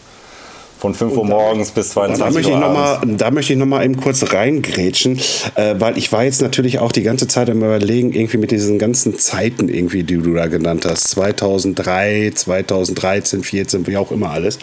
von 0.79 0.95
5 0.95 1.17
Uhr 1.17 1.25
morgens 1.25 1.71
bis 1.71 1.91
22 1.91 2.25
da 2.25 2.31
möchte 2.31 2.51
Uhr. 2.51 2.57
Ich 2.57 2.61
noch 2.61 2.73
mal, 2.73 3.01
da 3.17 3.31
möchte 3.31 3.53
ich 3.53 3.59
noch 3.59 3.67
mal 3.67 3.85
eben 3.85 3.97
kurz 3.97 4.33
reingrätschen, 4.33 5.19
äh, 5.55 5.75
weil 5.79 5.97
ich 5.99 6.13
war 6.13 6.25
jetzt 6.25 6.43
natürlich 6.43 6.79
auch 6.79 6.93
die 6.93 7.03
ganze 7.03 7.29
Zeit 7.29 7.51
am 7.51 7.59
Überlegen, 7.59 8.13
irgendwie 8.13 8.39
mit 8.39 8.51
diesen 8.51 8.79
ganzen 8.79 9.19
Zeiten, 9.19 9.69
irgendwie, 9.69 10.03
die 10.03 10.19
du 10.19 10.35
da 10.35 10.47
genannt 10.47 10.85
hast. 10.87 11.09
2003, 11.09 12.33
2013, 12.35 13.43
14, 13.43 13.87
wie 13.87 13.97
auch 13.97 14.11
immer 14.13 14.31
alles. 14.31 14.59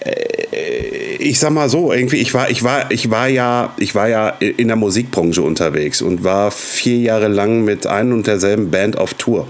Äh, 0.00 0.33
ich 1.18 1.38
sag 1.38 1.50
mal 1.50 1.68
so, 1.68 1.92
irgendwie, 1.92 2.16
ich 2.16 2.34
war, 2.34 2.50
ich 2.50 2.62
war, 2.62 2.90
ich 2.90 3.10
war 3.10 3.28
ja, 3.28 3.74
ich 3.78 3.94
war 3.94 4.08
ja 4.08 4.28
in 4.28 4.68
der 4.68 4.76
Musikbranche 4.76 5.42
unterwegs 5.42 6.02
und 6.02 6.24
war 6.24 6.50
vier 6.50 6.98
Jahre 6.98 7.28
lang 7.28 7.64
mit 7.64 7.86
ein 7.86 8.12
und 8.12 8.26
derselben 8.26 8.70
Band 8.70 8.98
auf 8.98 9.14
Tour. 9.14 9.46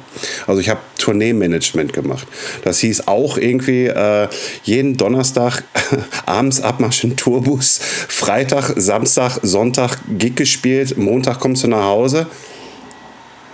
Also 0.47 0.61
ich 0.61 0.69
habe 0.69 0.81
Tourneemanagement 0.99 1.93
gemacht. 1.93 2.27
Das 2.63 2.79
hieß 2.81 3.09
auch 3.09 3.37
irgendwie 3.37 3.87
äh, 3.87 4.29
jeden 4.63 4.97
Donnerstag 4.97 5.65
abends 6.27 6.61
Abmarsch 6.61 7.05
in 7.05 7.17
Tourbus, 7.17 7.81
Freitag, 8.09 8.73
Samstag, 8.77 9.39
Sonntag 9.43 9.99
Gig 10.19 10.37
gespielt, 10.37 10.97
Montag 10.97 11.41
kommst 11.41 11.65
du 11.65 11.69
nach 11.69 11.85
Hause. 11.85 12.27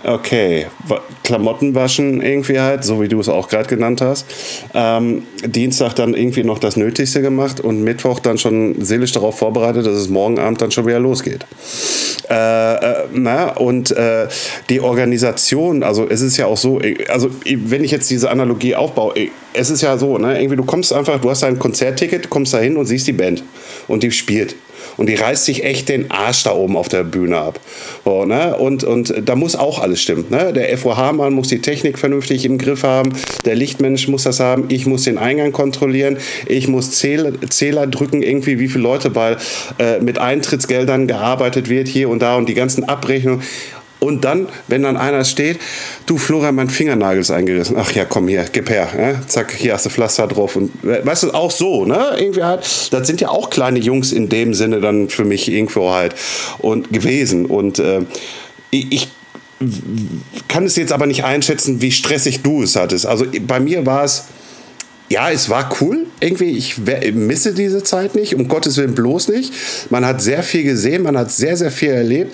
Okay, 0.03 0.65
Klamotten 1.23 1.75
waschen 1.75 2.21
irgendwie 2.21 2.59
halt, 2.59 2.83
so 2.83 3.01
wie 3.01 3.07
du 3.07 3.19
es 3.19 3.29
auch 3.29 3.47
gerade 3.47 3.69
genannt 3.69 4.01
hast. 4.01 4.25
Ähm, 4.73 5.23
Dienstag 5.45 5.93
dann 5.93 6.15
irgendwie 6.15 6.43
noch 6.43 6.57
das 6.57 6.75
Nötigste 6.75 7.21
gemacht 7.21 7.59
und 7.59 7.83
Mittwoch 7.83 8.19
dann 8.19 8.39
schon 8.39 8.83
seelisch 8.83 9.11
darauf 9.11 9.37
vorbereitet, 9.37 9.85
dass 9.85 9.93
es 9.93 10.09
morgen 10.09 10.39
Abend 10.39 10.61
dann 10.61 10.71
schon 10.71 10.87
wieder 10.87 10.99
losgeht. 10.99 11.45
Äh, 12.29 12.75
äh, 12.75 12.95
na, 13.13 13.51
und 13.57 13.91
äh, 13.91 14.27
die 14.69 14.81
Organisation, 14.81 15.83
also 15.83 16.07
es 16.09 16.21
ist 16.21 16.37
ja 16.37 16.47
auch 16.47 16.57
so, 16.57 16.81
also 17.07 17.29
wenn 17.43 17.83
ich 17.83 17.91
jetzt 17.91 18.09
diese 18.09 18.31
Analogie 18.31 18.75
aufbaue, 18.75 19.13
es 19.53 19.69
ist 19.69 19.81
ja 19.81 19.97
so, 19.97 20.17
ne, 20.17 20.39
irgendwie 20.39 20.55
du 20.55 20.63
kommst 20.63 20.93
einfach, 20.93 21.21
du 21.21 21.29
hast 21.29 21.43
ein 21.43 21.59
Konzertticket, 21.59 22.29
kommst 22.29 22.53
da 22.53 22.59
hin 22.59 22.77
und 22.77 22.85
siehst 22.85 23.05
die 23.05 23.13
Band 23.13 23.43
und 23.87 24.01
die 24.01 24.11
spielt. 24.11 24.55
Und 25.01 25.07
die 25.07 25.15
reißt 25.15 25.45
sich 25.45 25.63
echt 25.63 25.89
den 25.89 26.11
Arsch 26.11 26.43
da 26.43 26.51
oben 26.53 26.77
auf 26.77 26.87
der 26.87 27.03
Bühne 27.03 27.39
ab. 27.39 27.59
So, 28.05 28.23
ne? 28.23 28.55
und, 28.55 28.83
und 28.83 29.11
da 29.25 29.35
muss 29.35 29.55
auch 29.55 29.79
alles 29.79 29.99
stimmen. 29.99 30.25
Ne? 30.29 30.53
Der 30.53 30.77
FOH-Mann 30.77 31.33
muss 31.33 31.47
die 31.47 31.59
Technik 31.59 31.97
vernünftig 31.97 32.45
im 32.45 32.59
Griff 32.59 32.83
haben, 32.83 33.11
der 33.43 33.55
Lichtmensch 33.55 34.07
muss 34.07 34.25
das 34.25 34.39
haben, 34.39 34.65
ich 34.69 34.85
muss 34.85 35.05
den 35.05 35.17
Eingang 35.17 35.53
kontrollieren, 35.53 36.19
ich 36.45 36.67
muss 36.67 36.91
Zähler, 36.91 37.31
Zähler 37.49 37.87
drücken, 37.87 38.21
irgendwie 38.21 38.59
wie 38.59 38.67
viele 38.67 38.83
Leute, 38.83 39.15
weil 39.15 39.37
äh, 39.79 39.99
mit 40.01 40.19
Eintrittsgeldern 40.19 41.07
gearbeitet 41.07 41.67
wird 41.67 41.87
hier 41.87 42.07
und 42.07 42.21
da 42.21 42.35
und 42.35 42.47
die 42.47 42.53
ganzen 42.53 42.87
Abrechnungen. 42.87 43.41
Und 44.03 44.25
dann, 44.25 44.47
wenn 44.67 44.81
dann 44.81 44.97
einer 44.97 45.23
steht, 45.23 45.59
du 46.07 46.17
Florian, 46.17 46.55
mein 46.55 46.69
Fingernagel 46.69 47.21
ist 47.21 47.29
eingerissen. 47.29 47.75
Ach 47.79 47.91
ja, 47.91 48.03
komm 48.03 48.27
hier, 48.27 48.45
gib 48.51 48.67
her. 48.71 48.87
Ne? 48.97 49.21
Zack, 49.27 49.53
hier 49.55 49.73
hast 49.73 49.85
du 49.85 49.91
Pflaster 49.91 50.25
drauf. 50.25 50.55
Und 50.55 50.71
weißt 50.81 51.23
du, 51.23 51.31
auch 51.31 51.51
so, 51.51 51.85
ne? 51.85 52.15
Irgendwie 52.17 52.41
halt, 52.41 52.61
das 52.91 53.05
sind 53.05 53.21
ja 53.21 53.29
auch 53.29 53.51
kleine 53.51 53.77
Jungs 53.77 54.11
in 54.11 54.27
dem 54.27 54.55
Sinne 54.55 54.81
dann 54.81 55.07
für 55.07 55.23
mich 55.23 55.51
irgendwo 55.51 55.91
halt 55.91 56.15
und 56.57 56.91
gewesen. 56.91 57.45
Und 57.45 57.77
äh, 57.77 58.01
ich 58.71 59.09
kann 60.47 60.65
es 60.65 60.77
jetzt 60.77 60.91
aber 60.91 61.05
nicht 61.05 61.23
einschätzen, 61.23 61.81
wie 61.81 61.91
stressig 61.91 62.41
du 62.41 62.63
es 62.63 62.75
hattest. 62.75 63.05
Also 63.05 63.25
bei 63.45 63.59
mir 63.59 63.85
war 63.85 64.03
es 64.03 64.25
ja, 65.11 65.29
es 65.29 65.49
war 65.49 65.69
cool. 65.81 66.05
Irgendwie, 66.21 66.51
ich 66.51 66.75
misse 67.13 67.53
diese 67.53 67.83
Zeit 67.83 68.15
nicht, 68.15 68.33
um 68.33 68.47
Gottes 68.47 68.77
Willen 68.77 68.95
bloß 68.95 69.27
nicht. 69.27 69.51
Man 69.89 70.05
hat 70.05 70.21
sehr 70.21 70.41
viel 70.41 70.63
gesehen, 70.63 71.03
man 71.03 71.17
hat 71.17 71.31
sehr, 71.31 71.57
sehr 71.57 71.69
viel 71.69 71.89
erlebt. 71.89 72.33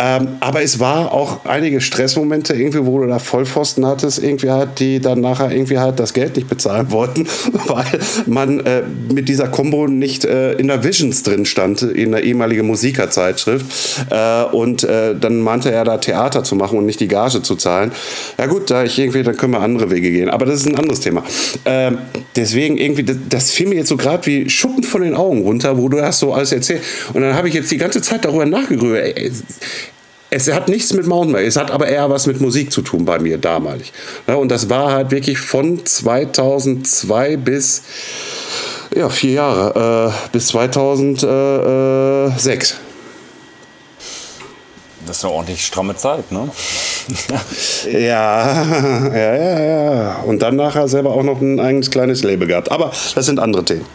Ähm, 0.00 0.30
aber 0.40 0.60
es 0.60 0.80
war 0.80 1.12
auch 1.12 1.44
einige 1.44 1.80
Stressmomente, 1.80 2.54
irgendwie, 2.54 2.84
wo 2.84 2.98
du 2.98 3.06
da 3.06 3.20
Vollpfosten 3.20 3.86
hattest, 3.86 4.20
irgendwie 4.20 4.50
halt, 4.50 4.80
die 4.80 4.98
dann 4.98 5.20
nachher 5.20 5.52
irgendwie 5.52 5.78
halt 5.78 6.00
das 6.00 6.14
Geld 6.14 6.34
nicht 6.34 6.48
bezahlen 6.48 6.90
wollten, 6.90 7.28
weil 7.68 8.00
man 8.26 8.58
äh, 8.58 8.82
mit 9.12 9.28
dieser 9.28 9.46
Combo 9.46 9.86
nicht 9.86 10.24
äh, 10.24 10.54
in 10.54 10.66
der 10.66 10.82
Visions 10.82 11.22
drin 11.22 11.46
stand, 11.46 11.82
in 11.82 12.10
der 12.10 12.24
ehemaligen 12.24 12.66
Musikerzeitschrift. 12.66 13.66
Äh, 14.10 14.42
und 14.50 14.82
äh, 14.82 15.14
dann 15.14 15.40
meinte 15.42 15.70
er 15.70 15.84
da 15.84 15.98
Theater 15.98 16.42
zu 16.42 16.56
machen 16.56 16.76
und 16.76 16.86
nicht 16.86 16.98
die 16.98 17.08
Gage 17.08 17.40
zu 17.42 17.54
zahlen. 17.54 17.92
Ja 18.36 18.46
gut, 18.46 18.68
da 18.68 18.82
ich 18.82 18.98
irgendwie, 18.98 19.22
dann 19.22 19.36
können 19.36 19.52
wir 19.52 19.60
andere 19.60 19.92
Wege 19.92 20.10
gehen. 20.10 20.28
Aber 20.28 20.44
das 20.44 20.62
ist 20.62 20.66
ein 20.66 20.74
anderes 20.74 20.98
Thema. 20.98 21.22
Ähm, 21.64 21.98
deswegen 22.34 22.78
irgendwie, 22.78 23.04
das, 23.04 23.16
das 23.28 23.50
fiel 23.50 23.68
mir 23.68 23.74
jetzt 23.76 23.88
so 23.88 23.96
gerade 23.96 24.26
wie 24.26 24.50
Schuppen 24.50 24.84
von 24.84 25.02
den 25.02 25.14
Augen 25.14 25.42
runter, 25.42 25.78
wo 25.78 25.88
du 25.88 25.98
das 25.98 26.18
so 26.18 26.32
alles 26.32 26.50
erzählt. 26.52 26.82
Und 27.12 27.22
dann 27.22 27.34
habe 27.34 27.48
ich 27.48 27.54
jetzt 27.54 27.70
die 27.70 27.76
ganze 27.76 28.02
Zeit 28.02 28.24
darüber 28.24 28.46
nachgegrübelt. 28.46 29.32
Es 30.28 30.52
hat 30.52 30.68
nichts 30.68 30.92
mit 30.92 31.06
Mountainbike, 31.06 31.46
es 31.46 31.54
hat 31.56 31.70
aber 31.70 31.86
eher 31.86 32.10
was 32.10 32.26
mit 32.26 32.40
Musik 32.40 32.72
zu 32.72 32.82
tun 32.82 33.04
bei 33.04 33.20
mir 33.20 33.38
damalig. 33.38 33.92
Und 34.26 34.50
das 34.50 34.68
war 34.68 34.90
halt 34.92 35.12
wirklich 35.12 35.38
von 35.38 35.84
2002 35.84 37.36
bis, 37.36 37.84
ja, 38.94 39.08
vier 39.08 39.32
Jahre, 39.32 40.12
äh, 40.12 40.14
bis 40.32 40.48
2006. 40.48 42.74
Das 45.06 45.18
ist 45.18 45.24
eine 45.24 45.34
ordentlich 45.34 45.64
stramme 45.64 45.96
Zeit, 45.96 46.32
ne? 46.32 46.50
ja, 47.92 48.62
ja, 49.14 49.34
ja, 49.36 49.60
ja. 49.60 50.16
Und 50.22 50.42
dann 50.42 50.56
nachher 50.56 50.88
selber 50.88 51.10
auch 51.10 51.22
noch 51.22 51.40
ein 51.40 51.60
eigenes 51.60 51.90
kleines 51.90 52.22
Label 52.22 52.48
gehabt. 52.48 52.70
Aber 52.70 52.92
das 53.14 53.26
sind 53.26 53.38
andere 53.38 53.64
Themen. 53.64 53.86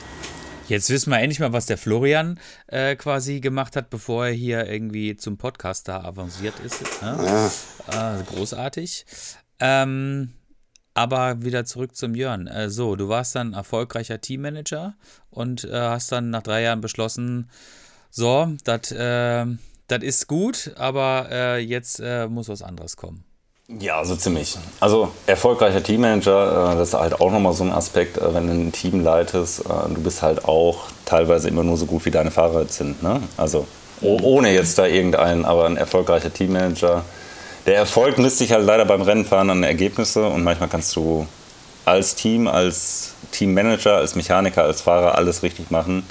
Jetzt 0.67 0.89
wissen 0.89 1.09
wir 1.09 1.19
endlich 1.19 1.41
mal, 1.41 1.51
was 1.51 1.65
der 1.65 1.77
Florian 1.77 2.39
äh, 2.67 2.95
quasi 2.95 3.41
gemacht 3.41 3.75
hat, 3.75 3.89
bevor 3.89 4.27
er 4.27 4.31
hier 4.31 4.67
irgendwie 4.67 5.17
zum 5.17 5.37
Podcaster 5.37 6.05
avanciert 6.05 6.53
ist. 6.63 6.81
Ne? 7.01 7.51
Ja. 7.91 8.19
Äh, 8.19 8.23
großartig. 8.23 9.05
Ähm, 9.59 10.31
aber 10.93 11.43
wieder 11.43 11.65
zurück 11.65 11.95
zum 11.95 12.15
Jörn. 12.15 12.47
Äh, 12.47 12.69
so, 12.69 12.95
du 12.95 13.09
warst 13.09 13.35
dann 13.35 13.51
erfolgreicher 13.51 14.21
Teammanager 14.21 14.95
und 15.29 15.65
äh, 15.65 15.71
hast 15.73 16.11
dann 16.13 16.29
nach 16.29 16.43
drei 16.43 16.61
Jahren 16.61 16.79
beschlossen, 16.79 17.49
so, 18.09 18.49
das 18.63 18.91
äh, 18.91 19.45
das 19.91 20.03
ist 20.03 20.27
gut, 20.27 20.71
aber 20.77 21.27
äh, 21.31 21.59
jetzt 21.59 21.99
äh, 21.99 22.27
muss 22.27 22.47
was 22.47 22.61
anderes 22.61 22.95
kommen. 22.95 23.23
Ja, 23.79 24.03
so 24.03 24.15
ziemlich. 24.15 24.57
Also 24.79 25.11
erfolgreicher 25.27 25.81
Teammanager, 25.83 26.73
äh, 26.73 26.77
das 26.77 26.89
ist 26.89 26.93
halt 26.93 27.19
auch 27.19 27.31
nochmal 27.31 27.53
so 27.53 27.63
ein 27.63 27.71
Aspekt, 27.71 28.17
äh, 28.17 28.33
wenn 28.33 28.47
du 28.47 28.53
ein 28.53 28.71
Team 28.71 29.03
leitest, 29.03 29.61
äh, 29.61 29.93
du 29.93 30.01
bist 30.01 30.21
halt 30.21 30.45
auch 30.45 30.87
teilweise 31.05 31.47
immer 31.47 31.63
nur 31.63 31.77
so 31.77 31.85
gut 31.85 32.05
wie 32.05 32.11
deine 32.11 32.31
Fahrer 32.31 32.65
sind. 32.67 33.03
Ne? 33.03 33.21
Also 33.37 33.67
ohne 34.01 34.51
jetzt 34.53 34.77
da 34.79 34.87
irgendeinen, 34.87 35.45
aber 35.45 35.65
ein 35.65 35.77
erfolgreicher 35.77 36.33
Teammanager. 36.33 37.05
Der 37.67 37.75
Erfolg 37.75 38.17
misst 38.17 38.39
sich 38.39 38.51
halt 38.51 38.65
leider 38.65 38.85
beim 38.85 39.03
Rennenfahren 39.03 39.49
an 39.51 39.63
Ergebnisse 39.63 40.25
und 40.25 40.43
manchmal 40.43 40.69
kannst 40.69 40.95
du 40.95 41.27
als 41.85 42.15
Team, 42.15 42.47
als 42.47 43.13
Teammanager, 43.31 43.97
als 43.97 44.15
Mechaniker, 44.15 44.63
als 44.63 44.81
Fahrer 44.81 45.15
alles 45.15 45.43
richtig 45.43 45.69
machen 45.69 46.03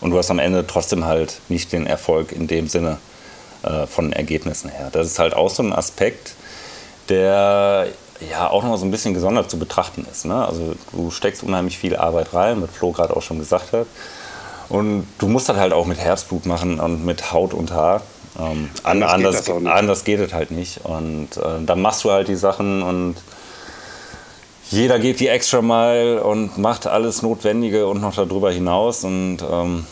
und 0.00 0.10
du 0.10 0.18
hast 0.18 0.30
am 0.30 0.40
Ende 0.40 0.66
trotzdem 0.66 1.04
halt 1.04 1.40
nicht 1.48 1.72
den 1.72 1.86
Erfolg 1.86 2.32
in 2.32 2.48
dem 2.48 2.68
Sinne 2.68 2.98
äh, 3.66 3.86
von 3.86 4.12
Ergebnissen 4.12 4.70
her. 4.70 4.88
Das 4.92 5.06
ist 5.06 5.18
halt 5.18 5.34
auch 5.34 5.50
so 5.50 5.62
ein 5.62 5.72
Aspekt, 5.72 6.34
der 7.08 7.88
ja 8.30 8.48
auch 8.48 8.62
noch 8.62 8.76
so 8.76 8.84
ein 8.84 8.90
bisschen 8.90 9.14
gesondert 9.14 9.50
zu 9.50 9.58
betrachten 9.58 10.06
ist. 10.10 10.24
Ne? 10.24 10.46
Also 10.46 10.74
du 10.92 11.10
steckst 11.10 11.42
unheimlich 11.42 11.78
viel 11.78 11.96
Arbeit 11.96 12.32
rein, 12.32 12.62
was 12.62 12.70
Flo 12.70 12.92
gerade 12.92 13.14
auch 13.16 13.22
schon 13.22 13.38
gesagt 13.38 13.72
hat. 13.72 13.86
Und 14.68 15.06
du 15.18 15.28
musst 15.28 15.48
das 15.48 15.56
halt 15.56 15.72
auch 15.72 15.86
mit 15.86 15.98
Herzblut 15.98 16.46
machen 16.46 16.80
und 16.80 17.04
mit 17.04 17.32
Haut 17.32 17.54
und 17.54 17.72
Haar. 17.72 18.02
Ähm, 18.38 18.70
anders, 18.82 19.12
anders, 19.12 19.44
geht 19.44 19.66
anders, 19.66 20.04
geht 20.04 20.20
es 20.20 20.32
halt 20.32 20.50
nicht. 20.50 20.84
Und 20.84 21.36
äh, 21.36 21.64
dann 21.64 21.80
machst 21.80 22.04
du 22.04 22.10
halt 22.10 22.28
die 22.28 22.36
Sachen 22.36 22.82
und 22.82 23.16
jeder 24.70 24.98
geht 24.98 25.20
die 25.20 25.28
extra 25.28 25.62
Mile 25.62 26.24
und 26.24 26.58
macht 26.58 26.88
alles 26.88 27.22
Notwendige 27.22 27.86
und 27.86 28.00
noch 28.00 28.14
darüber 28.14 28.50
hinaus. 28.50 29.04
Und 29.04 29.38
ähm, 29.48 29.86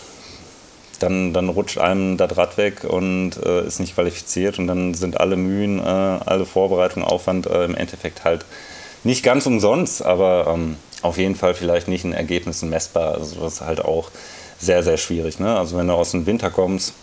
dann, 1.04 1.32
dann 1.32 1.48
rutscht 1.48 1.78
einem 1.78 2.16
das 2.16 2.36
Rad 2.36 2.56
weg 2.56 2.84
und 2.84 3.32
äh, 3.44 3.66
ist 3.66 3.78
nicht 3.78 3.94
qualifiziert 3.94 4.58
und 4.58 4.66
dann 4.66 4.94
sind 4.94 5.20
alle 5.20 5.36
Mühen, 5.36 5.78
äh, 5.78 5.82
alle 5.82 6.46
Vorbereitungen, 6.46 7.06
Aufwand 7.06 7.46
äh, 7.46 7.64
im 7.64 7.74
Endeffekt 7.74 8.24
halt 8.24 8.44
nicht 9.04 9.22
ganz 9.22 9.46
umsonst, 9.46 10.02
aber 10.02 10.46
ähm, 10.52 10.76
auf 11.02 11.18
jeden 11.18 11.34
Fall 11.34 11.54
vielleicht 11.54 11.88
nicht 11.88 12.04
in 12.04 12.12
Ergebnissen 12.12 12.70
messbar. 12.70 13.14
Also 13.14 13.40
das 13.40 13.54
ist 13.54 13.60
halt 13.60 13.84
auch 13.84 14.10
sehr, 14.58 14.82
sehr 14.82 14.96
schwierig. 14.96 15.38
Ne? 15.38 15.56
Also 15.56 15.76
wenn 15.76 15.86
du 15.86 15.92
aus 15.92 16.12
dem 16.12 16.24
Winter 16.24 16.50
kommst 16.50 16.94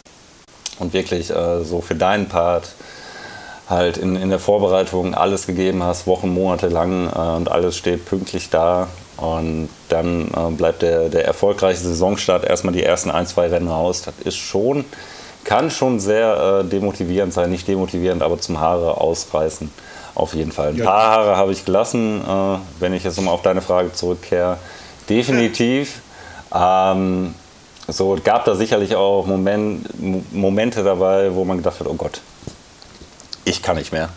und 0.79 0.93
wirklich 0.93 1.29
äh, 1.29 1.63
so 1.63 1.81
für 1.81 1.95
deinen 1.95 2.27
Part 2.27 2.73
halt 3.69 3.97
in, 3.97 4.15
in 4.15 4.29
der 4.29 4.39
Vorbereitung 4.39 5.13
alles 5.13 5.45
gegeben 5.45 5.83
hast, 5.83 6.07
Wochen, 6.07 6.33
Monate 6.33 6.67
lang 6.67 7.07
äh, 7.07 7.37
und 7.37 7.51
alles 7.51 7.77
steht 7.77 8.05
pünktlich 8.05 8.49
da 8.49 8.87
und 9.21 9.69
dann 9.89 10.29
äh, 10.29 10.51
bleibt 10.51 10.81
der, 10.81 11.07
der 11.09 11.25
erfolgreiche 11.25 11.79
Saisonstart 11.79 12.43
erstmal 12.43 12.73
die 12.73 12.83
ersten 12.83 13.11
ein, 13.11 13.27
zwei 13.27 13.47
Rennen 13.47 13.69
aus. 13.69 14.01
Das 14.01 14.15
ist 14.23 14.37
schon, 14.37 14.83
kann 15.43 15.69
schon 15.69 15.99
sehr 15.99 16.63
äh, 16.63 16.67
demotivierend 16.67 17.31
sein. 17.31 17.51
Nicht 17.51 17.67
demotivierend, 17.67 18.23
aber 18.23 18.39
zum 18.39 18.59
Haare 18.59 18.99
ausreißen. 18.99 19.71
Auf 20.15 20.33
jeden 20.33 20.51
Fall. 20.51 20.69
Ein 20.69 20.77
ja. 20.77 20.85
paar 20.85 21.11
Haare 21.11 21.37
habe 21.37 21.51
ich 21.51 21.65
gelassen, 21.65 22.21
äh, 22.27 22.57
wenn 22.79 22.93
ich 22.93 23.03
jetzt 23.03 23.17
nochmal 23.17 23.35
auf 23.35 23.43
deine 23.43 23.61
Frage 23.61 23.93
zurückkehre. 23.93 24.57
Definitiv. 25.07 26.01
Ähm, 26.51 27.35
so 27.87 28.17
gab 28.23 28.45
da 28.45 28.55
sicherlich 28.55 28.95
auch 28.95 29.27
Moment, 29.27 30.33
Momente 30.33 30.83
dabei, 30.83 31.33
wo 31.35 31.45
man 31.45 31.57
gedacht 31.57 31.79
hat, 31.79 31.87
oh 31.87 31.93
Gott, 31.93 32.21
ich 33.45 33.61
kann 33.61 33.77
nicht 33.77 33.91
mehr. 33.91 34.09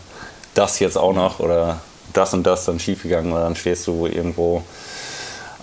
Das 0.55 0.79
jetzt 0.79 0.97
auch 0.97 1.13
noch 1.13 1.39
oder 1.39 1.79
das 2.11 2.33
und 2.33 2.43
das 2.43 2.65
dann 2.65 2.79
schiefgegangen 2.79 3.31
und 3.31 3.39
dann 3.39 3.55
stehst 3.55 3.85
du 3.85 4.07
irgendwo 4.07 4.63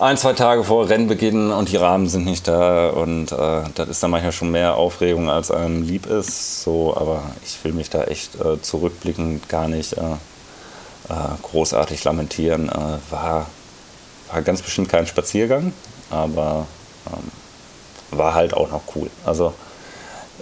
ein, 0.03 0.17
zwei 0.17 0.33
Tage 0.33 0.65
vor 0.65 0.89
Rennbeginn 0.89 1.51
und 1.51 1.71
die 1.71 1.77
Rahmen 1.77 2.09
sind 2.09 2.25
nicht 2.25 2.47
da 2.47 2.89
und 2.89 3.31
äh, 3.31 3.61
das 3.73 3.87
ist 3.87 4.03
dann 4.03 4.11
manchmal 4.11 4.33
schon 4.33 4.51
mehr 4.51 4.75
Aufregung, 4.75 5.29
als 5.29 5.49
einem 5.49 5.83
lieb 5.83 6.05
ist. 6.07 6.61
So, 6.63 6.95
aber 6.95 7.23
ich 7.45 7.63
will 7.63 7.71
mich 7.71 7.89
da 7.89 8.03
echt 8.03 8.35
äh, 8.35 8.61
zurückblickend 8.61 9.47
gar 9.47 9.69
nicht 9.69 9.93
äh, 9.93 10.01
äh 10.01 11.15
großartig 11.41 12.03
lamentieren. 12.03 12.67
Äh, 12.67 13.11
war, 13.11 13.47
war 14.31 14.41
ganz 14.41 14.61
bestimmt 14.61 14.89
kein 14.89 15.07
Spaziergang, 15.07 15.71
aber 16.09 16.67
ähm, 17.07 17.31
war 18.17 18.33
halt 18.33 18.53
auch 18.53 18.69
noch 18.69 18.81
cool. 18.95 19.09
Also 19.25 19.53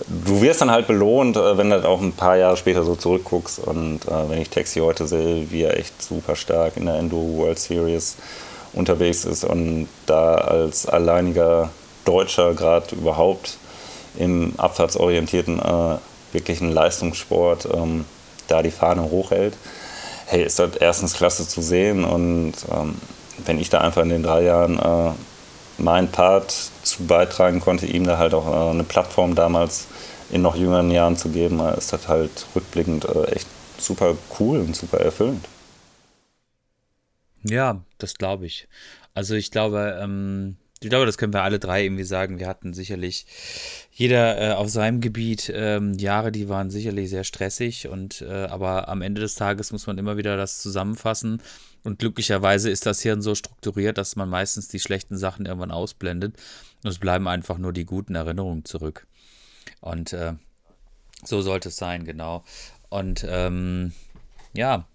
du 0.07 0.41
wirst 0.41 0.61
dann 0.61 0.71
halt 0.71 0.87
belohnt, 0.87 1.37
äh, 1.37 1.57
wenn 1.57 1.69
du 1.69 1.87
auch 1.87 2.01
ein 2.01 2.13
paar 2.13 2.35
Jahre 2.35 2.57
später 2.57 2.83
so 2.83 2.95
zurückguckst. 2.95 3.59
Und 3.59 4.07
äh, 4.07 4.29
wenn 4.29 4.41
ich 4.41 4.49
Taxi 4.49 4.79
heute 4.79 5.05
sehe, 5.05 5.51
wie 5.51 5.61
er 5.61 5.77
echt 5.77 6.01
super 6.01 6.35
stark 6.35 6.77
in 6.77 6.87
der 6.87 6.95
Enduro 6.95 7.43
World 7.43 7.59
Series 7.59 8.15
unterwegs 8.73 9.25
ist 9.25 9.43
und 9.43 9.87
da 10.05 10.35
als 10.35 10.85
alleiniger 10.85 11.69
Deutscher 12.05 12.53
gerade 12.53 12.95
überhaupt 12.95 13.57
im 14.17 14.53
abfahrtsorientierten 14.57 15.59
äh, 15.59 15.97
wirklichen 16.31 16.71
Leistungssport 16.71 17.67
ähm, 17.73 18.05
da 18.47 18.61
die 18.61 18.71
Fahne 18.71 19.03
hochhält. 19.03 19.55
Hey, 20.25 20.43
ist 20.43 20.59
das 20.59 20.75
erstens 20.77 21.13
klasse 21.13 21.47
zu 21.47 21.61
sehen 21.61 22.03
und 22.03 22.53
ähm, 22.71 22.95
wenn 23.45 23.59
ich 23.59 23.69
da 23.69 23.81
einfach 23.81 24.03
in 24.03 24.09
den 24.09 24.23
drei 24.23 24.43
Jahren 24.43 24.79
äh, 24.79 25.11
meinen 25.77 26.09
Part 26.09 26.53
zu 26.83 27.03
beitragen 27.03 27.59
konnte, 27.59 27.85
ihm 27.85 28.05
da 28.05 28.17
halt 28.17 28.33
auch 28.33 28.47
äh, 28.47 28.71
eine 28.71 28.83
Plattform 28.83 29.35
damals 29.35 29.87
in 30.31 30.41
noch 30.41 30.55
jüngeren 30.55 30.91
Jahren 30.91 31.17
zu 31.17 31.29
geben, 31.29 31.59
äh, 31.59 31.77
ist 31.77 31.91
das 31.91 32.07
halt 32.07 32.45
rückblickend 32.55 33.05
äh, 33.05 33.31
echt 33.31 33.47
super 33.77 34.15
cool 34.39 34.59
und 34.59 34.75
super 34.75 34.99
erfüllend. 34.99 35.45
Ja, 37.43 37.83
das 37.97 38.15
glaube 38.15 38.45
ich. 38.45 38.67
Also 39.13 39.35
ich 39.35 39.51
glaube, 39.51 39.99
ähm, 40.01 40.57
ich 40.83 40.89
glaube, 40.89 41.05
das 41.05 41.17
können 41.17 41.33
wir 41.33 41.43
alle 41.43 41.59
drei 41.59 41.83
irgendwie 41.83 42.03
sagen. 42.03 42.39
Wir 42.39 42.47
hatten 42.47 42.73
sicherlich 42.73 43.27
jeder 43.91 44.41
äh, 44.41 44.53
auf 44.53 44.69
seinem 44.69 44.99
Gebiet 44.99 45.51
ähm, 45.53 45.93
Jahre, 45.93 46.31
die 46.31 46.49
waren 46.49 46.71
sicherlich 46.71 47.09
sehr 47.09 47.23
stressig 47.23 47.87
und 47.87 48.21
äh, 48.21 48.45
aber 48.45 48.87
am 48.87 49.03
Ende 49.03 49.21
des 49.21 49.35
Tages 49.35 49.71
muss 49.71 49.85
man 49.85 49.99
immer 49.99 50.17
wieder 50.17 50.37
das 50.37 50.59
zusammenfassen 50.59 51.41
und 51.83 51.99
glücklicherweise 51.99 52.69
ist 52.69 52.85
das 52.87 53.01
Hirn 53.01 53.21
so 53.21 53.35
strukturiert, 53.35 53.97
dass 53.97 54.15
man 54.15 54.29
meistens 54.29 54.69
die 54.69 54.79
schlechten 54.79 55.17
Sachen 55.17 55.45
irgendwann 55.45 55.71
ausblendet 55.71 56.35
und 56.83 56.89
es 56.89 56.99
bleiben 56.99 57.27
einfach 57.27 57.59
nur 57.59 57.73
die 57.73 57.85
guten 57.85 58.15
Erinnerungen 58.15 58.65
zurück. 58.65 59.05
Und 59.81 60.13
äh, 60.13 60.33
so 61.23 61.41
sollte 61.41 61.69
es 61.69 61.75
sein, 61.75 62.05
genau. 62.05 62.43
Und 62.89 63.23
ähm, 63.27 63.93
ja, 64.53 64.87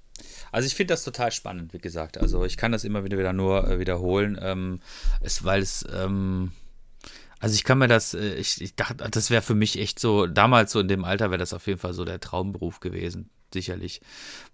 also 0.52 0.66
ich 0.66 0.74
finde 0.74 0.94
das 0.94 1.04
total 1.04 1.32
spannend, 1.32 1.72
wie 1.72 1.78
gesagt. 1.78 2.18
Also 2.18 2.44
ich 2.44 2.56
kann 2.56 2.72
das 2.72 2.84
immer 2.84 3.04
wieder, 3.04 3.18
wieder 3.18 3.32
nur 3.32 3.68
äh, 3.68 3.78
wiederholen, 3.78 4.38
ähm, 4.40 4.80
es, 5.20 5.44
weil 5.44 5.62
es, 5.62 5.84
ähm, 5.92 6.52
also 7.38 7.54
ich 7.54 7.64
kann 7.64 7.78
mir 7.78 7.88
das, 7.88 8.14
äh, 8.14 8.34
ich, 8.34 8.60
ich 8.60 8.74
dachte, 8.74 9.08
das 9.10 9.30
wäre 9.30 9.42
für 9.42 9.54
mich 9.54 9.78
echt 9.78 9.98
so, 9.98 10.26
damals 10.26 10.72
so 10.72 10.80
in 10.80 10.88
dem 10.88 11.04
Alter 11.04 11.30
wäre 11.30 11.38
das 11.38 11.52
auf 11.52 11.66
jeden 11.66 11.78
Fall 11.78 11.92
so 11.92 12.04
der 12.04 12.20
Traumberuf 12.20 12.80
gewesen, 12.80 13.30
sicherlich. 13.52 14.00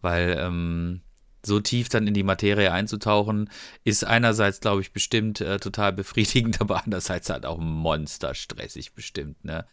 Weil, 0.01 0.37
ähm, 0.39 1.01
so 1.45 1.61
tief 1.61 1.89
dann 1.89 2.07
in 2.07 2.15
die 2.15 2.23
Materie 2.23 2.73
einzutauchen, 2.73 3.51
ist 3.85 4.05
einerseits, 4.05 4.61
glaube 4.61 4.81
ich, 4.81 4.93
bestimmt 4.93 5.41
äh, 5.41 5.59
total 5.59 5.93
befriedigend, 5.93 6.61
aber 6.61 6.83
andererseits 6.85 7.31
halt 7.31 7.47
auch 7.47 7.59
monsterstressig 7.59 8.95
bestimmt, 8.95 9.45
ne? 9.45 9.67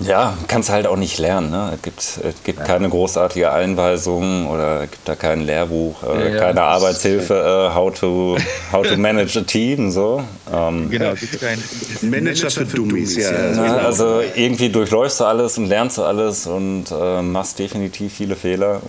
Ja, 0.00 0.36
kannst 0.48 0.70
halt 0.70 0.86
auch 0.86 0.96
nicht 0.96 1.18
lernen. 1.18 1.50
Ne? 1.50 1.72
Es 1.74 1.82
gibt, 1.82 2.00
es 2.00 2.42
gibt 2.42 2.58
ja. 2.58 2.64
keine 2.64 2.88
großartige 2.88 3.52
Einweisung 3.52 4.48
oder 4.48 4.82
es 4.82 4.90
gibt 4.90 5.08
da 5.08 5.14
kein 5.14 5.42
Lehrbuch, 5.42 6.02
äh, 6.02 6.34
ja, 6.34 6.40
keine 6.40 6.62
Arbeitshilfe, 6.62 7.70
äh, 7.70 7.74
how, 7.74 7.94
to, 7.94 8.36
how 8.72 8.84
to 8.84 8.96
manage 8.96 9.38
a 9.38 9.42
team. 9.42 9.90
So. 9.92 10.24
Ähm, 10.52 10.90
genau, 10.90 11.12
es 11.12 11.20
gibt 11.20 11.40
kein 11.40 11.62
Manager 12.02 12.50
für 12.50 12.64
Dummies. 12.64 13.16
Ja. 13.16 13.30
ja. 13.52 13.76
also 13.78 14.20
irgendwie 14.34 14.68
durchläufst 14.68 15.20
du 15.20 15.24
alles 15.24 15.58
und 15.58 15.66
lernst 15.66 15.98
du 15.98 16.02
alles 16.02 16.46
und 16.46 16.86
äh, 16.90 17.22
machst 17.22 17.58
definitiv 17.60 18.12
viele 18.14 18.34
Fehler, 18.34 18.80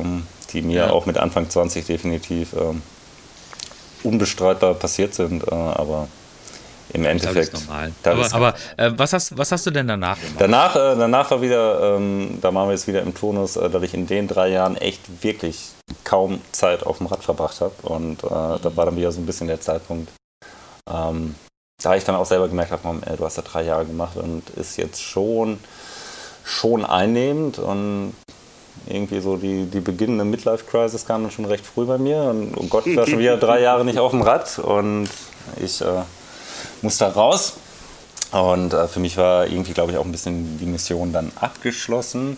die 0.53 0.63
mir 0.63 0.91
auch 0.91 1.05
mit 1.05 1.17
Anfang 1.17 1.49
20 1.49 1.85
definitiv 1.85 2.53
ähm, 2.53 2.81
unbestreitbar 4.03 4.73
passiert 4.73 5.13
sind. 5.13 5.43
Äh, 5.43 5.53
aber 5.53 6.07
im 6.93 7.05
Endeffekt. 7.05 7.53
Das 7.53 7.61
ist 7.61 7.67
normal. 7.67 7.91
Das 8.03 8.33
aber, 8.33 8.47
aber 8.47 8.57
äh, 8.77 8.91
was, 8.95 9.13
hast, 9.13 9.37
was 9.37 9.51
hast 9.51 9.65
du 9.65 9.71
denn 9.71 9.87
danach 9.87 10.19
gemacht? 10.19 10.35
Danach, 10.39 10.75
äh, 10.75 10.95
danach 10.97 11.31
war 11.31 11.41
wieder, 11.41 11.95
ähm, 11.95 12.37
da 12.41 12.53
waren 12.53 12.67
wir 12.67 12.73
jetzt 12.73 12.87
wieder 12.87 13.01
im 13.01 13.13
Tonus, 13.13 13.55
äh, 13.55 13.69
dass 13.69 13.83
ich 13.83 13.93
in 13.93 14.07
den 14.07 14.27
drei 14.27 14.49
Jahren 14.49 14.77
echt 14.77 15.01
wirklich 15.23 15.71
kaum 16.03 16.41
Zeit 16.51 16.85
auf 16.85 16.99
dem 16.99 17.07
Rad 17.07 17.23
verbracht 17.23 17.61
habe. 17.61 17.73
Und 17.83 18.23
äh, 18.23 18.27
da 18.29 18.71
war 18.75 18.85
dann 18.85 18.95
wieder 18.95 19.11
so 19.11 19.19
ein 19.19 19.25
bisschen 19.25 19.47
der 19.47 19.61
Zeitpunkt, 19.61 20.11
ähm, 20.89 21.35
da 21.81 21.95
ich 21.95 22.03
dann 22.03 22.15
auch 22.15 22.25
selber 22.25 22.47
gemerkt 22.47 22.71
habe, 22.71 23.01
du 23.17 23.25
hast 23.25 23.37
da 23.37 23.41
drei 23.41 23.63
Jahre 23.63 23.85
gemacht 23.85 24.15
und 24.15 24.49
ist 24.51 24.77
jetzt 24.77 25.01
schon, 25.01 25.59
schon 26.43 26.85
einnehmend 26.85 27.59
und 27.59 28.13
irgendwie 28.87 29.19
so 29.19 29.37
die, 29.37 29.65
die 29.65 29.79
beginnende 29.79 30.25
Midlife-Crisis 30.25 31.05
kam 31.05 31.23
dann 31.23 31.31
schon 31.31 31.45
recht 31.45 31.65
früh 31.65 31.85
bei 31.85 31.97
mir 31.97 32.23
und 32.23 32.55
oh 32.55 32.65
Gott, 32.69 32.87
ich 32.87 32.95
war 32.95 33.07
schon 33.07 33.19
wieder 33.19 33.37
drei 33.37 33.61
Jahre 33.61 33.83
nicht 33.83 33.99
auf 33.99 34.11
dem 34.11 34.21
Rad 34.21 34.59
und 34.59 35.09
ich 35.61 35.81
äh, 35.81 36.03
muss 36.81 36.97
da 36.97 37.09
raus. 37.09 37.53
Und 38.31 38.73
äh, 38.73 38.87
für 38.87 38.99
mich 38.99 39.17
war 39.17 39.47
irgendwie, 39.47 39.73
glaube 39.73 39.91
ich, 39.91 39.97
auch 39.97 40.05
ein 40.05 40.11
bisschen 40.11 40.57
die 40.57 40.65
Mission 40.65 41.13
dann 41.13 41.31
abgeschlossen. 41.39 42.37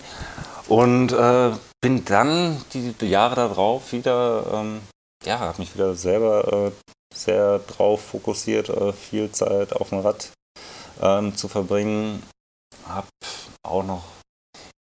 Und 0.67 1.11
äh, 1.11 1.51
bin 1.81 2.05
dann 2.05 2.61
die, 2.73 2.93
Jahre 3.07 3.35
darauf 3.35 3.93
wieder, 3.93 4.45
ähm, 4.53 4.81
ja, 5.23 5.39
habe 5.39 5.59
mich 5.59 5.73
wieder 5.73 5.95
selber 5.95 6.67
äh, 6.67 6.71
sehr 7.15 7.59
drauf 7.59 8.01
fokussiert, 8.01 8.69
äh, 8.69 8.93
viel 8.93 9.31
Zeit 9.31 9.73
auf 9.73 9.89
dem 9.89 9.99
Rad 9.99 10.31
ähm, 11.01 11.35
zu 11.35 11.47
verbringen. 11.47 12.23
Habe 12.87 13.07
auch 13.63 13.83
noch 13.83 14.03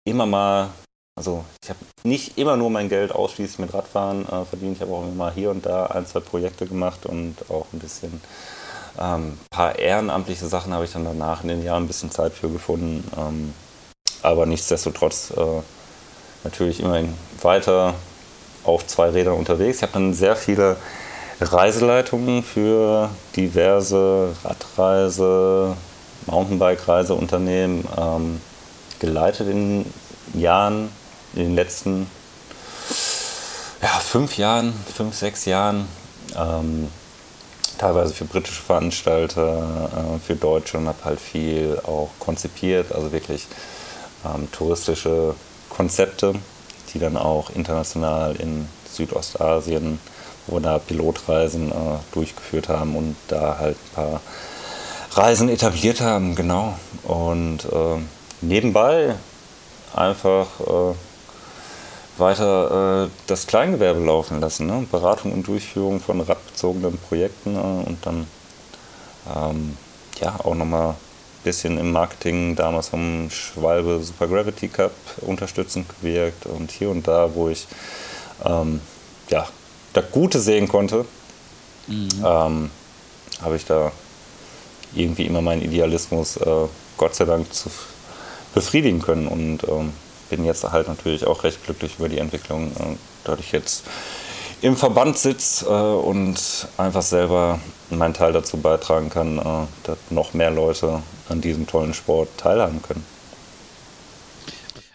immer 0.05 0.25
mal, 0.25 0.69
also 1.17 1.45
ich 1.63 1.69
habe 1.69 1.79
nicht 2.03 2.37
immer 2.37 2.57
nur 2.57 2.69
mein 2.69 2.89
Geld 2.89 3.11
ausschließlich 3.11 3.59
mit 3.59 3.73
Radfahren 3.73 4.25
äh, 4.25 4.45
verdient, 4.45 4.77
ich 4.77 4.81
habe 4.81 4.93
auch 4.93 5.03
immer 5.03 5.11
mal 5.11 5.33
hier 5.33 5.51
und 5.51 5.65
da 5.65 5.87
ein, 5.87 6.05
zwei 6.05 6.19
Projekte 6.19 6.65
gemacht 6.65 7.05
und 7.05 7.49
auch 7.49 7.67
ein 7.73 7.79
bisschen 7.79 8.21
ein 8.97 9.15
ähm, 9.15 9.39
paar 9.49 9.79
ehrenamtliche 9.79 10.45
Sachen 10.47 10.73
habe 10.73 10.85
ich 10.85 10.91
dann 10.91 11.05
danach 11.05 11.41
in 11.41 11.49
den 11.49 11.63
Jahren 11.63 11.83
ein 11.83 11.87
bisschen 11.87 12.11
Zeit 12.11 12.33
für 12.33 12.49
gefunden. 12.49 13.03
Ähm, 13.17 13.53
aber 14.21 14.45
nichtsdestotrotz 14.45 15.31
äh, 15.31 15.61
natürlich 16.43 16.79
immerhin 16.79 17.13
weiter 17.41 17.95
auf 18.63 18.85
zwei 18.87 19.09
Rädern 19.09 19.35
unterwegs. 19.35 19.77
Ich 19.77 19.83
habe 19.83 19.93
dann 19.93 20.13
sehr 20.13 20.35
viele 20.35 20.77
Reiseleitungen 21.41 22.43
für 22.43 23.09
diverse 23.35 24.33
Radreise, 24.43 25.75
Mountainbike-Reiseunternehmen 26.27 27.85
ähm, 27.97 28.41
geleitet 28.99 29.49
in 29.49 29.85
Jahren, 30.33 30.89
in 31.33 31.41
den 31.43 31.55
letzten 31.55 32.07
ja, 33.81 33.89
fünf 33.99 34.37
Jahren, 34.37 34.73
fünf, 34.95 35.15
sechs 35.15 35.43
Jahren. 35.45 35.87
Ähm, 36.37 36.87
teilweise 37.77 38.13
für 38.13 38.25
britische 38.25 38.61
Veranstalter, 38.61 39.89
äh, 40.15 40.19
für 40.19 40.35
Deutsche 40.35 40.77
und 40.77 40.87
habe 40.87 41.03
halt 41.03 41.19
viel 41.19 41.79
auch 41.83 42.09
konzipiert, 42.19 42.91
also 42.93 43.11
wirklich 43.11 43.47
ähm, 44.25 44.49
touristische 44.51 45.35
Konzepte, 45.69 46.33
die 46.93 46.99
dann 46.99 47.17
auch 47.17 47.49
international 47.49 48.35
in 48.35 48.67
Südostasien, 48.89 49.99
da 50.47 50.77
Pilotreisen 50.77 51.71
äh, 51.71 51.73
durchgeführt 52.11 52.69
haben 52.69 52.95
und 52.95 53.15
da 53.27 53.57
halt 53.59 53.77
ein 53.77 53.95
paar 53.95 54.21
Reisen 55.11 55.49
etabliert 55.49 56.01
haben, 56.01 56.35
genau. 56.35 56.77
Und 57.03 57.65
äh, 57.65 57.99
nebenbei 58.41 59.15
einfach 59.95 60.47
äh, 60.59 60.95
weiter 62.17 63.05
äh, 63.05 63.09
das 63.27 63.47
Kleingewerbe 63.47 63.99
laufen 63.99 64.39
lassen. 64.39 64.67
Ne? 64.67 64.85
Beratung 64.91 65.33
und 65.33 65.47
Durchführung 65.47 65.99
von 65.99 66.21
radbezogenen 66.21 66.97
Projekten 66.97 67.55
äh, 67.55 67.87
und 67.87 67.97
dann 68.05 68.27
ähm, 69.35 69.77
ja 70.19 70.39
auch 70.43 70.55
nochmal 70.55 70.89
ein 70.89 70.95
bisschen 71.43 71.77
im 71.77 71.91
Marketing 71.91 72.55
damals 72.55 72.89
vom 72.89 73.29
Schwalbe 73.29 74.01
Super 74.01 74.27
Gravity 74.27 74.67
Cup 74.67 74.91
unterstützend 75.21 75.87
gewirkt 75.89 76.45
und 76.45 76.71
hier 76.71 76.89
und 76.89 77.07
da, 77.07 77.33
wo 77.33 77.49
ich 77.49 77.67
ähm, 78.45 78.81
ja, 79.29 79.47
das 79.93 80.05
Gute 80.11 80.39
sehen 80.39 80.67
konnte, 80.67 81.05
mhm. 81.87 82.09
ähm, 82.25 82.71
habe 83.41 83.55
ich 83.55 83.65
da 83.65 83.91
irgendwie 84.95 85.25
immer 85.25 85.41
meinen 85.41 85.61
Idealismus 85.61 86.37
äh, 86.37 86.67
Gott 86.97 87.15
sei 87.15 87.25
Dank 87.25 87.51
zu 87.51 87.69
befriedigen 88.53 89.01
können 89.01 89.27
und 89.27 89.63
ähm, 89.67 89.93
bin 90.35 90.45
jetzt 90.45 90.63
halt 90.63 90.87
natürlich 90.87 91.27
auch 91.27 91.43
recht 91.43 91.63
glücklich 91.63 91.99
über 91.99 92.09
die 92.09 92.17
Entwicklung, 92.17 92.71
äh, 92.71 92.95
dass 93.23 93.39
ich 93.39 93.51
jetzt 93.51 93.83
im 94.61 94.75
Verband 94.75 95.17
sitze 95.17 95.65
äh, 95.65 95.69
und 95.69 96.67
einfach 96.77 97.03
selber 97.03 97.59
meinen 97.91 98.15
Teil 98.15 98.33
dazu 98.33 98.57
beitragen 98.57 99.11
kann, 99.11 99.37
äh, 99.37 99.67
dass 99.83 99.97
noch 100.09 100.33
mehr 100.33 100.49
Leute 100.49 101.03
an 101.29 101.41
diesem 101.41 101.67
tollen 101.67 101.93
Sport 101.93 102.29
teilhaben 102.37 102.81
können. 102.81 103.05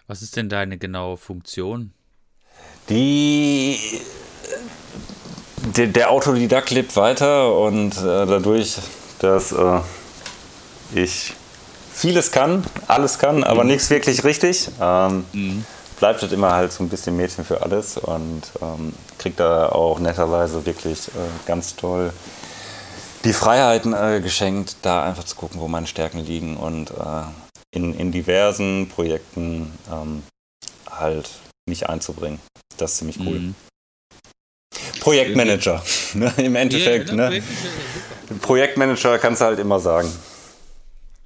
Was 0.08 0.22
ist 0.22 0.34
denn 0.36 0.48
deine 0.48 0.76
genaue 0.76 1.16
Funktion? 1.16 1.92
Die 2.88 3.78
der, 5.76 5.86
der 5.88 6.10
Autodidakt 6.10 6.70
lebt 6.70 6.96
weiter 6.96 7.54
und 7.54 7.96
äh, 7.98 8.26
dadurch, 8.26 8.78
dass 9.20 9.52
äh, 9.52 9.80
ich 10.94 11.34
vieles 11.98 12.30
kann, 12.30 12.64
alles 12.86 13.18
kann, 13.18 13.42
aber 13.42 13.64
mhm. 13.64 13.70
nichts 13.70 13.90
wirklich 13.90 14.24
richtig. 14.24 14.68
Ähm, 14.80 15.24
mhm. 15.32 15.64
Bleibt 15.98 16.22
halt 16.22 16.32
immer 16.32 16.52
halt 16.52 16.72
so 16.72 16.84
ein 16.84 16.88
bisschen 16.88 17.16
Mädchen 17.16 17.44
für 17.44 17.60
alles 17.60 17.98
und 17.98 18.42
ähm, 18.62 18.92
kriegt 19.18 19.40
da 19.40 19.68
auch 19.68 19.98
netterweise 19.98 20.64
wirklich 20.64 21.08
äh, 21.08 21.46
ganz 21.46 21.74
toll 21.74 22.12
die 23.24 23.32
Freiheiten 23.32 23.94
äh, 23.94 24.20
geschenkt, 24.22 24.76
da 24.82 25.02
einfach 25.02 25.24
zu 25.24 25.34
gucken, 25.34 25.60
wo 25.60 25.66
meine 25.66 25.88
Stärken 25.88 26.18
liegen 26.18 26.56
und 26.56 26.92
äh, 26.92 27.74
in, 27.74 27.98
in 27.98 28.12
diversen 28.12 28.88
Projekten 28.88 29.72
ähm, 29.90 30.22
halt 30.88 31.28
mich 31.68 31.88
einzubringen. 31.88 32.38
Das 32.76 32.92
ist 32.92 32.98
ziemlich 32.98 33.18
cool. 33.18 33.40
Mhm. 33.40 33.54
Projektmanager, 35.00 35.82
ne, 36.14 36.32
im 36.36 36.54
Endeffekt. 36.54 37.08
Yeah, 37.08 37.30
ne? 37.30 37.42
Projektmanager 38.40 39.18
kannst 39.18 39.40
du 39.40 39.46
halt 39.46 39.58
immer 39.58 39.80
sagen. 39.80 40.08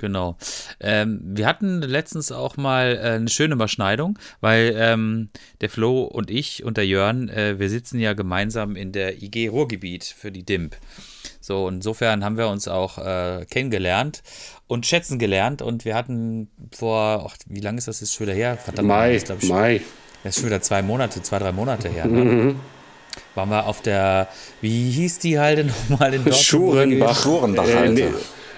Genau. 0.02 0.36
Ähm, 0.80 1.20
wir 1.22 1.46
hatten 1.46 1.80
letztens 1.80 2.32
auch 2.32 2.56
mal 2.56 2.96
äh, 2.96 3.10
eine 3.10 3.28
schöne 3.28 3.54
Überschneidung, 3.54 4.18
weil 4.40 4.74
ähm, 4.76 5.28
der 5.60 5.70
Flo 5.70 6.02
und 6.02 6.28
ich 6.28 6.64
und 6.64 6.76
der 6.76 6.84
Jörn, 6.88 7.28
äh, 7.28 7.60
wir 7.60 7.70
sitzen 7.70 8.00
ja 8.00 8.12
gemeinsam 8.12 8.74
in 8.74 8.90
der 8.90 9.22
IG 9.22 9.46
Ruhrgebiet 9.46 10.02
für 10.02 10.32
die 10.32 10.42
DIMP. 10.42 10.74
So, 11.40 11.68
insofern 11.68 12.24
haben 12.24 12.36
wir 12.36 12.48
uns 12.48 12.66
auch 12.66 12.98
äh, 12.98 13.46
kennengelernt 13.48 14.24
und 14.66 14.86
schätzen 14.86 15.20
gelernt 15.20 15.62
und 15.62 15.84
wir 15.84 15.94
hatten 15.94 16.50
vor, 16.72 17.30
ach, 17.30 17.36
wie 17.46 17.60
lange 17.60 17.78
ist 17.78 17.86
das 17.86 18.00
jetzt 18.00 18.14
schon 18.14 18.26
wieder 18.26 18.34
her? 18.34 18.56
Verdammt, 18.56 18.88
Mai, 18.88 19.14
ich, 19.14 19.48
Mai. 19.48 19.82
Das 20.24 20.34
ist 20.34 20.40
schon 20.40 20.50
wieder 20.50 20.62
zwei 20.62 20.82
Monate, 20.82 21.22
zwei, 21.22 21.38
drei 21.38 21.52
Monate 21.52 21.88
her. 21.88 22.06
Ne? 22.06 22.24
Mhm. 22.24 22.60
Waren 23.36 23.50
wir 23.50 23.66
auf 23.68 23.82
der, 23.82 24.26
wie 24.60 24.90
hieß 24.90 25.20
die 25.20 25.38
Halde 25.38 25.64
nochmal 25.88 26.12
in 26.12 26.24
Dortmund? 26.24 26.44
Schurenbach. 26.44 27.22
Schurenbach 27.22 27.68
äh, 27.68 27.88
nee, 27.88 28.08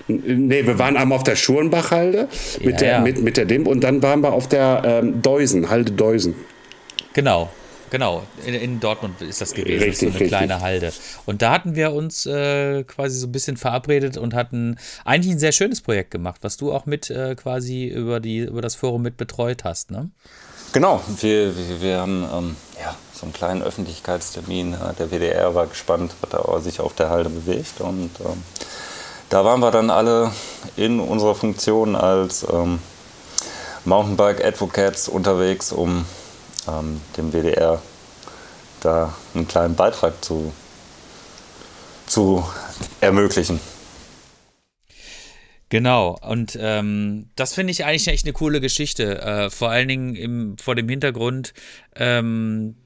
Nee, 0.07 0.67
wir 0.67 0.79
waren 0.79 0.97
einmal 0.97 1.17
auf 1.17 1.25
der 1.25 1.37
Schurenbachhalde 1.37 2.29
mit, 2.61 2.73
ja, 2.73 2.77
der, 2.77 2.89
ja. 2.89 3.01
Mit, 3.01 3.23
mit 3.23 3.37
der 3.37 3.47
DIMP 3.47 3.67
und 3.67 3.81
dann 3.81 4.03
waren 4.03 4.21
wir 4.21 4.33
auf 4.33 4.49
der 4.49 4.83
ähm, 4.85 5.23
Deusen, 5.23 5.71
Halde 5.71 5.93
Deusen. 5.93 6.35
Genau, 7.15 7.49
genau. 7.89 8.23
In, 8.45 8.55
in, 8.55 8.81
Dortmund 8.81 9.23
ist 9.23 9.41
das 9.41 9.55
gewesen. 9.55 9.83
Richtig, 9.83 9.99
so 9.99 10.07
eine 10.07 10.15
richtig. 10.15 10.29
kleine 10.29 10.61
Halde. 10.61 10.93
Und 11.25 11.41
da 11.41 11.53
hatten 11.53 11.75
wir 11.75 11.93
uns 11.93 12.27
äh, 12.27 12.85
quasi 12.85 13.19
so 13.19 13.27
ein 13.27 13.33
bisschen 13.33 13.57
verabredet 13.57 14.19
und 14.19 14.35
hatten 14.35 14.77
eigentlich 15.05 15.35
ein 15.35 15.39
sehr 15.39 15.53
schönes 15.53 15.81
Projekt 15.81 16.11
gemacht, 16.11 16.41
was 16.43 16.59
du 16.59 16.73
auch 16.73 16.85
mit 16.85 17.09
äh, 17.09 17.35
quasi 17.35 17.87
über, 17.87 18.21
die, 18.21 18.41
über 18.41 18.61
das 18.61 18.75
Forum 18.75 19.03
mit 19.03 19.17
betreut 19.17 19.65
hast, 19.65 19.91
ne? 19.91 20.11
Genau, 20.75 21.01
wir, 21.21 21.57
wir, 21.57 21.83
wir 21.83 21.99
haben 21.99 22.29
ähm, 22.35 22.57
ja, 22.83 22.97
so 23.13 23.27
einen 23.27 23.33
kleinen 23.33 23.63
Öffentlichkeitstermin. 23.63 24.75
Der 24.99 25.13
WDR 25.13 25.55
war 25.55 25.69
gespannt, 25.69 26.15
was 26.21 26.33
er 26.33 26.61
sich 26.61 26.81
auf 26.81 26.95
der 26.95 27.11
Halde 27.11 27.31
bewegt 27.31 27.81
und 27.81 28.11
ähm, 28.19 28.43
da 29.29 29.45
waren 29.45 29.61
wir 29.61 29.71
dann 29.71 29.91
alle 29.91 30.33
in 30.77 31.01
unserer 31.01 31.35
Funktion 31.35 31.97
als 31.97 32.47
ähm, 32.51 32.79
Mountainbike 33.85 34.45
Advocates 34.45 35.09
unterwegs, 35.09 35.73
um 35.73 36.05
ähm, 36.69 37.01
dem 37.17 37.33
WDR 37.33 37.83
da 38.81 39.15
einen 39.35 39.49
kleinen 39.49 39.75
Beitrag 39.75 40.25
zu, 40.25 40.53
zu 42.07 42.45
ermöglichen. 43.01 43.61
Genau, 45.71 46.17
und 46.23 46.57
ähm, 46.61 47.31
das 47.35 47.55
finde 47.55 47.73
ich 47.73 47.85
eigentlich 47.85 48.07
echt 48.07 48.27
eine 48.27 48.33
coole 48.33 48.61
Geschichte. 48.61 49.21
Äh, 49.21 49.51
vor 49.51 49.71
allen 49.71 49.89
Dingen 49.89 50.15
im, 50.15 50.59
vor 50.59 50.75
dem 50.75 50.89
Hintergrund, 50.89 51.53
ähm, 51.97 52.77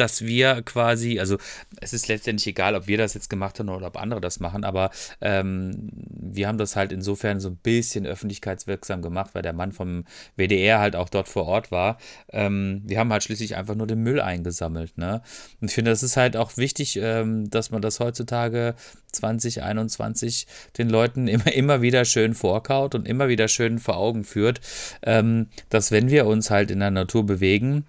dass 0.00 0.22
wir 0.22 0.62
quasi, 0.62 1.20
also 1.20 1.36
es 1.80 1.92
ist 1.92 2.08
letztendlich 2.08 2.46
egal, 2.46 2.74
ob 2.74 2.86
wir 2.86 2.98
das 2.98 3.14
jetzt 3.14 3.30
gemacht 3.30 3.58
haben 3.58 3.68
oder 3.68 3.86
ob 3.86 3.96
andere 3.96 4.20
das 4.20 4.40
machen, 4.40 4.64
aber 4.64 4.90
ähm, 5.20 5.90
wir 5.92 6.48
haben 6.48 6.58
das 6.58 6.76
halt 6.76 6.92
insofern 6.92 7.38
so 7.40 7.50
ein 7.50 7.56
bisschen 7.56 8.06
öffentlichkeitswirksam 8.06 9.02
gemacht, 9.02 9.30
weil 9.34 9.42
der 9.42 9.52
Mann 9.52 9.72
vom 9.72 10.04
WDR 10.36 10.80
halt 10.80 10.96
auch 10.96 11.08
dort 11.08 11.28
vor 11.28 11.46
Ort 11.46 11.70
war. 11.70 11.98
Ähm, 12.32 12.82
wir 12.84 12.98
haben 12.98 13.12
halt 13.12 13.22
schließlich 13.22 13.56
einfach 13.56 13.74
nur 13.74 13.86
den 13.86 14.02
Müll 14.02 14.20
eingesammelt. 14.20 14.96
Ne? 14.96 15.22
Und 15.60 15.68
ich 15.68 15.74
finde, 15.74 15.90
das 15.90 16.02
ist 16.02 16.16
halt 16.16 16.36
auch 16.36 16.56
wichtig, 16.56 16.98
ähm, 17.00 17.50
dass 17.50 17.70
man 17.70 17.82
das 17.82 18.00
heutzutage 18.00 18.74
2021 19.12 20.46
den 20.78 20.88
Leuten 20.88 21.28
immer, 21.28 21.52
immer 21.52 21.82
wieder 21.82 22.04
schön 22.04 22.34
vorkaut 22.34 22.94
und 22.94 23.06
immer 23.06 23.28
wieder 23.28 23.48
schön 23.48 23.78
vor 23.78 23.96
Augen 23.96 24.24
führt, 24.24 24.60
ähm, 25.02 25.48
dass 25.68 25.90
wenn 25.90 26.10
wir 26.10 26.26
uns 26.26 26.50
halt 26.50 26.70
in 26.70 26.80
der 26.80 26.90
Natur 26.90 27.26
bewegen, 27.26 27.84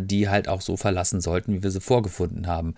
die 0.00 0.28
halt 0.28 0.48
auch 0.48 0.60
so 0.60 0.76
verlassen 0.76 1.20
sollten, 1.20 1.52
wie 1.52 1.62
wir 1.62 1.70
sie 1.70 1.80
vorgefunden 1.80 2.46
haben. 2.46 2.74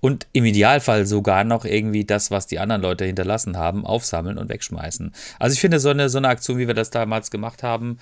Und 0.00 0.26
im 0.32 0.44
Idealfall 0.44 1.06
sogar 1.06 1.44
noch 1.44 1.64
irgendwie 1.64 2.04
das, 2.04 2.30
was 2.30 2.46
die 2.46 2.58
anderen 2.58 2.82
Leute 2.82 3.04
hinterlassen 3.04 3.56
haben, 3.56 3.86
aufsammeln 3.86 4.38
und 4.38 4.48
wegschmeißen. 4.48 5.12
Also 5.38 5.54
ich 5.54 5.60
finde, 5.60 5.80
so 5.80 5.90
eine, 5.90 6.08
so 6.08 6.18
eine 6.18 6.28
Aktion, 6.28 6.58
wie 6.58 6.66
wir 6.66 6.74
das 6.74 6.90
damals 6.90 7.30
gemacht 7.30 7.62
haben, 7.62 7.98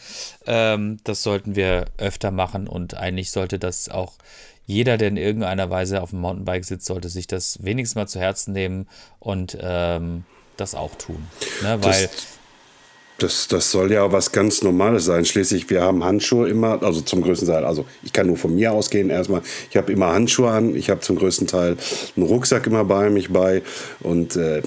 ähm, 0.46 0.98
das 1.04 1.22
sollten 1.22 1.56
wir 1.56 1.86
öfter 1.98 2.30
machen 2.30 2.68
und 2.68 2.94
eigentlich 2.94 3.30
sollte 3.30 3.58
das 3.58 3.88
auch 3.88 4.14
jeder, 4.68 4.98
der 4.98 5.08
in 5.08 5.16
irgendeiner 5.16 5.70
Weise 5.70 6.02
auf 6.02 6.10
dem 6.10 6.20
Mountainbike 6.20 6.64
sitzt, 6.64 6.86
sollte 6.86 7.08
sich 7.08 7.26
das 7.26 7.62
wenigstens 7.62 7.94
mal 7.96 8.06
zu 8.06 8.20
Herzen 8.20 8.52
nehmen 8.52 8.86
und 9.18 9.56
ähm, 9.60 10.24
das 10.58 10.74
auch 10.74 10.94
tun. 10.96 11.26
Ne? 11.62 11.82
Weil 11.82 12.02
das 12.02 12.37
das, 13.18 13.48
das 13.48 13.72
soll 13.72 13.90
ja 13.90 14.12
was 14.12 14.30
ganz 14.30 14.62
Normales 14.62 15.04
sein. 15.04 15.24
Schließlich, 15.24 15.68
wir 15.70 15.82
haben 15.82 16.04
Handschuhe 16.04 16.48
immer, 16.48 16.80
also 16.82 17.00
zum 17.00 17.22
größten 17.22 17.48
Teil, 17.48 17.64
also 17.64 17.84
ich 18.04 18.12
kann 18.12 18.28
nur 18.28 18.36
von 18.36 18.54
mir 18.54 18.72
ausgehen 18.72 19.10
erstmal. 19.10 19.42
Ich 19.70 19.76
habe 19.76 19.92
immer 19.92 20.12
Handschuhe 20.12 20.50
an, 20.50 20.76
ich 20.76 20.88
habe 20.88 21.00
zum 21.00 21.16
größten 21.16 21.48
Teil 21.48 21.76
einen 22.16 22.26
Rucksack 22.26 22.68
immer 22.68 22.84
bei 22.84 23.10
mich 23.10 23.32
bei 23.32 23.62
und 24.00 24.36
äh, 24.36 24.62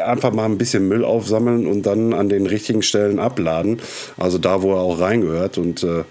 einfach 0.00 0.32
mal 0.32 0.46
ein 0.46 0.58
bisschen 0.58 0.88
Müll 0.88 1.04
aufsammeln 1.04 1.68
und 1.68 1.86
dann 1.86 2.14
an 2.14 2.28
den 2.28 2.46
richtigen 2.46 2.82
Stellen 2.82 3.20
abladen. 3.20 3.80
Also 4.16 4.38
da, 4.38 4.62
wo 4.62 4.72
er 4.72 4.80
auch 4.80 4.98
reingehört 4.98 5.56
und 5.56 5.84
äh, 5.84 6.02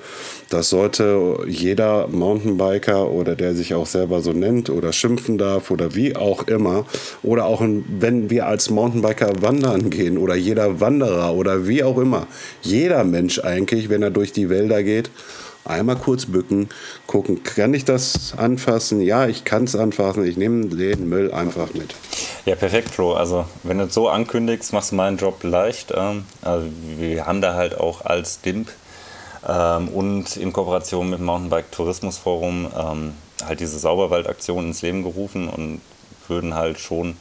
das 0.49 0.69
sollte 0.69 1.39
jeder 1.47 2.07
Mountainbiker 2.07 3.09
oder 3.11 3.35
der 3.35 3.53
sich 3.53 3.73
auch 3.73 3.85
selber 3.85 4.21
so 4.21 4.33
nennt 4.33 4.69
oder 4.69 4.93
schimpfen 4.93 5.37
darf 5.37 5.71
oder 5.71 5.95
wie 5.95 6.15
auch 6.15 6.47
immer 6.47 6.85
oder 7.23 7.45
auch 7.45 7.61
wenn 7.61 8.29
wir 8.29 8.47
als 8.47 8.69
Mountainbiker 8.69 9.41
wandern 9.41 9.89
gehen 9.89 10.17
oder 10.17 10.35
jeder 10.35 10.79
Wanderer 10.79 11.33
oder 11.33 11.67
wie 11.67 11.83
auch 11.83 11.97
immer, 11.97 12.27
jeder 12.61 13.03
Mensch 13.03 13.39
eigentlich, 13.39 13.89
wenn 13.89 14.01
er 14.01 14.11
durch 14.11 14.33
die 14.33 14.49
Wälder 14.49 14.83
geht, 14.83 15.09
einmal 15.65 15.95
kurz 15.95 16.25
bücken, 16.25 16.69
gucken, 17.07 17.43
kann 17.43 17.73
ich 17.73 17.85
das 17.85 18.33
anfassen? 18.37 19.01
Ja, 19.01 19.27
ich 19.27 19.43
kann 19.45 19.65
es 19.65 19.75
anfassen, 19.75 20.25
ich 20.25 20.37
nehme 20.37 20.65
den 20.67 21.07
Müll 21.07 21.31
einfach 21.31 21.73
mit. 21.73 21.93
Ja, 22.45 22.55
perfekt, 22.55 22.89
Flo. 22.89 23.13
Also, 23.13 23.45
wenn 23.63 23.77
du 23.77 23.85
es 23.85 23.93
so 23.93 24.09
ankündigst, 24.09 24.73
machst 24.73 24.91
du 24.91 24.95
meinen 24.95 25.17
Job 25.17 25.43
leicht. 25.43 25.93
Ähm, 25.95 26.25
also, 26.41 26.67
wir 26.97 27.25
haben 27.25 27.41
da 27.41 27.53
halt 27.53 27.77
auch 27.77 28.05
als 28.05 28.41
DIMP 28.41 28.69
ähm, 29.47 29.87
und 29.89 30.37
in 30.37 30.53
Kooperation 30.53 31.09
mit 31.09 31.19
dem 31.19 31.25
Mountainbike 31.25 31.71
Tourismus 31.71 32.17
Forum 32.17 32.67
ähm, 32.77 33.13
halt 33.45 33.59
diese 33.59 33.79
Sauberwaldaktion 33.79 34.67
ins 34.67 34.81
Leben 34.81 35.03
gerufen 35.03 35.47
und 35.47 35.81
würden 36.27 36.53
halt 36.53 36.79
schon 36.79 37.17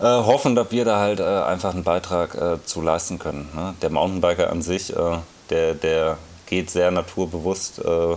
äh, 0.00 0.04
hoffen, 0.04 0.54
dass 0.54 0.70
wir 0.70 0.84
da 0.84 0.98
halt 0.98 1.20
äh, 1.20 1.24
einfach 1.24 1.74
einen 1.74 1.84
Beitrag 1.84 2.34
äh, 2.34 2.64
zu 2.64 2.80
leisten 2.80 3.18
können. 3.18 3.48
Ne? 3.54 3.74
Der 3.82 3.90
Mountainbiker 3.90 4.50
an 4.50 4.62
sich, 4.62 4.94
äh, 4.94 5.18
der, 5.50 5.74
der 5.74 6.18
geht 6.46 6.70
sehr 6.70 6.90
naturbewusst 6.90 7.80
äh, 7.84 8.16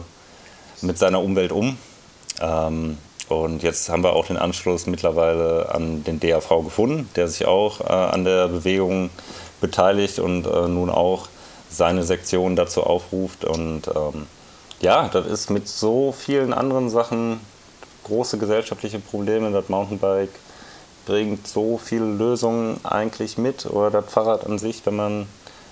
mit 0.81 0.97
seiner 0.97 1.21
Umwelt 1.21 1.51
um. 1.51 1.77
Ähm, 2.41 2.97
und 3.29 3.63
jetzt 3.63 3.89
haben 3.89 4.03
wir 4.03 4.13
auch 4.13 4.27
den 4.27 4.37
Anschluss 4.37 4.85
mittlerweile 4.85 5.73
an 5.73 6.03
den 6.03 6.19
DAV 6.19 6.63
gefunden, 6.63 7.09
der 7.15 7.27
sich 7.27 7.45
auch 7.45 7.79
äh, 7.81 7.85
an 7.85 8.25
der 8.25 8.47
Bewegung 8.47 9.09
beteiligt 9.61 10.19
und 10.19 10.43
nun 10.43 10.89
auch 10.89 11.29
seine 11.73 12.03
Sektion 12.03 12.55
dazu 12.55 12.83
aufruft. 12.83 13.45
Und 13.45 13.87
ähm, 13.87 14.27
ja, 14.81 15.09
das 15.09 15.25
ist 15.25 15.49
mit 15.49 15.67
so 15.67 16.11
vielen 16.11 16.53
anderen 16.53 16.89
Sachen 16.89 17.39
große 18.03 18.37
gesellschaftliche 18.37 18.99
Probleme. 18.99 19.51
Das 19.51 19.69
Mountainbike 19.69 20.33
bringt 21.05 21.47
so 21.47 21.77
viele 21.77 22.05
Lösungen 22.05 22.79
eigentlich 22.83 23.37
mit 23.37 23.65
oder 23.65 23.89
das 23.91 24.11
Fahrrad 24.11 24.45
an 24.45 24.59
sich, 24.59 24.85
wenn 24.85 24.95
man 24.95 25.27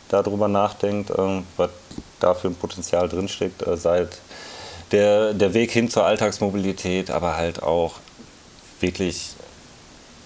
darüber 0.10 0.48
nachdenkt, 0.48 1.10
äh, 1.12 1.42
was 1.58 1.70
da 2.20 2.34
für 2.34 2.48
ein 2.48 2.56
Potenzial 2.56 3.08
drinsteckt, 3.10 3.66
äh, 3.66 3.78
seit 3.78 4.20
der, 4.92 5.34
der 5.34 5.54
Weg 5.54 5.72
hin 5.72 5.90
zur 5.90 6.06
Alltagsmobilität, 6.06 7.12
aber 7.12 7.38
halt 7.38 7.64
auch 7.64 7.96
wirklich 8.80 9.36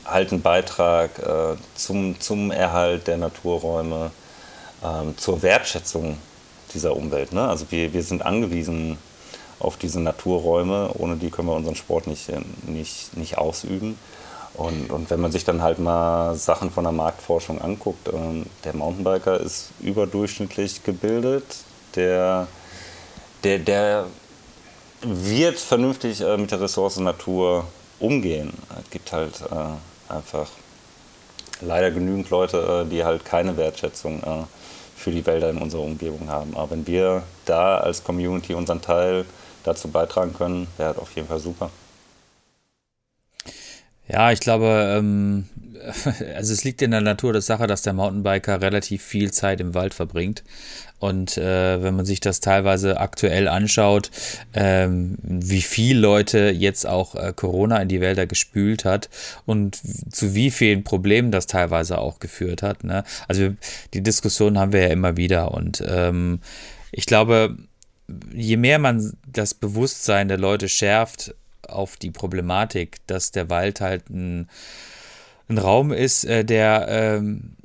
halt 0.05 0.32
ein 0.32 0.41
Beitrag 0.41 1.19
äh, 1.19 1.55
zum, 1.76 2.19
zum 2.19 2.51
Erhalt 2.51 3.07
der 3.07 3.17
Naturräume, 3.17 4.11
ähm, 4.86 5.17
zur 5.17 5.41
Wertschätzung 5.41 6.17
dieser 6.73 6.95
Umwelt. 6.95 7.33
Ne? 7.33 7.47
Also 7.47 7.65
wir, 7.69 7.93
wir 7.93 8.03
sind 8.03 8.25
angewiesen 8.25 8.97
auf 9.59 9.77
diese 9.77 9.99
Naturräume, 9.99 10.91
ohne 10.95 11.15
die 11.15 11.29
können 11.29 11.47
wir 11.47 11.55
unseren 11.55 11.75
Sport 11.75 12.07
nicht, 12.07 12.29
äh, 12.29 12.41
nicht, 12.67 13.15
nicht 13.17 13.38
ausüben. 13.38 13.97
Und, 14.53 14.91
und 14.91 15.09
wenn 15.09 15.19
man 15.19 15.31
sich 15.31 15.43
dann 15.43 15.61
halt 15.61 15.79
mal 15.79 16.36
Sachen 16.36 16.71
von 16.71 16.83
der 16.83 16.93
Marktforschung 16.93 17.61
anguckt, 17.61 18.07
ähm, 18.13 18.45
der 18.63 18.75
Mountainbiker 18.75 19.39
ist 19.39 19.69
überdurchschnittlich 19.81 20.83
gebildet, 20.83 21.43
der, 21.95 22.47
der, 23.43 23.59
der 23.59 24.05
wird 25.01 25.59
vernünftig 25.59 26.21
äh, 26.21 26.38
mit 26.38 26.51
der 26.51 26.61
Ressource 26.61 26.97
Natur 26.97 27.65
umgehen. 27.99 28.53
Es 28.81 28.89
gibt 28.89 29.11
halt 29.11 29.41
äh, 29.41 30.13
einfach 30.13 30.47
leider 31.61 31.91
genügend 31.91 32.29
Leute, 32.29 32.86
äh, 32.86 32.89
die 32.89 33.03
halt 33.03 33.25
keine 33.25 33.57
Wertschätzung 33.57 34.23
äh, 34.23 34.43
für 34.96 35.12
die 35.12 35.26
Wälder 35.26 35.50
in 35.50 35.58
unserer 35.58 35.84
Umgebung 35.84 36.30
haben. 36.30 36.56
Aber 36.56 36.72
wenn 36.72 36.88
wir 36.88 37.24
da 37.46 37.78
als 37.78 38.04
Community 38.04 38.54
unseren 38.54 38.82
Teil 38.82 39.26
dazu 39.64 39.89
beitragen 39.89 40.34
können, 40.34 40.68
wäre 40.78 40.93
das 40.93 41.02
auf 41.02 41.16
jeden 41.16 41.28
Fall 41.28 41.39
super. 41.39 41.70
Ja, 44.08 44.32
ich 44.32 44.39
glaube, 44.39 44.95
ähm, 44.97 45.45
also 46.36 46.53
es 46.53 46.64
liegt 46.64 46.82
in 46.82 46.91
der 46.91 47.01
Natur 47.01 47.34
der 47.34 47.41
Sache, 47.41 47.68
dass 47.68 47.82
der 47.82 47.93
Mountainbiker 47.93 48.62
relativ 48.62 49.03
viel 49.03 49.32
Zeit 49.32 49.60
im 49.62 49.74
Wald 49.74 49.93
verbringt. 49.93 50.43
Und 50.99 51.38
äh, 51.38 51.84
wenn 51.84 51.95
man 51.95 52.06
sich 52.06 52.20
das 52.20 52.39
teilweise 52.39 52.99
aktuell 52.99 53.47
anschaut, 53.47 54.12
ähm, 54.53 55.18
wie 55.22 55.62
viele 55.62 55.99
Leute 55.99 56.49
jetzt 56.49 56.88
auch 56.88 57.16
äh, 57.16 57.34
Corona 57.36 57.82
in 57.82 57.89
die 57.89 58.01
Wälder 58.01 58.26
gespült 58.28 58.86
hat 58.86 59.10
und 59.45 59.82
zu 60.12 60.34
wie 60.34 60.51
vielen 60.51 60.84
Problemen 60.84 61.32
das 61.32 61.47
teilweise 61.47 61.97
auch 61.97 62.20
geführt 62.20 62.64
hat. 62.64 62.84
Ne? 62.84 63.03
Also 63.28 63.49
die 63.93 64.01
Diskussion 64.01 64.58
haben 64.58 64.72
wir 64.72 64.84
ja 64.84 64.88
immer 64.88 65.18
wieder. 65.18 65.51
Und 65.51 65.84
ähm, 65.86 66.39
ich 66.91 67.06
glaube, 67.06 67.58
je 68.34 68.58
mehr 68.58 68.80
man 68.80 69.18
das 69.28 69.53
Bewusstsein 69.53 70.30
der 70.30 70.38
Leute 70.38 70.70
schärft 70.70 71.36
auf 71.70 71.97
die 71.97 72.11
Problematik, 72.11 72.97
dass 73.07 73.32
der 73.32 73.49
Wald 73.49 73.82
halt 73.82 74.09
ein, 74.09 74.49
ein 75.49 75.57
Raum 75.57 75.91
ist, 75.91 76.26
äh, 76.26 76.43
der 76.43 76.88
ähm, 76.89 77.55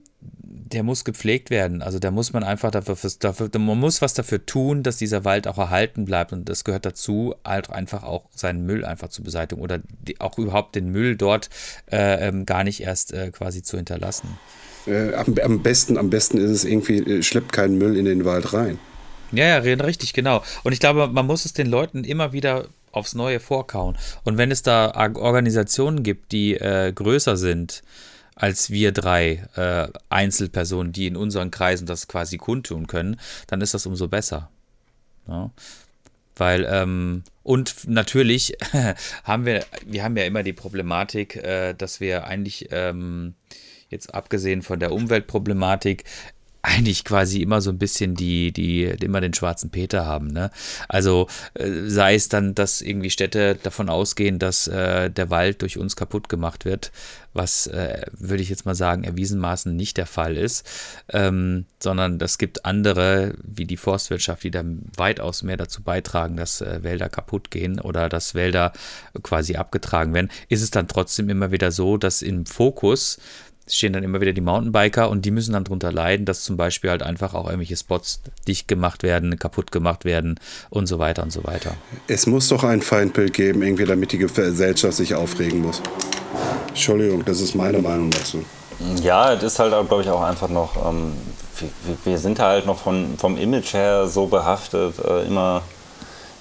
der 0.73 0.83
muss 0.83 1.05
gepflegt 1.05 1.51
werden. 1.51 1.83
Also 1.83 1.99
da 1.99 2.11
muss 2.11 2.33
man 2.33 2.45
einfach 2.45 2.71
dafür, 2.71 2.97
dafür, 3.19 3.51
man 3.59 3.79
muss 3.79 4.03
was 4.03 4.15
dafür 4.15 4.45
tun, 4.47 4.83
dass 4.83 4.97
dieser 4.97 5.25
Wald 5.25 5.49
auch 5.49 5.59
erhalten 5.59 6.05
bleibt. 6.05 6.33
Und 6.33 6.49
das 6.49 6.65
gehört 6.65 6.87
dazu, 6.87 7.35
halt 7.45 7.71
einfach 7.71 8.03
auch 8.03 8.25
seinen 8.35 8.65
Müll 8.67 8.85
einfach 8.85 9.09
zu 9.09 9.23
beseitigen 9.23 9.61
oder 9.61 9.81
die, 10.07 10.21
auch 10.21 10.39
überhaupt 10.39 10.75
den 10.75 10.91
Müll 10.91 11.17
dort 11.17 11.51
äh, 11.91 12.29
ähm, 12.29 12.47
gar 12.47 12.65
nicht 12.65 12.83
erst 12.83 13.13
äh, 13.13 13.31
quasi 13.31 13.63
zu 13.63 13.77
hinterlassen. 13.77 14.39
Äh, 14.87 15.15
am, 15.15 15.35
am, 15.43 15.63
besten, 15.63 15.99
am 15.99 16.11
besten 16.11 16.39
ist 16.39 16.51
es 16.51 16.65
irgendwie, 16.65 16.99
äh, 16.99 17.23
schleppt 17.23 17.53
keinen 17.53 17.79
Müll 17.79 17.97
in 17.97 18.05
den 18.05 18.25
Wald 18.25 18.53
rein. 18.53 18.79
Ja, 19.33 19.45
ja, 19.45 19.59
richtig, 19.59 20.13
genau. 20.13 20.43
Und 20.65 20.73
ich 20.73 20.81
glaube, 20.81 21.09
man 21.09 21.27
muss 21.27 21.45
es 21.45 21.53
den 21.53 21.69
Leuten 21.69 22.03
immer 22.05 22.33
wieder 22.33 22.67
aufs 22.93 23.15
Neue 23.15 23.41
vorkauen. 23.41 23.97
Und 24.25 24.39
wenn 24.39 24.51
es 24.51 24.63
da 24.63 24.93
Organisationen 25.15 26.03
gibt, 26.03 26.33
die 26.33 26.55
äh, 26.55 26.93
größer 26.93 27.37
sind, 27.37 27.83
als 28.35 28.71
wir 28.71 28.93
drei 28.93 29.45
äh, 29.57 29.89
Einzelpersonen, 30.09 30.93
die 30.93 31.07
in 31.07 31.17
unseren 31.17 31.51
Kreisen 31.51 31.87
das 31.87 32.09
quasi 32.09 32.39
kundtun 32.39 32.87
können, 32.87 33.21
dann 33.47 33.61
ist 33.61 33.75
das 33.75 33.87
umso 33.87 34.09
besser. 34.09 34.51
Ja? 35.29 35.51
Weil, 36.37 36.67
ähm, 36.71 37.23
und 37.43 37.87
natürlich 37.87 38.57
haben 39.25 39.45
wir, 39.45 39.67
wir 39.85 40.05
haben 40.05 40.17
ja 40.17 40.25
immer 40.25 40.43
die 40.43 40.55
Problematik, 40.55 41.37
äh, 41.37 41.75
dass 41.75 42.01
wir 42.01 42.25
eigentlich, 42.25 42.69
ähm, 42.71 43.35
jetzt 43.91 44.15
abgesehen 44.15 44.63
von 44.63 44.81
der 44.81 44.93
Umweltproblematik, 44.93 46.05
eigentlich 46.63 47.05
quasi 47.05 47.41
immer 47.41 47.61
so 47.61 47.71
ein 47.71 47.79
bisschen 47.79 48.15
die, 48.15 48.53
die, 48.53 48.85
immer 48.85 49.21
den 49.21 49.33
schwarzen 49.33 49.71
Peter 49.71 50.05
haben. 50.05 50.29
Ne? 50.29 50.51
Also 50.89 51.29
äh, 51.55 51.71
sei 51.87 52.15
es 52.15 52.29
dann, 52.29 52.55
dass 52.55 52.83
irgendwie 52.83 53.11
Städte 53.11 53.57
davon 53.63 53.89
ausgehen, 53.89 54.39
dass 54.39 54.69
äh, 54.69 55.11
der 55.11 55.31
Wald 55.31 55.63
durch 55.63 55.79
uns 55.79 55.97
kaputt 55.97 56.29
gemacht 56.29 56.65
wird, 56.65 56.93
was 57.33 57.67
äh, 57.69 58.03
würde 58.13 58.43
ich 58.43 58.51
jetzt 58.51 58.67
mal 58.67 58.75
sagen, 58.75 59.05
erwiesenmaßen 59.05 59.75
nicht 59.75 59.97
der 59.97 60.07
Fall 60.07 60.37
ist, 60.37 60.69
ähm, 61.09 61.65
sondern 61.83 62.21
es 62.21 62.39
gibt 62.39 62.65
andere, 62.65 63.35
wie 63.43 63.65
die 63.65 63.77
Forstwirtschaft, 63.77 64.43
die 64.45 64.51
dann 64.51 64.83
weitaus 64.97 65.43
mehr 65.43 65.57
dazu 65.57 65.83
beitragen, 65.83 66.37
dass 66.37 66.61
äh, 66.61 66.83
Wälder 66.83 67.09
kaputt 67.09 67.51
gehen 67.51 67.81
oder 67.81 68.09
dass 68.09 68.35
Wälder 68.35 68.73
quasi 69.23 69.57
abgetragen 69.57 70.13
werden, 70.13 70.31
ist 70.49 70.63
es 70.63 70.71
dann 70.71 70.89
trotzdem 70.89 71.31
immer 71.31 71.53
wieder 71.53 71.73
so, 71.73 71.97
dass 71.97 72.21
im 72.21 72.45
Fokus 72.45 73.19
stehen 73.75 73.93
dann 73.93 74.03
immer 74.03 74.21
wieder 74.21 74.33
die 74.33 74.41
Mountainbiker 74.41 75.11
und 75.11 75.25
die 75.25 75.31
müssen 75.31 75.53
dann 75.53 75.65
darunter 75.65 75.93
leiden, 75.93 76.27
dass 76.27 76.43
zum 76.43 76.57
Beispiel 76.57 76.91
halt 76.91 77.03
einfach 77.03 77.35
auch 77.35 77.47
irgendwelche 77.47 77.77
Spots 77.77 78.21
dicht 78.47 78.69
gemacht 78.69 79.03
werden, 79.03 79.39
kaputt 79.39 79.73
gemacht 79.73 80.05
werden 80.05 80.39
und 80.71 80.87
so 80.87 80.99
weiter 80.99 81.23
und 81.23 81.33
so 81.33 81.45
weiter. 81.45 81.75
Es 82.09 82.27
muss 82.27 82.49
doch 82.49 82.65
ein 82.65 82.83
Feindbild 82.83 83.33
geben, 83.35 83.63
irgendwie, 83.63 83.85
damit 83.85 84.13
die 84.13 84.19
Gesellschaft 84.19 84.95
sich 84.97 85.15
aufregen 85.15 85.61
muss. 85.63 85.83
Entschuldigung, 86.69 87.25
das 87.25 87.41
ist 87.41 87.55
meine 87.55 87.79
Meinung 87.79 88.11
dazu. 88.11 88.45
Ja, 89.03 89.35
es 89.35 89.43
ist 89.43 89.59
halt, 89.59 89.73
glaube 89.89 90.03
ich, 90.03 90.09
auch 90.09 90.23
einfach 90.23 90.49
noch, 90.49 90.89
ähm, 90.89 91.13
wir, 91.59 91.97
wir, 92.05 92.19
sind 92.19 92.39
halt 92.39 92.65
noch 92.65 92.79
von, 92.79 93.19
vom 93.19 93.37
Image 93.37 93.75
her 93.75 94.07
so 94.07 94.27
behaftet, 94.27 94.95
äh, 95.05 95.27
immer, 95.27 95.63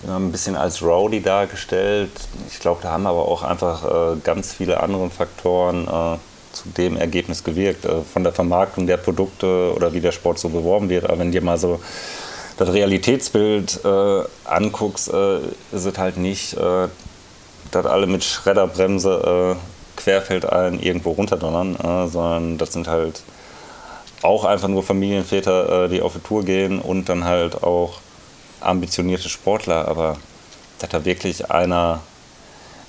immer 0.03 0.17
ein 0.17 0.31
bisschen 0.31 0.55
als 0.55 0.81
Rowdy 0.81 1.21
dargestellt. 1.21 2.11
Ich 2.49 2.59
glaube, 2.59 2.79
da 2.81 2.91
haben 2.91 3.05
aber 3.07 3.27
auch 3.27 3.43
einfach 3.43 3.83
äh, 3.83 4.19
ganz 4.23 4.53
viele 4.53 4.81
andere 4.81 5.09
Faktoren 5.09 5.87
äh, 5.87 6.17
zu 6.51 6.69
dem 6.69 6.97
Ergebnis 6.97 7.43
gewirkt, 7.43 7.85
äh, 7.85 8.01
von 8.01 8.23
der 8.23 8.33
Vermarktung 8.33 8.87
der 8.87 8.97
Produkte 8.97 9.73
oder 9.75 9.93
wie 9.93 10.01
der 10.01 10.11
Sport 10.11 10.39
so 10.39 10.49
beworben 10.49 10.89
wird. 10.89 11.05
Aber 11.05 11.19
wenn 11.19 11.31
dir 11.31 11.41
mal 11.41 11.57
so 11.57 11.79
das 12.57 12.73
Realitätsbild 12.73 13.79
äh, 13.85 14.23
anguckst, 14.45 15.11
äh, 15.13 15.37
ist 15.71 15.85
es 15.85 15.97
halt 15.97 16.17
nicht, 16.17 16.55
äh, 16.55 16.87
dass 17.71 17.85
alle 17.85 18.07
mit 18.07 18.23
Schredderbremse 18.23 19.55
äh, 19.55 19.99
querfeldein 19.99 20.79
irgendwo 20.79 21.11
runterdonnern, 21.11 21.75
äh, 21.75 22.07
sondern 22.07 22.57
das 22.57 22.73
sind 22.73 22.87
halt 22.87 23.21
auch 24.21 24.43
einfach 24.43 24.67
nur 24.67 24.83
Familienväter, 24.83 25.85
äh, 25.85 25.89
die 25.89 26.01
auf 26.01 26.13
die 26.13 26.19
Tour 26.19 26.43
gehen 26.43 26.79
und 26.79 27.07
dann 27.07 27.23
halt 27.23 27.63
auch 27.63 27.99
ambitionierte 28.59 29.29
Sportler. 29.29 29.87
Aber 29.87 30.17
dass 30.79 30.89
da 30.89 31.05
wirklich 31.05 31.51
einer 31.51 32.01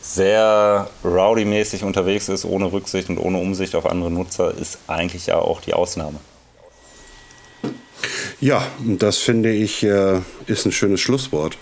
sehr 0.02 0.88
rowdy-mäßig 1.04 1.84
unterwegs 1.84 2.28
ist, 2.28 2.44
ohne 2.44 2.72
Rücksicht 2.72 3.08
und 3.08 3.18
ohne 3.18 3.38
Umsicht 3.38 3.74
auf 3.74 3.86
andere 3.86 4.10
Nutzer, 4.10 4.54
ist 4.54 4.78
eigentlich 4.86 5.26
ja 5.26 5.36
auch 5.36 5.60
die 5.60 5.74
Ausnahme. 5.74 6.18
Ja, 8.40 8.66
das 8.78 9.18
finde 9.18 9.52
ich 9.52 9.82
äh, 9.82 10.20
ist 10.46 10.64
ein 10.64 10.72
schönes 10.72 11.00
Schlusswort. 11.00 11.58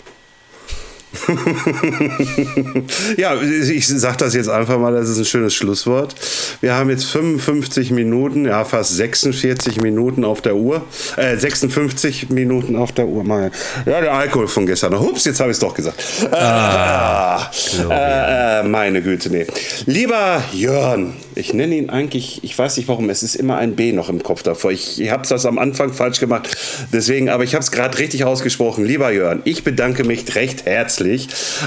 Ja, 3.17 3.41
ich 3.41 3.87
sage 3.87 4.17
das 4.17 4.35
jetzt 4.35 4.47
einfach 4.47 4.77
mal, 4.77 4.93
das 4.93 5.09
ist 5.09 5.17
ein 5.17 5.25
schönes 5.25 5.55
Schlusswort. 5.55 6.13
Wir 6.61 6.75
haben 6.75 6.91
jetzt 6.91 7.05
55 7.05 7.89
Minuten, 7.91 8.45
ja 8.45 8.63
fast 8.63 8.95
46 8.95 9.81
Minuten 9.81 10.23
auf 10.23 10.41
der 10.41 10.55
Uhr. 10.55 10.83
Äh, 11.17 11.35
56 11.35 12.29
Minuten 12.29 12.75
auf 12.75 12.91
der 12.91 13.07
Uhr. 13.07 13.23
Mal. 13.23 13.49
Ja, 13.85 14.01
der 14.01 14.13
Alkohol 14.13 14.47
von 14.47 14.67
gestern. 14.67 14.93
Ups, 14.93 15.25
jetzt 15.25 15.39
habe 15.39 15.49
ich 15.49 15.55
es 15.55 15.59
doch 15.59 15.73
gesagt. 15.73 16.03
Ah, 16.31 17.49
äh, 17.89 18.59
äh, 18.59 18.63
meine 18.63 19.01
Güte, 19.01 19.29
nee. 19.29 19.47
Lieber 19.85 20.43
Jörn, 20.53 21.13
ich 21.35 21.53
nenne 21.53 21.75
ihn 21.75 21.89
eigentlich, 21.89 22.43
ich 22.43 22.57
weiß 22.57 22.77
nicht 22.77 22.87
warum, 22.87 23.09
es 23.09 23.23
ist 23.23 23.35
immer 23.35 23.57
ein 23.57 23.75
B 23.75 23.91
noch 23.93 24.09
im 24.09 24.21
Kopf 24.21 24.43
davor. 24.43 24.71
Ich, 24.71 25.01
ich 25.01 25.09
habe 25.09 25.27
das 25.27 25.45
am 25.45 25.57
Anfang 25.57 25.91
falsch 25.91 26.19
gemacht, 26.19 26.55
deswegen, 26.93 27.29
aber 27.29 27.43
ich 27.43 27.55
habe 27.55 27.63
es 27.63 27.71
gerade 27.71 27.97
richtig 27.97 28.25
ausgesprochen. 28.25 28.85
Lieber 28.85 29.11
Jörn, 29.11 29.41
ich 29.43 29.63
bedanke 29.63 30.03
mich 30.03 30.35
recht 30.35 30.65
herzlich. 30.65 30.98